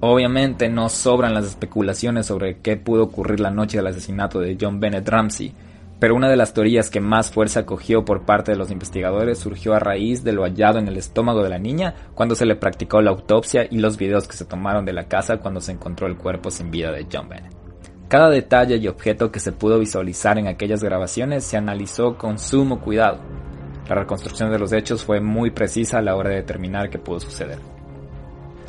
Obviamente 0.00 0.68
no 0.68 0.88
sobran 0.88 1.34
las 1.34 1.46
especulaciones 1.46 2.26
sobre 2.26 2.58
qué 2.58 2.76
pudo 2.76 3.04
ocurrir 3.04 3.40
la 3.40 3.50
noche 3.50 3.78
del 3.78 3.86
asesinato 3.86 4.38
de 4.40 4.56
John 4.60 4.80
Bennett 4.80 5.08
Ramsey, 5.08 5.54
pero 5.98 6.16
una 6.16 6.28
de 6.28 6.36
las 6.36 6.52
teorías 6.52 6.90
que 6.90 7.00
más 7.00 7.30
fuerza 7.30 7.64
cogió 7.64 8.04
por 8.04 8.24
parte 8.24 8.50
de 8.50 8.58
los 8.58 8.72
investigadores 8.72 9.38
surgió 9.38 9.74
a 9.74 9.78
raíz 9.78 10.24
de 10.24 10.32
lo 10.32 10.42
hallado 10.42 10.80
en 10.80 10.88
el 10.88 10.96
estómago 10.96 11.44
de 11.44 11.50
la 11.50 11.60
niña 11.60 11.94
cuando 12.14 12.34
se 12.34 12.46
le 12.46 12.56
practicó 12.56 13.00
la 13.00 13.10
autopsia 13.10 13.68
y 13.70 13.78
los 13.78 13.96
videos 13.96 14.26
que 14.26 14.36
se 14.36 14.44
tomaron 14.44 14.84
de 14.84 14.92
la 14.92 15.06
casa 15.06 15.38
cuando 15.38 15.60
se 15.60 15.70
encontró 15.70 16.08
el 16.08 16.16
cuerpo 16.16 16.50
sin 16.50 16.72
vida 16.72 16.90
de 16.90 17.06
John 17.10 17.28
Bennett. 17.28 17.61
Cada 18.12 18.28
detalle 18.28 18.76
y 18.76 18.88
objeto 18.88 19.32
que 19.32 19.40
se 19.40 19.52
pudo 19.52 19.78
visualizar 19.78 20.38
en 20.38 20.46
aquellas 20.46 20.84
grabaciones 20.84 21.44
se 21.44 21.56
analizó 21.56 22.18
con 22.18 22.38
sumo 22.38 22.78
cuidado. 22.78 23.20
La 23.88 23.94
reconstrucción 23.94 24.50
de 24.50 24.58
los 24.58 24.70
hechos 24.74 25.02
fue 25.02 25.22
muy 25.22 25.50
precisa 25.50 25.96
a 25.96 26.02
la 26.02 26.14
hora 26.14 26.28
de 26.28 26.36
determinar 26.36 26.90
qué 26.90 26.98
pudo 26.98 27.20
suceder. 27.20 27.58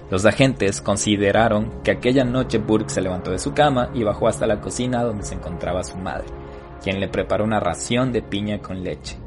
Los 0.09 0.25
agentes 0.25 0.79
consideraron 0.79 1.81
que 1.83 1.91
aquella 1.91 2.23
noche 2.23 2.57
Burke 2.57 2.89
se 2.89 3.01
levantó 3.01 3.31
de 3.31 3.37
su 3.37 3.53
cama 3.53 3.89
y 3.93 4.03
bajó 4.03 4.29
hasta 4.29 4.47
la 4.47 4.61
cocina 4.61 5.03
donde 5.03 5.25
se 5.25 5.35
encontraba 5.35 5.83
su 5.83 5.97
madre 5.97 6.27
quien 6.81 7.01
le 7.01 7.09
preparó 7.09 7.43
una 7.43 7.59
ración 7.59 8.13
de 8.13 8.21
piña 8.21 8.59
con 8.59 8.81
leche. 8.81 9.17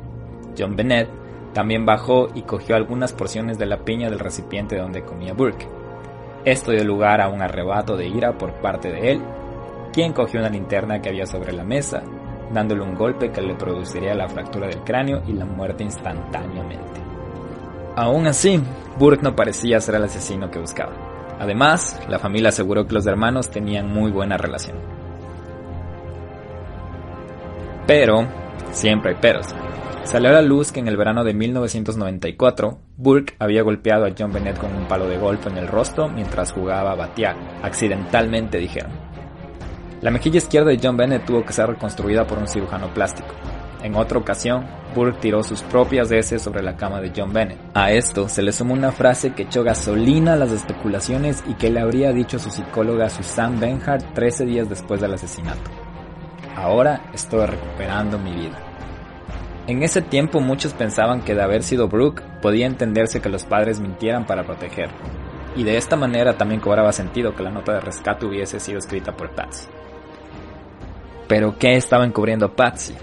John 0.57 0.77
Bennett 0.77 1.11
también 1.53 1.85
bajó 1.85 2.29
y 2.35 2.43
cogió 2.43 2.77
algunas 2.77 3.13
porciones 3.13 3.59
de 3.59 3.67
la 3.67 3.85
piña 3.85 4.09
del 4.09 4.19
recipiente 4.19 4.79
donde 4.79 5.05
comía 5.05 5.35
Burke. 5.35 5.69
Esto 6.47 6.71
dio 6.71 6.85
lugar 6.85 7.21
a 7.21 7.29
un 7.29 7.43
arrebato 7.43 7.99
de 7.99 8.07
ira 8.07 8.37
por 8.39 8.53
parte 8.61 8.91
de 8.93 9.13
él, 9.13 9.23
quien 9.97 10.13
cogió 10.13 10.41
una 10.41 10.51
linterna 10.51 11.01
que 11.01 11.09
había 11.09 11.25
sobre 11.25 11.55
la 11.55 11.65
mesa, 11.65 12.03
dándole 12.53 12.83
un 12.83 12.95
golpe 12.95 13.33
que 13.33 13.41
le 13.41 13.55
produciría 13.55 14.15
la 14.15 14.29
fractura 14.29 14.67
del 14.67 14.85
cráneo 14.85 15.23
y 15.27 15.33
la 15.33 15.47
muerte 15.47 15.85
instantáneamente. 15.85 17.01
Aún 17.97 18.27
así, 18.27 18.63
Burke 18.99 19.23
no 19.23 19.35
parecía 19.35 19.81
ser 19.81 19.95
el 19.95 20.05
asesino 20.05 20.51
que 20.51 20.59
buscaba. 20.59 20.93
Además, 21.41 21.99
la 22.11 22.19
familia 22.19 22.51
aseguró 22.51 22.87
que 22.87 22.93
los 22.93 23.07
hermanos 23.07 23.49
tenían 23.49 23.91
muy 23.91 24.11
buena 24.11 24.37
relación. 24.37 24.77
Pero, 27.87 28.27
siempre 28.73 29.13
hay 29.13 29.17
peros. 29.19 29.47
Salió 30.05 30.29
a 30.29 30.35
la 30.35 30.43
luz 30.43 30.73
que 30.73 30.81
en 30.81 30.89
el 30.89 30.99
verano 30.99 31.25
de 31.25 31.33
1994, 31.33 32.79
Burke 32.99 33.35
había 33.39 33.63
golpeado 33.63 34.05
a 34.05 34.13
John 34.17 34.31
Bennett 34.31 34.59
con 34.59 34.77
un 34.77 34.87
palo 34.87 35.09
de 35.09 35.17
golf 35.17 35.47
en 35.47 35.57
el 35.57 35.69
rostro 35.69 36.11
mientras 36.11 36.53
jugaba 36.53 36.93
a 36.93 36.97
batear. 36.97 37.35
Accidentalmente, 37.63 38.59
dijeron. 38.59 39.06
La 40.07 40.13
mejilla 40.13 40.39
izquierda 40.39 40.71
de 40.71 40.79
John 40.81 40.97
Bennett 40.97 41.27
tuvo 41.27 41.45
que 41.45 41.53
ser 41.53 41.67
reconstruida 41.67 42.25
por 42.29 42.39
un 42.39 42.47
cirujano 42.47 42.95
plástico. 42.95 43.35
En 43.83 43.97
otra 43.97 44.21
ocasión, 44.21 44.65
Burke 44.95 45.19
tiró 45.19 45.43
sus 45.43 45.63
propias 45.63 46.13
heces 46.13 46.41
sobre 46.41 46.63
la 46.63 46.77
cama 46.77 47.01
de 47.01 47.11
John 47.13 47.33
Bennett. 47.33 47.59
A 47.75 47.91
esto 47.91 48.29
se 48.29 48.41
le 48.41 48.53
sumó 48.53 48.75
una 48.75 48.93
frase 48.93 49.33
que 49.33 49.43
echó 49.43 49.65
gasolina 49.65 50.35
a 50.35 50.37
las 50.37 50.53
especulaciones 50.53 51.43
y 51.49 51.55
que 51.55 51.73
le 51.73 51.81
habría 51.81 52.13
dicho 52.13 52.39
su 52.39 52.51
psicóloga 52.51 53.11
Susan 53.11 53.59
Benhart 53.59 54.15
13 54.15 54.47
días 54.47 54.69
después 54.69 55.01
del 55.01 55.13
asesinato. 55.13 55.73
Ahora 56.55 57.11
estoy 57.13 57.45
recuperando 57.45 58.17
mi 58.17 58.31
vida. 58.33 58.61
En 59.67 59.83
ese 59.83 60.03
tiempo 60.03 60.39
muchos 60.39 60.73
pensaban 60.73 61.23
que 61.23 61.35
de 61.35 61.43
haber 61.43 61.65
sido 61.65 61.89
Brooke 61.89 62.23
podía 62.41 62.67
entenderse 62.67 63.21
que 63.21 63.29
los 63.29 63.45
padres 63.45 63.81
mintieran 63.81 64.25
para 64.25 64.45
protegerlo, 64.45 64.99
y 65.57 65.65
de 65.65 65.77
esta 65.77 65.97
manera 65.97 66.39
también 66.39 66.61
cobraba 66.61 66.93
sentido 66.93 67.35
que 67.35 67.43
la 67.43 67.51
nota 67.51 67.73
de 67.73 67.81
rescate 67.81 68.25
hubiese 68.25 68.61
sido 68.61 68.79
escrita 68.79 69.11
por 69.11 69.35
Patsy. 69.35 69.67
Pero 71.29 71.59
¿qué 71.59 71.77
estaba 71.77 72.05
encubriendo 72.05 72.55
Patsy? 72.55 72.95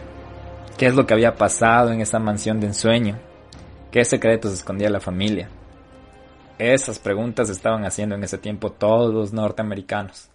¿Qué 0.78 0.86
es 0.86 0.96
lo 0.96 1.06
que 1.06 1.14
había 1.14 1.36
pasado 1.36 1.92
en 1.92 2.02
esa 2.02 2.20
mansión 2.20 2.60
de 2.60 2.68
ensueño? 2.68 3.18
¿Qué 3.92 4.06
secretos 4.06 4.54
escondía 4.54 4.90
la 4.90 5.00
familia? 5.00 5.50
Esas 6.58 7.00
preguntas 7.00 7.50
estaban 7.50 7.86
haciendo 7.86 8.16
en 8.16 8.24
ese 8.24 8.38
tiempo 8.38 8.72
todos 8.72 9.14
los 9.14 9.34
norteamericanos. 9.34 10.30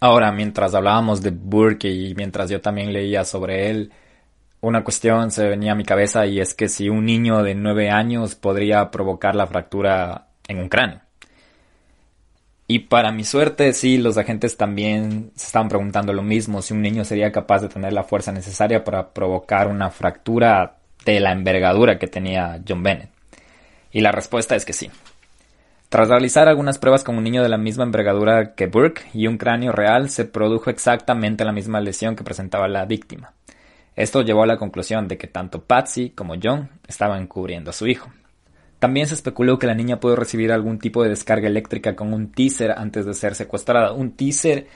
Ahora, 0.00 0.32
mientras 0.32 0.74
hablábamos 0.74 1.22
de 1.22 1.30
Burke 1.30 1.88
y 1.88 2.14
mientras 2.16 2.50
yo 2.50 2.60
también 2.60 2.92
leía 2.92 3.24
sobre 3.24 3.70
él, 3.70 3.92
una 4.60 4.82
cuestión 4.82 5.30
se 5.30 5.46
venía 5.46 5.72
a 5.72 5.76
mi 5.76 5.84
cabeza 5.84 6.26
y 6.26 6.40
es 6.40 6.54
que 6.54 6.68
si 6.68 6.88
un 6.88 7.04
niño 7.04 7.42
de 7.42 7.54
9 7.54 7.90
años 7.90 8.34
podría 8.34 8.90
provocar 8.90 9.36
la 9.36 9.46
fractura 9.46 10.28
en 10.48 10.58
un 10.58 10.68
cráneo. 10.68 11.00
Y 12.72 12.78
para 12.78 13.12
mi 13.12 13.22
suerte, 13.22 13.74
sí, 13.74 13.98
los 13.98 14.16
agentes 14.16 14.56
también 14.56 15.30
se 15.34 15.44
estaban 15.44 15.68
preguntando 15.68 16.14
lo 16.14 16.22
mismo, 16.22 16.62
si 16.62 16.72
un 16.72 16.80
niño 16.80 17.04
sería 17.04 17.30
capaz 17.30 17.60
de 17.60 17.68
tener 17.68 17.92
la 17.92 18.02
fuerza 18.02 18.32
necesaria 18.32 18.82
para 18.82 19.10
provocar 19.12 19.68
una 19.68 19.90
fractura 19.90 20.76
de 21.04 21.20
la 21.20 21.32
envergadura 21.32 21.98
que 21.98 22.06
tenía 22.06 22.62
John 22.66 22.82
Bennett. 22.82 23.10
Y 23.90 24.00
la 24.00 24.10
respuesta 24.10 24.56
es 24.56 24.64
que 24.64 24.72
sí. 24.72 24.90
Tras 25.90 26.08
realizar 26.08 26.48
algunas 26.48 26.78
pruebas 26.78 27.04
con 27.04 27.18
un 27.18 27.24
niño 27.24 27.42
de 27.42 27.50
la 27.50 27.58
misma 27.58 27.84
envergadura 27.84 28.54
que 28.54 28.68
Burke 28.68 29.02
y 29.12 29.26
un 29.26 29.36
cráneo 29.36 29.72
real, 29.72 30.08
se 30.08 30.24
produjo 30.24 30.70
exactamente 30.70 31.44
la 31.44 31.52
misma 31.52 31.78
lesión 31.82 32.16
que 32.16 32.24
presentaba 32.24 32.68
la 32.68 32.86
víctima. 32.86 33.34
Esto 33.96 34.22
llevó 34.22 34.44
a 34.44 34.46
la 34.46 34.56
conclusión 34.56 35.08
de 35.08 35.18
que 35.18 35.26
tanto 35.26 35.62
Patsy 35.62 36.08
como 36.08 36.36
John 36.42 36.70
estaban 36.88 37.26
cubriendo 37.26 37.68
a 37.68 37.74
su 37.74 37.86
hijo. 37.86 38.10
También 38.82 39.06
se 39.06 39.14
especuló 39.14 39.60
que 39.60 39.68
la 39.68 39.76
niña 39.76 40.00
pudo 40.00 40.16
recibir 40.16 40.50
algún 40.50 40.80
tipo 40.80 41.04
de 41.04 41.10
descarga 41.10 41.46
eléctrica 41.46 41.94
con 41.94 42.12
un 42.12 42.32
teaser 42.32 42.72
antes 42.72 43.06
de 43.06 43.14
ser 43.14 43.36
secuestrada. 43.36 43.92
Un 43.92 44.16
teaser 44.16 44.66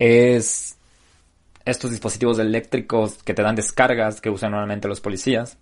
es 0.00 0.76
estos 1.64 1.92
dispositivos 1.92 2.40
eléctricos 2.40 3.22
que 3.22 3.34
te 3.34 3.42
dan 3.42 3.54
descargas 3.54 4.20
que 4.20 4.30
usan 4.30 4.50
normalmente 4.50 4.88
los 4.88 5.00
policías. 5.00 5.58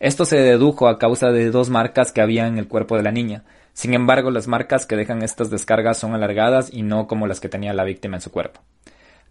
Esto 0.00 0.24
se 0.24 0.38
dedujo 0.38 0.88
a 0.88 0.98
causa 0.98 1.28
de 1.28 1.50
dos 1.50 1.68
marcas 1.68 2.10
que 2.10 2.22
había 2.22 2.46
en 2.46 2.56
el 2.56 2.68
cuerpo 2.68 2.96
de 2.96 3.02
la 3.02 3.12
niña. 3.12 3.44
Sin 3.74 3.92
embargo, 3.92 4.30
las 4.30 4.48
marcas 4.48 4.86
que 4.86 4.96
dejan 4.96 5.22
estas 5.22 5.50
descargas 5.50 5.98
son 5.98 6.14
alargadas 6.14 6.72
y 6.72 6.84
no 6.84 7.06
como 7.06 7.26
las 7.26 7.40
que 7.40 7.50
tenía 7.50 7.74
la 7.74 7.84
víctima 7.84 8.16
en 8.16 8.22
su 8.22 8.30
cuerpo. 8.30 8.62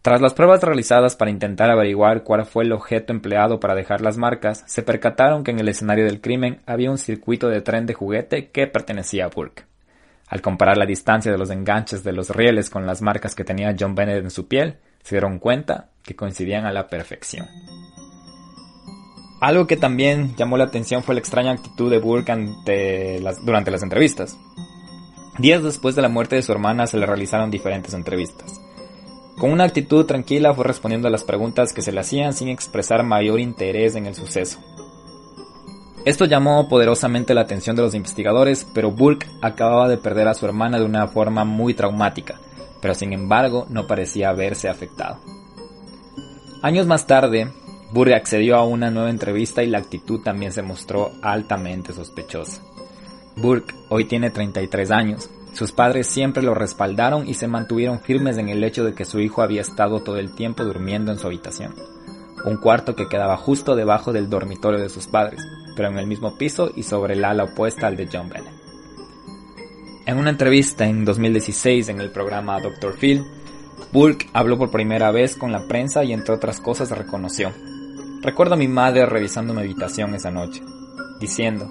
Tras 0.06 0.22
las 0.22 0.36
pruebas 0.36 0.62
realizadas 0.62 1.16
para 1.16 1.32
intentar 1.32 1.72
averiguar 1.72 2.22
cuál 2.24 2.46
fue 2.46 2.64
el 2.64 2.74
objeto 2.74 3.12
empleado 3.12 3.60
para 3.60 3.74
dejar 3.74 4.02
las 4.02 4.18
marcas, 4.18 4.64
se 4.68 4.84
percataron 4.84 5.44
que 5.44 5.50
en 5.50 5.58
el 5.58 5.68
escenario 5.68 6.06
del 6.06 6.22
crimen 6.22 6.62
había 6.68 6.92
un 6.92 7.00
circuito 7.00 7.48
de 7.48 7.62
tren 7.62 7.88
de 7.88 7.96
juguete 7.96 8.52
que 8.52 8.68
pertenecía 8.68 9.26
a 9.26 9.30
Burke. 9.30 9.64
Al 10.28 10.44
comparar 10.44 10.78
la 10.78 10.86
distancia 10.86 11.32
de 11.32 11.40
los 11.40 11.50
enganches 11.50 12.04
de 12.04 12.14
los 12.14 12.30
rieles 12.30 12.70
con 12.70 12.86
las 12.86 13.02
marcas 13.02 13.34
que 13.34 13.44
tenía 13.44 13.76
John 13.80 13.96
Bennett 13.96 14.24
en 14.24 14.30
su 14.30 14.48
piel, 14.48 14.78
se 15.02 15.16
dieron 15.16 15.40
cuenta 15.40 15.90
que 16.04 16.16
coincidían 16.16 16.68
a 16.68 16.72
la 16.72 16.88
perfección. 16.88 17.48
Algo 19.42 19.66
que 19.66 19.76
también 19.76 20.36
llamó 20.36 20.56
la 20.56 20.66
atención 20.66 21.02
fue 21.02 21.16
la 21.16 21.22
extraña 21.22 21.54
actitud 21.54 21.90
de 21.90 21.98
Burke 21.98 22.32
durante 23.44 23.72
las 23.72 23.82
entrevistas. 23.82 24.38
Días 25.40 25.64
después 25.64 25.96
de 25.96 26.04
la 26.04 26.10
muerte 26.10 26.36
de 26.36 26.44
su 26.44 26.52
hermana 26.52 26.86
se 26.86 26.98
le 26.98 27.08
realizaron 27.08 27.50
diferentes 27.50 27.96
entrevistas. 27.96 28.62
Con 29.38 29.52
una 29.52 29.66
actitud 29.66 30.06
tranquila 30.06 30.54
fue 30.54 30.64
respondiendo 30.64 31.10
a 31.10 31.12
las 31.12 31.26
preguntas 31.26 31.74
que 31.74 31.82
se 31.82 31.92
le 31.92 32.00
hacían 32.00 32.34
sin 32.34 32.48
expresar 32.48 33.04
mayor 33.04 33.40
interés 33.40 33.96
en 33.96 34.06
el 34.06 34.16
suceso. 34.16 34.60
Esto 36.06 36.26
llamó 36.26 36.70
poderosamente 36.70 37.34
la 37.34 37.42
atención 37.42 37.76
de 37.76 37.82
los 37.82 37.96
investigadores, 37.96 38.66
pero 38.74 38.92
Burke 38.92 39.28
acababa 39.42 39.90
de 39.90 39.98
perder 39.98 40.28
a 40.28 40.34
su 40.36 40.46
hermana 40.46 40.80
de 40.80 40.86
una 40.86 41.08
forma 41.08 41.44
muy 41.44 41.74
traumática, 41.74 42.40
pero 42.80 42.94
sin 42.94 43.12
embargo 43.12 43.66
no 43.70 43.88
parecía 43.88 44.30
haberse 44.30 44.70
afectado. 44.70 45.20
Años 46.62 46.88
más 46.88 47.06
tarde, 47.06 47.52
Burke 47.92 48.16
accedió 48.16 48.56
a 48.56 48.66
una 48.66 48.90
nueva 48.90 49.10
entrevista 49.10 49.64
y 49.64 49.68
la 49.68 49.80
actitud 49.80 50.22
también 50.22 50.54
se 50.54 50.62
mostró 50.62 51.12
altamente 51.22 51.92
sospechosa. 51.92 52.62
Burke 53.36 53.76
hoy 53.90 54.06
tiene 54.06 54.30
33 54.30 54.92
años 54.92 55.30
sus 55.56 55.72
padres 55.72 56.08
siempre 56.08 56.44
lo 56.44 56.54
respaldaron 56.54 57.28
y 57.28 57.36
se 57.36 57.48
mantuvieron 57.48 58.02
firmes 58.02 58.38
en 58.38 58.50
el 58.50 58.62
hecho 58.64 58.84
de 58.84 58.94
que 58.94 59.06
su 59.06 59.22
hijo 59.22 59.42
había 59.42 59.62
estado 59.62 60.02
todo 60.02 60.18
el 60.18 60.36
tiempo 60.36 60.66
durmiendo 60.66 61.14
en 61.14 61.18
su 61.18 61.28
habitación, 61.28 61.74
un 62.44 62.58
cuarto 62.58 62.94
que 62.94 63.08
quedaba 63.08 63.38
justo 63.38 63.74
debajo 63.74 64.12
del 64.12 64.30
dormitorio 64.30 64.82
de 64.82 64.90
sus 64.90 65.08
padres, 65.08 65.42
pero 65.78 65.88
en 65.88 65.98
el 65.98 66.08
mismo 66.08 66.38
piso 66.38 66.72
y 66.76 66.84
sobre 66.84 67.14
el 67.14 67.24
ala 67.24 67.46
opuesta 67.46 67.88
al 67.88 67.96
de 67.96 68.10
John 68.12 68.28
Bennett. 68.28 68.54
En 70.06 70.18
una 70.18 70.30
entrevista 70.30 70.86
en 70.86 71.06
2016 71.06 71.88
en 71.88 72.02
el 72.02 72.12
programa 72.12 72.60
Dr. 72.60 72.94
Phil, 72.98 73.24
Burke 73.94 74.30
habló 74.34 74.58
por 74.58 74.72
primera 74.72 75.12
vez 75.12 75.38
con 75.38 75.54
la 75.54 75.68
prensa 75.68 76.04
y 76.04 76.12
entre 76.12 76.36
otras 76.36 76.60
cosas 76.60 76.92
reconoció. 76.92 77.54
Recuerdo 78.22 78.56
a 78.56 78.58
mi 78.58 78.68
madre 78.68 79.06
revisando 79.06 79.54
mi 79.54 79.62
habitación 79.62 80.14
esa 80.16 80.32
noche, 80.32 80.62
diciendo, 81.20 81.66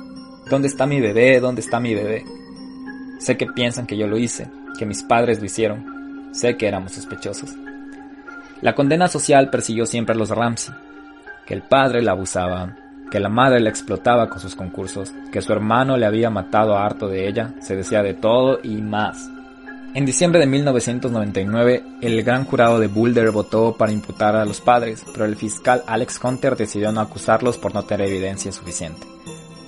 ¿Dónde 0.49 0.69
está 0.69 0.87
mi 0.87 1.01
bebé? 1.01 1.39
¿Dónde 1.41 1.61
está 1.61 1.81
mi 1.81 1.95
bebé? 1.95 2.25
Sé 3.19 3.37
que 3.37 3.47
piensan 3.47 3.87
que 3.87 3.97
yo 3.97 4.07
lo 4.07 4.19
hice, 4.19 4.51
que 4.79 4.87
mis 4.87 5.03
padres 5.03 5.41
lo 5.41 5.47
hicieron. 5.47 6.29
Sé 6.33 6.57
que 6.57 6.67
éramos 6.67 6.93
sospechosos. 6.93 7.55
La 8.61 8.75
condena 8.75 9.09
social 9.09 9.51
persiguió 9.51 9.87
siempre 9.87 10.15
a 10.15 10.19
los 10.19 10.31
Ramsey. 10.31 10.75
Que 11.47 11.55
el 11.55 11.63
padre 11.63 12.03
la 12.03 12.13
abusaba, 12.13 12.75
que 13.11 13.21
la 13.21 13.29
madre 13.29 13.61
la 13.61 13.69
explotaba 13.69 14.29
con 14.29 14.41
sus 14.41 14.57
concursos, 14.57 15.13
que 15.31 15.43
su 15.43 15.53
hermano 15.53 15.97
le 15.97 16.07
había 16.07 16.31
matado 16.31 16.77
a 16.77 16.85
harto 16.85 17.09
de 17.09 17.29
ella, 17.29 17.55
se 17.61 17.77
decía 17.77 18.03
de 18.03 18.15
todo 18.15 18.61
y 18.63 18.81
más. 18.81 19.31
En 19.95 20.05
diciembre 20.05 20.41
de 20.41 20.47
1999, 20.47 21.85
el 22.01 22.23
gran 22.25 22.45
jurado 22.45 22.81
de 22.81 22.89
Boulder 22.89 23.31
votó 23.31 23.77
para 23.77 23.93
imputar 23.93 24.35
a 24.35 24.45
los 24.45 24.61
padres, 24.61 25.05
pero 25.13 25.25
el 25.25 25.37
fiscal 25.37 25.85
Alex 25.87 26.19
Hunter 26.25 26.57
decidió 26.57 26.91
no 26.91 27.01
acusarlos 27.01 27.59
por 27.59 27.75
no 27.75 27.85
tener 27.85 28.09
evidencia 28.09 28.51
suficiente. 28.51 29.14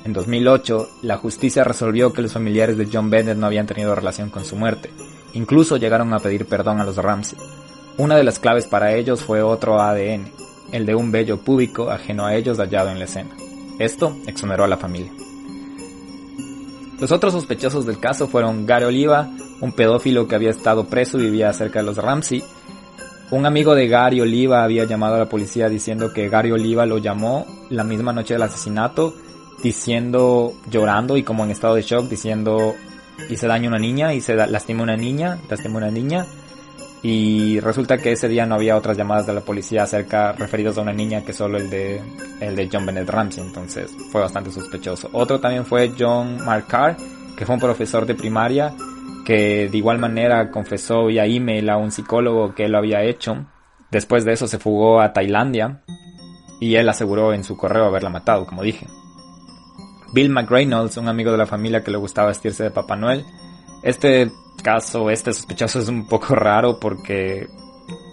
En 0.07 0.13
2008, 0.13 0.89
la 1.03 1.17
justicia 1.17 1.65
resolvió 1.65 2.13
que 2.13 2.23
los 2.23 2.33
familiares 2.33 2.77
de 2.77 2.89
John 2.93 3.11
Bennett 3.11 3.37
no 3.37 3.47
habían 3.47 3.67
tenido 3.67 3.93
relación 3.93 4.31
con 4.31 4.45
su 4.45 4.55
muerte. 4.55 4.89
Incluso 5.35 5.79
llegaron 5.79 6.15
a 6.15 6.21
pedir 6.21 6.47
perdón 6.47 6.81
a 6.81 6.85
los 6.85 6.95
Ramsey. 6.95 7.37
Una 7.99 8.15
de 8.15 8.23
las 8.23 8.39
claves 8.39 8.69
para 8.69 8.95
ellos 8.95 9.25
fue 9.25 9.43
otro 9.43 9.81
ADN, 9.81 10.31
el 10.71 10.87
de 10.87 10.95
un 10.95 11.11
vello 11.11 11.39
púbico 11.39 11.91
ajeno 11.91 12.25
a 12.25 12.37
ellos 12.37 12.59
hallado 12.59 12.91
en 12.91 13.01
la 13.01 13.07
escena. 13.07 13.31
Esto 13.81 14.17
exoneró 14.29 14.63
a 14.63 14.69
la 14.69 14.77
familia. 14.77 15.11
Los 17.01 17.11
otros 17.11 17.33
sospechosos 17.33 17.85
del 17.85 17.99
caso 17.99 18.29
fueron 18.29 18.65
Gary 18.65 18.85
Oliva, 18.85 19.29
un 19.61 19.73
pedófilo 19.73 20.29
que 20.29 20.37
había 20.37 20.51
estado 20.51 20.85
preso 20.85 21.19
y 21.19 21.25
vivía 21.25 21.53
cerca 21.53 21.81
de 21.81 21.87
los 21.87 21.97
Ramsey. 21.97 22.45
Un 23.33 23.45
amigo 23.45 23.75
de 23.75 23.89
Gary 23.89 24.21
Oliva 24.21 24.63
había 24.63 24.85
llamado 24.85 25.17
a 25.17 25.19
la 25.19 25.29
policía 25.29 25.69
diciendo 25.69 26.13
que 26.13 26.29
Gary 26.29 26.53
Oliva 26.53 26.87
lo 26.87 26.99
llamó 26.99 27.45
la 27.71 27.83
misma 27.83 28.13
noche 28.13 28.35
del 28.35 28.43
asesinato 28.45 29.13
diciendo, 29.63 30.53
llorando 30.71 31.17
y 31.17 31.23
como 31.23 31.45
en 31.45 31.51
estado 31.51 31.75
de 31.75 31.83
shock, 31.83 32.09
diciendo, 32.09 32.75
hice 33.29 33.47
daño 33.47 33.69
a 33.69 33.73
una 33.73 33.79
niña, 33.79 34.15
y 34.15 34.21
se 34.21 34.35
lastimó 34.35 34.81
a 34.81 34.85
una 34.85 34.97
niña, 34.97 35.39
lastimó 35.49 35.79
a 35.79 35.83
una 35.83 35.91
niña. 35.91 36.27
Y 37.03 37.61
resulta 37.61 37.99
que 37.99 38.13
ese 38.13 38.29
día 38.29 38.47
no 38.47 38.57
había 38.57 38.77
otras 38.77 38.97
llamadas 38.97 39.27
de 39.27 39.35
la 39.35 39.41
policía 39.41 39.85
acerca 39.85 40.33
referidos 40.33 40.77
a 40.79 40.81
una 40.81 40.93
niña 40.93 41.25
que 41.25 41.33
solo 41.33 41.59
el 41.59 41.71
de, 41.71 42.01
el 42.41 42.57
de 42.57 42.69
John 42.73 42.87
Bennett 42.87 43.09
Ramsey, 43.09 43.45
entonces 43.45 43.95
fue 44.11 44.23
bastante 44.23 44.51
sospechoso. 44.51 45.09
Otro 45.13 45.39
también 45.39 45.65
fue 45.65 45.93
John 45.97 46.45
Marcar, 46.45 46.97
que 47.37 47.47
fue 47.47 47.55
un 47.55 47.61
profesor 47.61 48.07
de 48.07 48.15
primaria, 48.15 48.75
que 49.25 49.69
de 49.69 49.77
igual 49.77 49.99
manera 49.99 50.51
confesó 50.51 51.07
vía 51.07 51.27
email 51.27 51.69
a 51.71 51.77
un 51.77 51.93
psicólogo 51.93 52.55
que 52.55 52.65
él 52.65 52.73
lo 52.73 52.79
había 52.79 53.03
hecho. 53.03 53.47
Después 53.91 54.25
de 54.25 54.33
eso 54.33 54.49
se 54.49 54.59
fugó 54.59 55.01
a 55.01 55.13
Tailandia 55.13 55.83
y 56.61 56.77
él 56.77 56.89
aseguró 56.89 57.35
en 57.35 57.45
su 57.45 57.57
correo 57.57 57.85
haberla 57.85 58.11
matado, 58.11 58.47
como 58.47 58.63
dije. 58.63 58.87
Bill 60.13 60.31
McReynolds, 60.31 60.97
un 60.97 61.09
amigo 61.09 61.33
de 61.33 61.39
la 61.39 61.47
familia 61.47 61.83
que 61.83 61.91
le 61.91 61.97
gustaba 61.97 62.29
vestirse 62.29 62.65
de 62.65 62.71
Papá 62.71 62.97
Noel. 62.97 63.25
Este 63.83 64.31
caso, 64.63 65.11
este 65.11 65.33
sospechoso 65.33 65.79
es 65.81 65.89
un 65.89 66.07
poco 66.07 66.35
raro 66.37 66.79
porque 66.81 67.49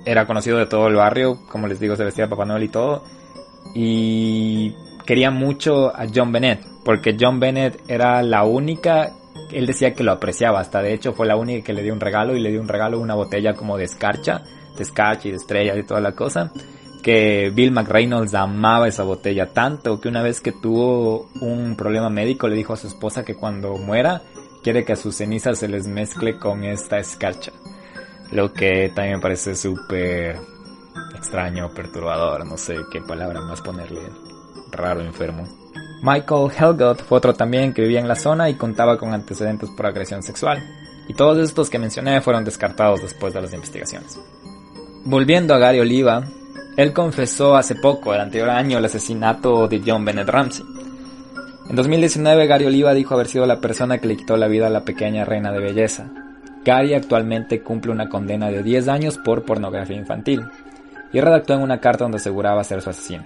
era 0.06 0.26
conocido 0.26 0.58
de 0.58 0.66
todo 0.66 0.88
el 0.88 0.96
barrio, 0.96 1.40
como 1.48 1.68
les 1.68 1.80
digo, 1.80 1.96
se 1.96 2.04
vestía 2.04 2.26
de 2.26 2.30
Papá 2.30 2.46
Noel 2.46 2.64
y 2.64 2.70
todo. 2.70 3.04
Y 3.74 4.76
quería 5.06 5.32
mucho 5.32 5.96
a 5.96 6.06
John 6.14 6.32
Bennett, 6.32 6.66
porque 6.84 7.16
John 7.20 7.40
Bennett 7.40 7.82
era 7.88 8.22
la 8.22 8.44
única, 8.44 9.14
él 9.52 9.66
decía 9.66 9.94
que 9.94 10.04
lo 10.04 10.12
apreciaba, 10.12 10.60
hasta 10.60 10.82
de 10.82 10.94
hecho 10.94 11.14
fue 11.14 11.28
la 11.28 11.36
única 11.36 11.66
que 11.66 11.74
le 11.74 11.84
dio 11.84 11.94
un 11.94 12.00
regalo 12.00 12.36
y 12.36 12.40
le 12.40 12.52
dio 12.52 12.62
un 12.62 12.68
regalo 12.68 13.00
una 13.00 13.16
botella 13.16 13.54
como 13.54 13.78
de 13.78 13.86
escarcha, 13.86 14.44
de 14.76 14.84
escarcha 14.84 15.28
y 15.28 15.32
de 15.32 15.38
estrellas 15.38 15.78
y 15.78 15.84
toda 15.84 16.02
la 16.02 16.12
cosa 16.12 16.52
que 17.04 17.52
Bill 17.54 17.72
McReynolds 17.72 18.34
amaba 18.34 18.88
esa 18.88 19.04
botella 19.04 19.54
tanto 19.54 20.02
que 20.02 20.08
una 20.08 20.24
vez 20.24 20.42
que 20.42 20.52
tuvo 20.52 21.30
un 21.42 21.76
problema 21.76 22.10
médico 22.10 22.48
le 22.48 22.56
dijo 22.56 22.74
a 22.74 22.78
su 22.78 22.88
esposa 22.88 23.24
que 23.24 23.36
cuando 23.36 23.78
muera 23.78 24.24
quiere 24.64 24.86
que 24.86 24.94
a 24.94 24.96
sus 24.96 25.16
cenizas 25.16 25.60
se 25.60 25.68
les 25.68 25.86
mezcle 25.86 26.40
con 26.40 26.64
esta 26.64 26.98
escarcha. 26.98 27.52
Lo 28.32 28.52
que 28.52 28.92
también 28.96 29.18
me 29.18 29.22
parece 29.22 29.56
súper 29.56 30.38
extraño, 31.16 31.70
perturbador, 31.74 32.46
no 32.46 32.58
sé 32.58 32.78
qué 32.92 33.02
palabra 33.02 33.42
más 33.42 33.62
ponerle, 33.62 34.02
raro, 34.72 35.02
enfermo. 35.02 35.48
Michael 36.02 36.52
Helgot 36.58 37.04
fue 37.04 37.18
otro 37.18 37.34
también 37.34 37.74
que 37.74 37.82
vivía 37.82 38.00
en 38.00 38.08
la 38.08 38.16
zona 38.16 38.50
y 38.50 38.56
contaba 38.56 38.98
con 38.98 39.14
antecedentes 39.14 39.70
por 39.70 39.86
agresión 39.86 40.24
sexual. 40.24 40.64
Y 41.08 41.14
todos 41.14 41.38
estos 41.38 41.70
que 41.70 41.80
mencioné 41.80 42.22
fueron 42.22 42.46
descartados 42.46 43.02
después 43.02 43.34
de 43.34 43.42
las 43.42 43.54
investigaciones. 43.54 44.20
Volviendo 45.06 45.54
a 45.54 45.60
Gary 45.60 45.80
Oliva, 45.80 46.24
él 46.76 46.94
confesó 46.94 47.56
hace 47.56 47.76
poco, 47.76 48.14
el 48.14 48.22
anterior 48.22 48.50
año, 48.50 48.78
el 48.78 48.86
asesinato 48.86 49.68
de 49.68 49.82
John 49.86 50.04
Bennett 50.06 50.28
Ramsey. 50.28 50.66
En 51.70 51.76
2019, 51.76 52.48
Gary 52.48 52.66
Oliva 52.66 52.94
dijo 52.94 53.14
haber 53.14 53.28
sido 53.28 53.46
la 53.46 53.62
persona 53.62 54.00
que 54.00 54.08
le 54.08 54.18
quitó 54.18 54.38
la 54.38 54.48
vida 54.48 54.68
a 54.68 54.72
la 54.72 54.84
pequeña 54.84 55.24
reina 55.24 55.52
de 55.52 55.60
belleza. 55.60 56.10
Gary 56.66 56.94
actualmente 56.94 57.62
cumple 57.62 57.92
una 57.92 58.10
condena 58.10 58.50
de 58.50 58.64
10 58.64 58.88
años 58.88 59.18
por 59.18 59.44
pornografía 59.44 59.98
infantil 59.98 60.44
y 61.12 61.22
redactó 61.22 61.54
en 61.54 61.62
una 61.62 61.80
carta 61.80 62.06
donde 62.06 62.18
aseguraba 62.18 62.64
ser 62.64 62.82
su 62.82 62.90
asesino. 62.90 63.26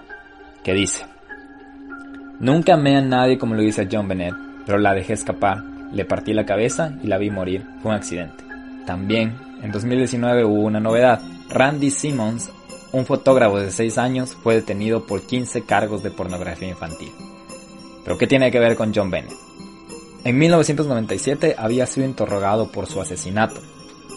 que 0.63 0.73
dice, 0.73 1.05
Nunca 2.39 2.73
amé 2.73 2.97
a 2.97 3.01
nadie 3.01 3.37
como 3.37 3.55
lo 3.55 3.61
dice 3.61 3.87
John 3.89 4.07
Bennett, 4.07 4.35
pero 4.65 4.77
la 4.77 4.93
dejé 4.93 5.13
escapar, 5.13 5.63
le 5.91 6.05
partí 6.05 6.33
la 6.33 6.45
cabeza 6.45 6.91
y 7.01 7.07
la 7.07 7.17
vi 7.17 7.31
morir. 7.31 7.65
Fue 7.81 7.91
un 7.91 7.97
accidente. 7.97 8.43
También, 8.85 9.35
en 9.61 9.71
2019 9.71 10.43
hubo 10.45 10.63
una 10.63 10.79
novedad. 10.79 11.21
Randy 11.49 11.89
Simmons, 11.89 12.51
un 12.91 13.05
fotógrafo 13.05 13.59
de 13.59 13.71
6 13.71 13.97
años, 13.97 14.37
fue 14.41 14.55
detenido 14.55 15.05
por 15.05 15.21
15 15.21 15.63
cargos 15.63 16.03
de 16.03 16.11
pornografía 16.11 16.69
infantil. 16.69 17.11
¿Pero 18.03 18.17
qué 18.17 18.27
tiene 18.27 18.51
que 18.51 18.59
ver 18.59 18.75
con 18.75 18.93
John 18.93 19.09
Bennett? 19.09 19.35
En 20.23 20.37
1997 20.37 21.55
había 21.57 21.85
sido 21.85 22.05
interrogado 22.05 22.71
por 22.71 22.87
su 22.87 23.01
asesinato. 23.01 23.61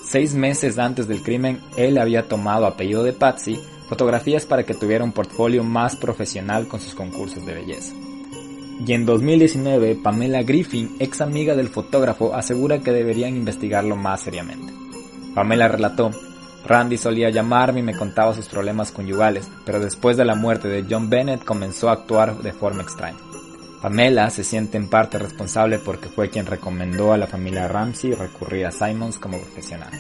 Seis 0.04 0.34
meses 0.34 0.78
antes 0.78 1.06
del 1.06 1.22
crimen, 1.22 1.60
él 1.76 1.98
había 1.98 2.28
tomado 2.28 2.66
apellido 2.66 3.02
de 3.02 3.12
Patsy 3.12 3.60
fotografías 3.90 4.46
para 4.46 4.62
que 4.62 4.74
tuviera 4.74 5.02
un 5.02 5.10
portfolio 5.10 5.64
más 5.64 5.96
profesional 5.96 6.68
con 6.68 6.78
sus 6.78 6.94
concursos 6.94 7.44
de 7.44 7.54
belleza. 7.54 7.92
Y 8.86 8.92
en 8.92 9.04
2019, 9.04 9.96
Pamela 9.96 10.42
Griffin, 10.42 10.94
ex 11.00 11.20
amiga 11.20 11.56
del 11.56 11.68
fotógrafo, 11.68 12.32
asegura 12.32 12.78
que 12.78 12.92
deberían 12.92 13.36
investigarlo 13.36 13.96
más 13.96 14.20
seriamente. 14.22 14.72
Pamela 15.34 15.66
relató, 15.66 16.12
Randy 16.66 16.96
solía 16.96 17.30
llamarme 17.30 17.80
y 17.80 17.82
me 17.82 17.96
contaba 17.96 18.34
sus 18.34 18.48
problemas 18.48 18.92
conyugales, 18.92 19.48
pero 19.64 19.80
después 19.80 20.16
de 20.16 20.24
la 20.24 20.34
muerte 20.34 20.68
de 20.68 20.84
John 20.88 21.08
Bennett 21.10 21.44
comenzó 21.44 21.88
a 21.88 21.94
actuar 21.94 22.38
de 22.38 22.52
forma 22.52 22.82
extraña. 22.82 23.18
Pamela 23.80 24.28
se 24.28 24.44
siente 24.44 24.76
en 24.76 24.90
parte 24.90 25.18
responsable 25.18 25.78
porque 25.78 26.08
fue 26.08 26.28
quien 26.28 26.46
recomendó 26.46 27.12
a 27.12 27.16
la 27.16 27.26
familia 27.26 27.66
Ramsey 27.66 28.12
recurrir 28.12 28.66
a 28.66 28.72
Simons 28.72 29.18
como 29.18 29.38
profesional. 29.38 29.90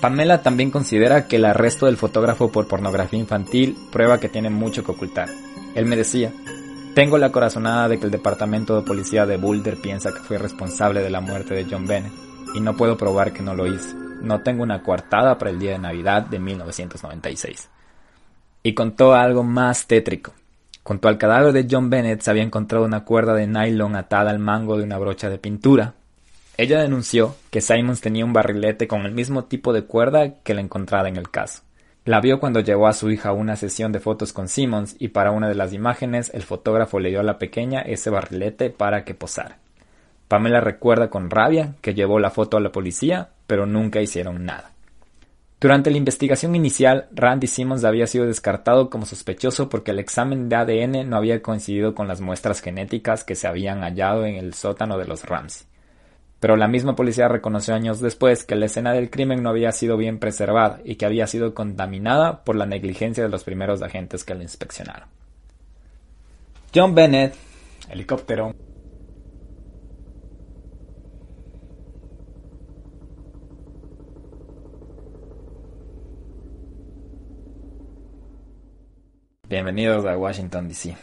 Pamela 0.00 0.42
también 0.42 0.70
considera 0.70 1.26
que 1.28 1.36
el 1.36 1.44
arresto 1.44 1.86
del 1.86 1.96
fotógrafo 1.96 2.50
por 2.50 2.66
pornografía 2.66 3.20
infantil 3.20 3.76
prueba 3.92 4.18
que 4.18 4.28
tiene 4.28 4.50
mucho 4.50 4.84
que 4.84 4.90
ocultar. 4.90 5.28
Él 5.74 5.86
me 5.86 5.96
decía, 5.96 6.32
tengo 6.94 7.16
la 7.16 7.32
corazonada 7.32 7.88
de 7.88 7.98
que 7.98 8.06
el 8.06 8.12
departamento 8.12 8.76
de 8.76 8.86
policía 8.86 9.26
de 9.26 9.36
Boulder 9.36 9.76
piensa 9.80 10.12
que 10.12 10.20
fui 10.20 10.36
responsable 10.36 11.00
de 11.00 11.10
la 11.10 11.20
muerte 11.20 11.54
de 11.54 11.66
John 11.70 11.86
Bennett, 11.86 12.12
y 12.54 12.60
no 12.60 12.76
puedo 12.76 12.96
probar 12.96 13.32
que 13.32 13.42
no 13.42 13.54
lo 13.54 13.66
hice. 13.66 13.96
No 14.24 14.40
tengo 14.40 14.62
una 14.62 14.82
coartada 14.82 15.38
para 15.38 15.50
el 15.50 15.58
día 15.58 15.72
de 15.72 15.78
Navidad 15.78 16.22
de 16.22 16.38
1996. 16.38 17.68
Y 18.62 18.74
contó 18.74 19.14
algo 19.14 19.44
más 19.44 19.86
tétrico. 19.86 20.32
Junto 20.82 21.08
al 21.08 21.18
cadáver 21.18 21.52
de 21.52 21.66
John 21.70 21.90
Bennett 21.90 22.20
se 22.20 22.30
había 22.30 22.42
encontrado 22.42 22.84
una 22.84 23.04
cuerda 23.04 23.34
de 23.34 23.46
nylon 23.46 23.96
atada 23.96 24.30
al 24.30 24.38
mango 24.38 24.76
de 24.76 24.84
una 24.84 24.98
brocha 24.98 25.30
de 25.30 25.38
pintura, 25.38 25.94
ella 26.56 26.80
denunció 26.80 27.34
que 27.50 27.60
Simons 27.60 28.00
tenía 28.00 28.24
un 28.24 28.32
barrilete 28.32 28.86
con 28.86 29.04
el 29.06 29.12
mismo 29.12 29.44
tipo 29.44 29.72
de 29.72 29.82
cuerda 29.82 30.34
que 30.44 30.54
la 30.54 30.60
encontrada 30.60 31.08
en 31.08 31.16
el 31.16 31.28
caso. 31.28 31.62
La 32.04 32.20
vio 32.20 32.38
cuando 32.38 32.60
llevó 32.60 32.86
a 32.86 32.92
su 32.92 33.10
hija 33.10 33.30
a 33.30 33.32
una 33.32 33.56
sesión 33.56 33.90
de 33.90 33.98
fotos 33.98 34.32
con 34.32 34.46
Simmons 34.46 34.94
y 35.00 35.08
para 35.08 35.32
una 35.32 35.48
de 35.48 35.56
las 35.56 35.72
imágenes 35.72 36.30
el 36.32 36.42
fotógrafo 36.42 37.00
le 37.00 37.08
dio 37.08 37.20
a 37.20 37.24
la 37.24 37.38
pequeña 37.38 37.80
ese 37.80 38.08
barrilete 38.10 38.70
para 38.70 39.04
que 39.04 39.14
posara. 39.14 39.58
Pamela 40.28 40.60
recuerda 40.60 41.10
con 41.10 41.28
rabia 41.28 41.74
que 41.80 41.94
llevó 41.94 42.20
la 42.20 42.30
foto 42.30 42.56
a 42.56 42.60
la 42.60 42.70
policía, 42.70 43.30
pero 43.46 43.66
nunca 43.66 44.00
hicieron 44.00 44.44
nada. 44.44 44.72
Durante 45.60 45.90
la 45.90 45.96
investigación 45.96 46.54
inicial, 46.54 47.08
Randy 47.12 47.46
Simmons 47.46 47.84
había 47.84 48.06
sido 48.06 48.26
descartado 48.26 48.90
como 48.90 49.06
sospechoso 49.06 49.68
porque 49.68 49.92
el 49.92 49.98
examen 49.98 50.48
de 50.48 50.56
ADN 50.56 51.08
no 51.08 51.16
había 51.16 51.42
coincidido 51.42 51.94
con 51.94 52.06
las 52.06 52.20
muestras 52.20 52.60
genéticas 52.60 53.24
que 53.24 53.34
se 53.34 53.46
habían 53.46 53.80
hallado 53.80 54.26
en 54.26 54.34
el 54.34 54.54
sótano 54.54 54.98
de 54.98 55.06
los 55.06 55.24
Ramsey 55.24 55.66
pero 56.44 56.58
la 56.58 56.68
misma 56.68 56.94
policía 56.94 57.26
reconoció 57.26 57.74
años 57.74 58.00
después 58.00 58.44
que 58.44 58.54
la 58.54 58.66
escena 58.66 58.92
del 58.92 59.08
crimen 59.08 59.42
no 59.42 59.48
había 59.48 59.72
sido 59.72 59.96
bien 59.96 60.18
preservada 60.18 60.78
y 60.84 60.96
que 60.96 61.06
había 61.06 61.26
sido 61.26 61.54
contaminada 61.54 62.44
por 62.44 62.54
la 62.54 62.66
negligencia 62.66 63.24
de 63.24 63.30
los 63.30 63.44
primeros 63.44 63.80
agentes 63.80 64.24
que 64.24 64.34
la 64.34 64.42
inspeccionaron. 64.42 65.08
John 66.74 66.94
Bennett, 66.94 67.34
helicóptero. 67.88 68.54
Bienvenidos 79.46 80.06
a 80.06 80.16
Washington, 80.16 80.68
D.C. 80.68 80.96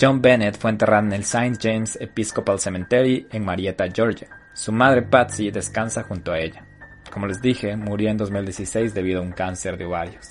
John 0.00 0.22
Bennett 0.22 0.56
fue 0.56 0.70
enterrado 0.70 1.06
en 1.06 1.12
el 1.12 1.22
St. 1.22 1.58
James 1.60 1.98
Episcopal 2.00 2.60
Cemetery 2.60 3.26
en 3.32 3.44
Marietta, 3.44 3.86
Georgia. 3.92 4.28
Su 4.52 4.70
madre 4.70 5.02
Patsy 5.02 5.50
descansa 5.50 6.04
junto 6.04 6.30
a 6.30 6.38
ella. 6.38 6.64
Como 7.12 7.26
les 7.26 7.42
dije, 7.42 7.76
murió 7.76 8.08
en 8.08 8.16
2016 8.16 8.94
debido 8.94 9.20
a 9.20 9.24
un 9.24 9.32
cáncer 9.32 9.76
de 9.76 9.86
ovarios. 9.86 10.30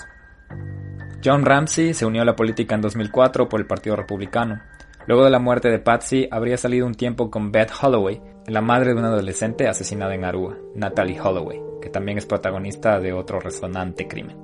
John 1.23 1.43
Ramsey 1.43 1.93
se 1.93 2.05
unió 2.05 2.21
a 2.21 2.25
la 2.25 2.35
política 2.37 2.75
en 2.75 2.81
2004 2.81 3.49
por 3.49 3.59
el 3.59 3.67
Partido 3.67 3.97
Republicano. 3.97 4.61
Luego 5.05 5.25
de 5.25 5.31
la 5.31 5.39
muerte 5.39 5.69
de 5.69 5.79
Patsy, 5.79 6.29
habría 6.31 6.57
salido 6.57 6.87
un 6.87 6.95
tiempo 6.95 7.29
con 7.29 7.51
Beth 7.51 7.71
Holloway, 7.81 8.21
la 8.47 8.61
madre 8.61 8.93
de 8.93 8.99
un 8.99 9.05
adolescente 9.05 9.67
asesinada 9.67 10.15
en 10.15 10.25
Aruba, 10.25 10.57
Natalie 10.75 11.19
Holloway, 11.21 11.61
que 11.81 11.89
también 11.89 12.17
es 12.17 12.25
protagonista 12.25 12.99
de 12.99 13.13
otro 13.13 13.39
resonante 13.39 14.07
crimen. 14.07 14.37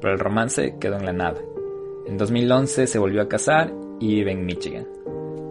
Pero 0.00 0.14
el 0.14 0.18
romance 0.18 0.76
quedó 0.80 0.96
en 0.96 1.06
la 1.06 1.12
nada. 1.12 1.40
En 2.06 2.16
2011 2.16 2.86
se 2.86 2.98
volvió 2.98 3.22
a 3.22 3.28
casar 3.28 3.72
y 4.00 4.14
vive 4.14 4.32
en 4.32 4.46
Michigan. 4.46 4.86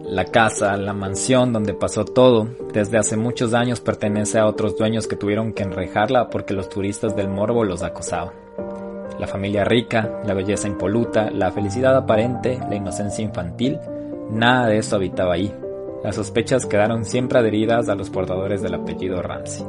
La 0.04 0.24
casa, 0.24 0.76
la 0.76 0.92
mansión 0.92 1.52
donde 1.52 1.74
pasó 1.74 2.04
todo, 2.04 2.48
desde 2.72 2.98
hace 2.98 3.16
muchos 3.16 3.54
años 3.54 3.80
pertenece 3.80 4.38
a 4.38 4.46
otros 4.46 4.76
dueños 4.76 5.06
que 5.06 5.16
tuvieron 5.16 5.52
que 5.52 5.62
enrejarla 5.62 6.28
porque 6.28 6.54
los 6.54 6.68
turistas 6.68 7.14
del 7.14 7.28
morbo 7.28 7.64
los 7.64 7.82
acosaban. 7.82 8.34
La 9.18 9.28
familia 9.28 9.64
rica, 9.64 10.20
la 10.26 10.34
belleza 10.34 10.66
impoluta, 10.66 11.30
la 11.30 11.52
felicidad 11.52 11.96
aparente, 11.96 12.58
la 12.68 12.74
inocencia 12.74 13.24
infantil, 13.24 13.78
nada 14.30 14.66
de 14.66 14.78
eso 14.78 14.96
habitaba 14.96 15.34
ahí. 15.34 15.54
Las 16.02 16.16
sospechas 16.16 16.66
quedaron 16.66 17.04
siempre 17.04 17.38
adheridas 17.38 17.88
a 17.88 17.94
los 17.94 18.10
portadores 18.10 18.60
del 18.60 18.74
apellido 18.74 19.22
Ramsey. 19.22 19.64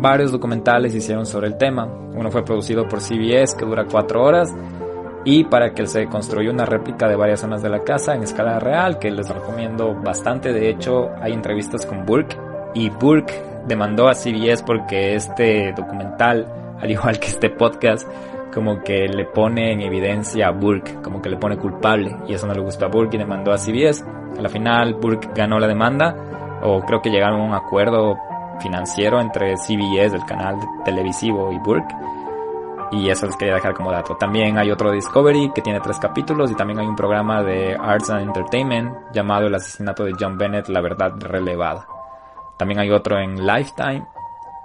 Varios 0.00 0.30
documentales 0.30 0.94
hicieron 0.94 1.26
sobre 1.26 1.48
el 1.48 1.58
tema. 1.58 1.86
Uno 1.86 2.30
fue 2.30 2.44
producido 2.44 2.86
por 2.86 3.00
CBS 3.00 3.56
que 3.56 3.64
dura 3.64 3.86
cuatro 3.90 4.22
horas 4.22 4.54
y 5.24 5.42
para 5.42 5.74
que 5.74 5.86
se 5.88 6.06
construya 6.06 6.52
una 6.52 6.64
réplica 6.64 7.08
de 7.08 7.16
varias 7.16 7.40
zonas 7.40 7.62
de 7.62 7.68
la 7.68 7.82
casa 7.82 8.14
en 8.14 8.22
escala 8.22 8.60
real 8.60 9.00
que 9.00 9.10
les 9.10 9.28
recomiendo 9.28 9.92
bastante. 9.94 10.52
De 10.52 10.70
hecho, 10.70 11.10
hay 11.20 11.32
entrevistas 11.32 11.84
con 11.84 12.06
Burke 12.06 12.36
y 12.74 12.88
Burke 12.88 13.42
demandó 13.66 14.06
a 14.06 14.14
CBS 14.14 14.62
porque 14.64 15.16
este 15.16 15.72
documental, 15.72 16.46
al 16.80 16.90
igual 16.90 17.18
que 17.18 17.26
este 17.26 17.50
podcast, 17.50 18.08
como 18.52 18.82
que 18.82 19.08
le 19.08 19.24
pone 19.26 19.72
en 19.72 19.82
evidencia 19.82 20.48
a 20.48 20.50
Burke, 20.50 21.00
como 21.02 21.20
que 21.20 21.28
le 21.28 21.36
pone 21.36 21.56
culpable 21.56 22.16
y 22.26 22.34
eso 22.34 22.46
no 22.46 22.54
le 22.54 22.60
gustó 22.60 22.86
a 22.86 22.88
Burke 22.88 23.16
y 23.16 23.18
demandó 23.18 23.52
a 23.52 23.58
CBS. 23.58 24.04
A 24.38 24.40
la 24.40 24.48
final 24.48 24.94
Burke 24.94 25.28
ganó 25.34 25.58
la 25.58 25.66
demanda 25.66 26.60
o 26.62 26.80
creo 26.80 27.00
que 27.00 27.10
llegaron 27.10 27.40
a 27.40 27.44
un 27.44 27.54
acuerdo 27.54 28.16
financiero 28.60 29.20
entre 29.20 29.56
CBS, 29.56 30.16
el 30.16 30.24
canal 30.24 30.56
televisivo, 30.84 31.52
y 31.52 31.58
Burke 31.58 31.94
y 32.90 33.10
eso 33.10 33.26
les 33.26 33.36
quería 33.36 33.54
dejar 33.54 33.74
como 33.74 33.92
dato. 33.92 34.16
También 34.16 34.58
hay 34.58 34.70
otro 34.70 34.90
Discovery 34.92 35.52
que 35.54 35.62
tiene 35.62 35.80
tres 35.80 35.98
capítulos 35.98 36.50
y 36.50 36.54
también 36.54 36.80
hay 36.80 36.86
un 36.86 36.96
programa 36.96 37.42
de 37.42 37.76
Arts 37.78 38.10
and 38.10 38.22
Entertainment 38.22 38.94
llamado 39.12 39.46
El 39.46 39.54
asesinato 39.54 40.04
de 40.04 40.14
John 40.18 40.38
Bennett, 40.38 40.68
la 40.68 40.80
verdad 40.80 41.12
relevada. 41.18 41.86
También 42.56 42.80
hay 42.80 42.90
otro 42.90 43.18
en 43.18 43.46
Lifetime 43.46 44.06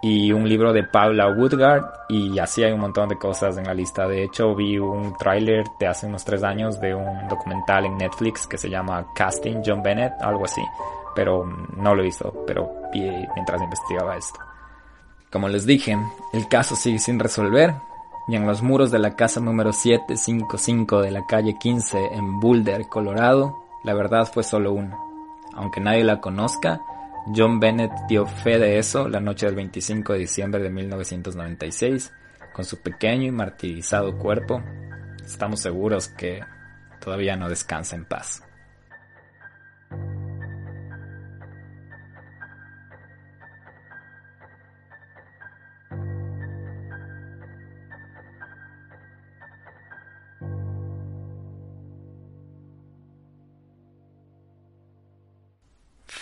y 0.03 0.33
un 0.33 0.47
libro 0.47 0.73
de 0.73 0.83
Paula 0.83 1.29
Woodgard 1.29 1.85
y 2.09 2.37
así 2.37 2.61
hay 2.61 2.73
un 2.73 2.81
montón 2.81 3.07
de 3.07 3.17
cosas 3.17 3.57
en 3.57 3.63
la 3.63 3.73
lista. 3.73 4.05
De 4.05 4.25
hecho 4.25 4.53
vi 4.53 4.77
un 4.77 5.15
tráiler 5.17 5.63
de 5.79 5.87
hace 5.87 6.07
unos 6.07 6.25
tres 6.25 6.43
años 6.43 6.79
de 6.81 6.93
un 6.93 7.29
documental 7.29 7.85
en 7.85 7.97
Netflix 7.97 8.45
que 8.45 8.57
se 8.57 8.69
llama 8.69 9.07
Casting 9.15 9.61
John 9.65 9.81
Bennett, 9.81 10.11
algo 10.21 10.43
así, 10.43 10.61
pero 11.15 11.45
no 11.77 11.95
lo 11.95 12.03
hizo, 12.03 12.33
pero 12.45 12.69
vi 12.91 13.09
mientras 13.33 13.61
investigaba 13.61 14.17
esto. 14.17 14.41
Como 15.31 15.47
les 15.47 15.65
dije, 15.65 15.97
el 16.33 16.49
caso 16.49 16.75
sigue 16.75 16.99
sin 16.99 17.17
resolver, 17.17 17.73
y 18.27 18.35
en 18.35 18.45
los 18.45 18.61
muros 18.61 18.91
de 18.91 18.99
la 18.99 19.15
casa 19.15 19.39
número 19.39 19.71
755 19.71 21.01
de 21.01 21.11
la 21.11 21.25
calle 21.25 21.57
15 21.57 22.13
en 22.13 22.41
Boulder, 22.41 22.87
Colorado, 22.89 23.55
la 23.83 23.93
verdad 23.93 24.29
fue 24.31 24.43
solo 24.43 24.73
una. 24.73 24.97
Aunque 25.55 25.79
nadie 25.79 26.03
la 26.03 26.19
conozca, 26.19 26.81
John 27.27 27.59
Bennett 27.59 27.91
dio 28.07 28.25
fe 28.25 28.59
de 28.59 28.77
eso 28.77 29.07
la 29.07 29.21
noche 29.21 29.45
del 29.45 29.55
25 29.55 30.13
de 30.13 30.19
diciembre 30.19 30.61
de 30.61 30.69
1996, 30.69 32.11
con 32.53 32.65
su 32.65 32.81
pequeño 32.81 33.23
y 33.23 33.31
martirizado 33.31 34.17
cuerpo. 34.17 34.61
Estamos 35.25 35.61
seguros 35.61 36.09
que 36.09 36.41
todavía 36.99 37.37
no 37.37 37.47
descansa 37.47 37.95
en 37.95 38.05
paz. 38.05 38.43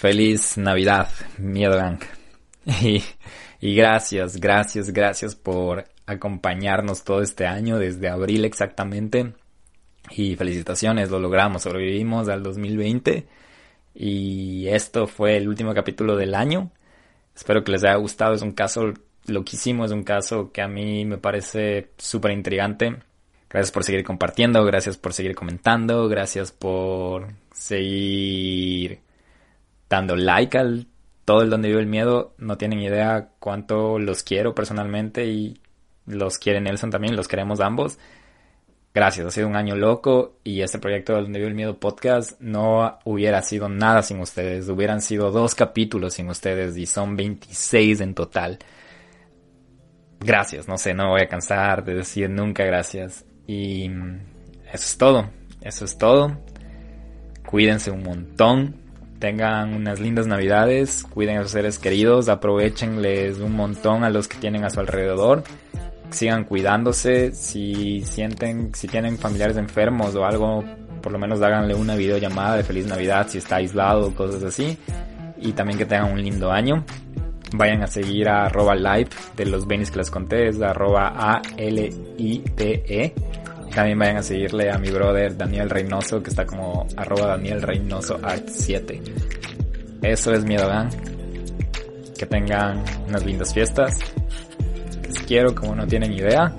Feliz 0.02 0.58
Navidad, 0.58 1.10
Miedo 1.38 1.78
Gang. 1.78 2.00
Y, 2.82 3.04
Y 3.60 3.76
gracias, 3.76 4.38
gracias, 4.38 4.90
gracias 4.90 5.36
por 5.36 5.86
acompañarnos 6.08 7.04
todo 7.04 7.22
este 7.22 7.46
año, 7.46 7.78
desde 7.78 8.10
abril 8.10 8.44
exactamente. 8.44 9.36
Y 10.10 10.36
felicitaciones, 10.36 11.12
lo 11.12 11.20
logramos, 11.20 11.62
sobrevivimos 11.62 12.30
al 12.30 12.42
2020. 12.42 13.28
Y 13.94 14.68
esto 14.70 15.06
fue 15.06 15.38
el 15.38 15.48
último 15.48 15.72
capítulo 15.76 16.16
del 16.16 16.34
año. 16.34 16.72
Espero 17.36 17.64
que 17.64 17.72
les 17.72 17.84
haya 17.84 17.98
gustado. 17.98 18.34
Es 18.34 18.42
un 18.42 18.54
caso 18.54 18.96
loquísimo, 19.28 19.86
es 19.86 19.92
un 19.92 20.04
caso 20.04 20.52
que 20.52 20.64
a 20.64 20.68
mí 20.68 21.06
me 21.06 21.20
parece 21.20 21.92
súper 22.00 22.32
intrigante. 22.32 22.98
Gracias 23.48 23.72
por 23.72 23.84
seguir 23.84 24.04
compartiendo, 24.04 24.66
gracias 24.66 24.98
por 24.98 25.14
seguir 25.14 25.36
comentando, 25.36 26.08
gracias 26.08 26.52
por 26.52 27.28
seguir 27.54 29.00
dando 29.92 30.16
like 30.16 30.58
al 30.58 30.88
todo 31.26 31.44
el 31.44 31.50
donde 31.50 31.68
vive 31.68 31.82
el 31.82 31.88
miedo. 31.88 32.34
No 32.38 32.58
tienen 32.58 32.80
idea 32.80 33.30
cuánto 33.40 34.00
los 34.00 34.24
quiero 34.24 34.56
personalmente 34.56 35.26
y 35.26 35.62
los 36.08 36.40
quiere 36.40 36.62
Nelson 36.62 36.90
también, 36.90 37.16
los 37.16 37.28
queremos 37.28 37.60
ambos. 37.60 38.00
Gracias, 38.94 39.26
ha 39.26 39.32
sido 39.32 39.48
un 39.48 39.56
año 39.56 39.76
loco 39.76 40.40
y 40.44 40.62
este 40.62 40.80
proyecto 40.80 41.14
donde 41.14 41.40
vive 41.40 41.50
el 41.50 41.56
miedo 41.56 41.80
podcast 41.80 42.40
no 42.42 43.00
hubiera 43.06 43.42
sido 43.42 43.70
nada 43.70 44.02
sin 44.02 44.20
ustedes. 44.20 44.68
Hubieran 44.68 45.02
sido 45.02 45.32
dos 45.32 45.56
capítulos 45.56 46.16
sin 46.16 46.30
ustedes 46.30 46.76
y 46.78 46.86
son 46.86 47.16
26 47.16 48.02
en 48.02 48.16
total. 48.16 48.60
Gracias, 50.20 50.68
no 50.68 50.78
sé, 50.78 50.94
no 50.94 51.10
voy 51.10 51.22
a 51.22 51.28
cansar 51.28 51.84
de 51.84 51.96
decir 51.96 52.30
nunca 52.30 52.64
gracias. 52.64 53.26
Y 53.48 53.90
eso 54.72 54.86
es 54.86 54.98
todo. 54.98 55.30
Eso 55.62 55.86
es 55.86 55.98
todo. 55.98 56.38
Cuídense 57.46 57.92
un 57.92 58.04
montón. 58.04 58.81
Tengan 59.22 59.76
unas 59.76 60.00
lindas 60.00 60.26
navidades. 60.26 61.04
Cuiden 61.04 61.38
a 61.38 61.44
sus 61.44 61.52
seres 61.52 61.78
queridos. 61.78 62.28
Aprovechenles 62.28 63.38
un 63.38 63.56
montón 63.56 64.04
a 64.04 64.10
los 64.10 64.28
que 64.28 64.38
tienen 64.40 64.64
a 64.66 64.72
su 64.72 64.80
alrededor. 64.80 65.44
Sigan 66.10 66.44
cuidándose. 66.44 67.32
Si 67.32 68.02
sienten, 68.02 68.74
si 68.74 68.88
tienen 68.88 69.20
familiares 69.20 69.58
enfermos 69.58 70.16
o 70.16 70.26
algo, 70.26 70.64
por 71.04 71.12
lo 71.12 71.20
menos 71.20 71.40
háganle 71.44 71.76
una 71.76 71.96
videollamada 71.96 72.58
de 72.58 72.64
feliz 72.64 72.88
Navidad 72.88 73.28
si 73.30 73.38
está 73.38 73.58
aislado 73.58 74.08
o 74.08 74.16
cosas 74.16 74.42
así. 74.42 74.76
Y 75.38 75.52
también 75.52 75.78
que 75.78 75.86
tengan 75.86 76.12
un 76.12 76.20
lindo 76.20 76.52
año. 76.52 76.84
Vayan 77.54 77.84
a 77.84 77.88
seguir 77.88 78.28
a 78.28 78.46
arroba 78.46 78.74
live 78.74 79.10
de 79.36 79.46
los 79.46 79.68
benis 79.68 79.92
que 79.92 80.00
les 80.00 80.10
conté, 80.10 80.48
es 80.48 80.60
arroba 80.62 81.14
A-L-I-T-E. 81.16 83.14
También 83.74 83.98
vayan 84.00 84.18
a 84.18 84.24
seguirle 84.24 84.70
a 84.70 84.78
mi 84.78 84.90
brother 84.90 85.38
Daniel 85.38 85.70
Reynoso, 85.70 86.22
que 86.22 86.30
está 86.30 86.46
como 86.46 86.86
arroba 86.98 87.28
Daniel 87.28 87.62
Reynoso 87.62 88.20
Art 88.22 88.48
7. 88.48 89.02
Eso 90.02 90.34
es 90.34 90.44
Miedo 90.44 90.68
Gang. 90.68 90.90
Que 92.18 92.26
tengan 92.26 92.84
unas 93.08 93.26
lindas 93.26 93.54
fiestas. 93.54 93.98
Les 95.04 95.20
quiero 95.24 95.56
como 95.56 95.76
no 95.76 95.88
tienen 95.88 96.12
idea. 96.12 96.54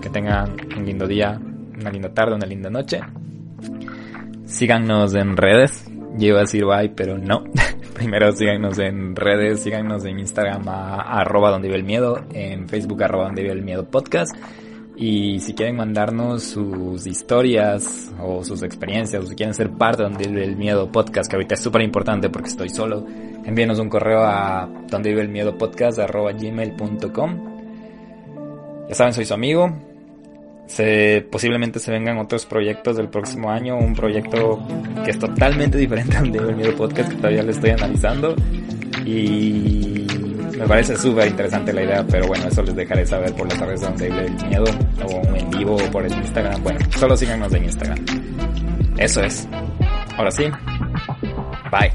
Que 0.00 0.08
tengan 0.08 0.56
un 0.76 0.86
lindo 0.86 1.06
día, 1.06 1.38
una 1.78 1.90
linda 1.90 2.12
tarde, 2.14 2.34
una 2.34 2.46
linda 2.46 2.70
noche. 2.70 3.00
Síganos 4.46 5.14
en 5.14 5.36
redes. 5.36 5.84
Yo 6.16 6.28
iba 6.28 6.38
a 6.38 6.42
decir 6.42 6.64
bye, 6.64 6.88
pero 6.90 7.18
no. 7.18 7.44
Primero 7.94 8.32
síganos 8.32 8.78
en 8.78 9.14
redes, 9.14 9.62
síganos 9.62 10.04
en 10.04 10.18
Instagram 10.18 10.68
a, 10.68 11.20
arroba 11.20 11.50
donde 11.50 11.68
vive 11.68 11.78
el 11.78 11.84
miedo, 11.84 12.24
en 12.32 12.68
Facebook 12.68 13.02
arroba 13.04 13.26
donde 13.26 13.42
vive 13.42 13.54
el 13.54 13.62
miedo 13.62 13.84
podcast. 13.84 14.34
Y 14.96 15.40
si 15.40 15.54
quieren 15.54 15.76
mandarnos 15.76 16.44
sus 16.44 17.06
historias 17.06 18.12
o 18.20 18.44
sus 18.44 18.62
experiencias, 18.62 19.24
o 19.24 19.26
si 19.26 19.34
quieren 19.34 19.54
ser 19.54 19.70
parte 19.70 20.02
de 20.02 20.08
Donde 20.08 20.28
Vive 20.28 20.44
el 20.44 20.56
Miedo 20.56 20.90
Podcast, 20.90 21.28
que 21.28 21.36
ahorita 21.36 21.54
es 21.54 21.60
súper 21.60 21.82
importante 21.82 22.30
porque 22.30 22.50
estoy 22.50 22.68
solo, 22.68 23.04
envíenos 23.44 23.78
un 23.80 23.88
correo 23.88 24.22
a 24.22 24.68
donde 24.88 25.10
vive 25.10 25.22
el 25.22 25.28
miedo 25.28 25.56
podcast 25.58 25.98
gmail.com. 25.98 27.54
Ya 28.88 28.94
saben, 28.94 29.12
soy 29.12 29.24
su 29.24 29.34
amigo. 29.34 29.72
Se, 30.66 31.26
posiblemente 31.30 31.78
se 31.78 31.90
vengan 31.90 32.16
otros 32.18 32.46
proyectos 32.46 32.96
del 32.96 33.08
próximo 33.08 33.50
año, 33.50 33.76
un 33.76 33.94
proyecto 33.94 34.66
que 35.04 35.10
es 35.10 35.18
totalmente 35.18 35.76
diferente 35.84 36.16
a 36.16 36.20
Donde 36.20 36.38
Vive 36.38 36.50
el 36.50 36.56
Miedo 36.56 36.76
Podcast, 36.76 37.10
que 37.10 37.16
todavía 37.16 37.42
lo 37.42 37.50
estoy 37.50 37.70
analizando. 37.70 38.34
Y 39.04 39.93
me 40.58 40.66
parece 40.66 40.96
súper 40.96 41.28
interesante 41.28 41.72
la 41.72 41.82
idea, 41.82 42.04
pero 42.08 42.26
bueno, 42.26 42.46
eso 42.48 42.62
les 42.62 42.74
dejaré 42.76 43.06
saber 43.06 43.34
por 43.34 43.48
las 43.48 43.58
redes 43.58 43.80
donde 43.80 44.06
el 44.06 44.34
miedo, 44.46 44.64
o 45.04 45.36
en 45.36 45.50
vivo, 45.50 45.76
o 45.76 45.90
por 45.90 46.04
el 46.04 46.12
Instagram. 46.12 46.62
Bueno, 46.62 46.80
solo 46.96 47.16
síganos 47.16 47.52
en 47.54 47.64
Instagram. 47.64 48.04
Eso 48.98 49.22
es. 49.22 49.48
Ahora 50.16 50.30
sí. 50.30 50.44
Bye. 51.70 51.92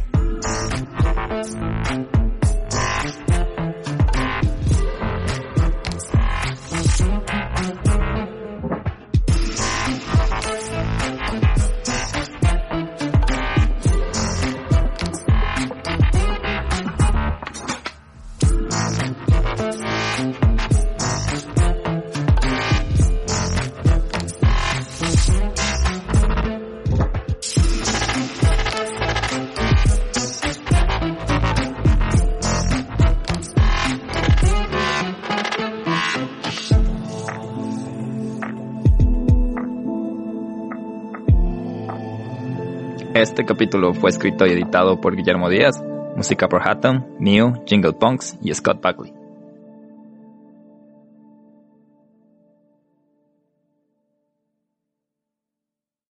Este 43.39 43.53
capítulo 43.53 43.93
fue 43.93 44.09
escrito 44.09 44.45
y 44.45 44.51
editado 44.51 44.99
por 44.99 45.15
Guillermo 45.15 45.47
Díaz, 45.47 45.81
música 46.17 46.49
por 46.49 46.61
Hatton, 46.67 47.07
Neo, 47.19 47.63
Jingle 47.65 47.93
Punks 47.93 48.37
y 48.41 48.53
Scott 48.53 48.83
Buckley. 48.83 49.18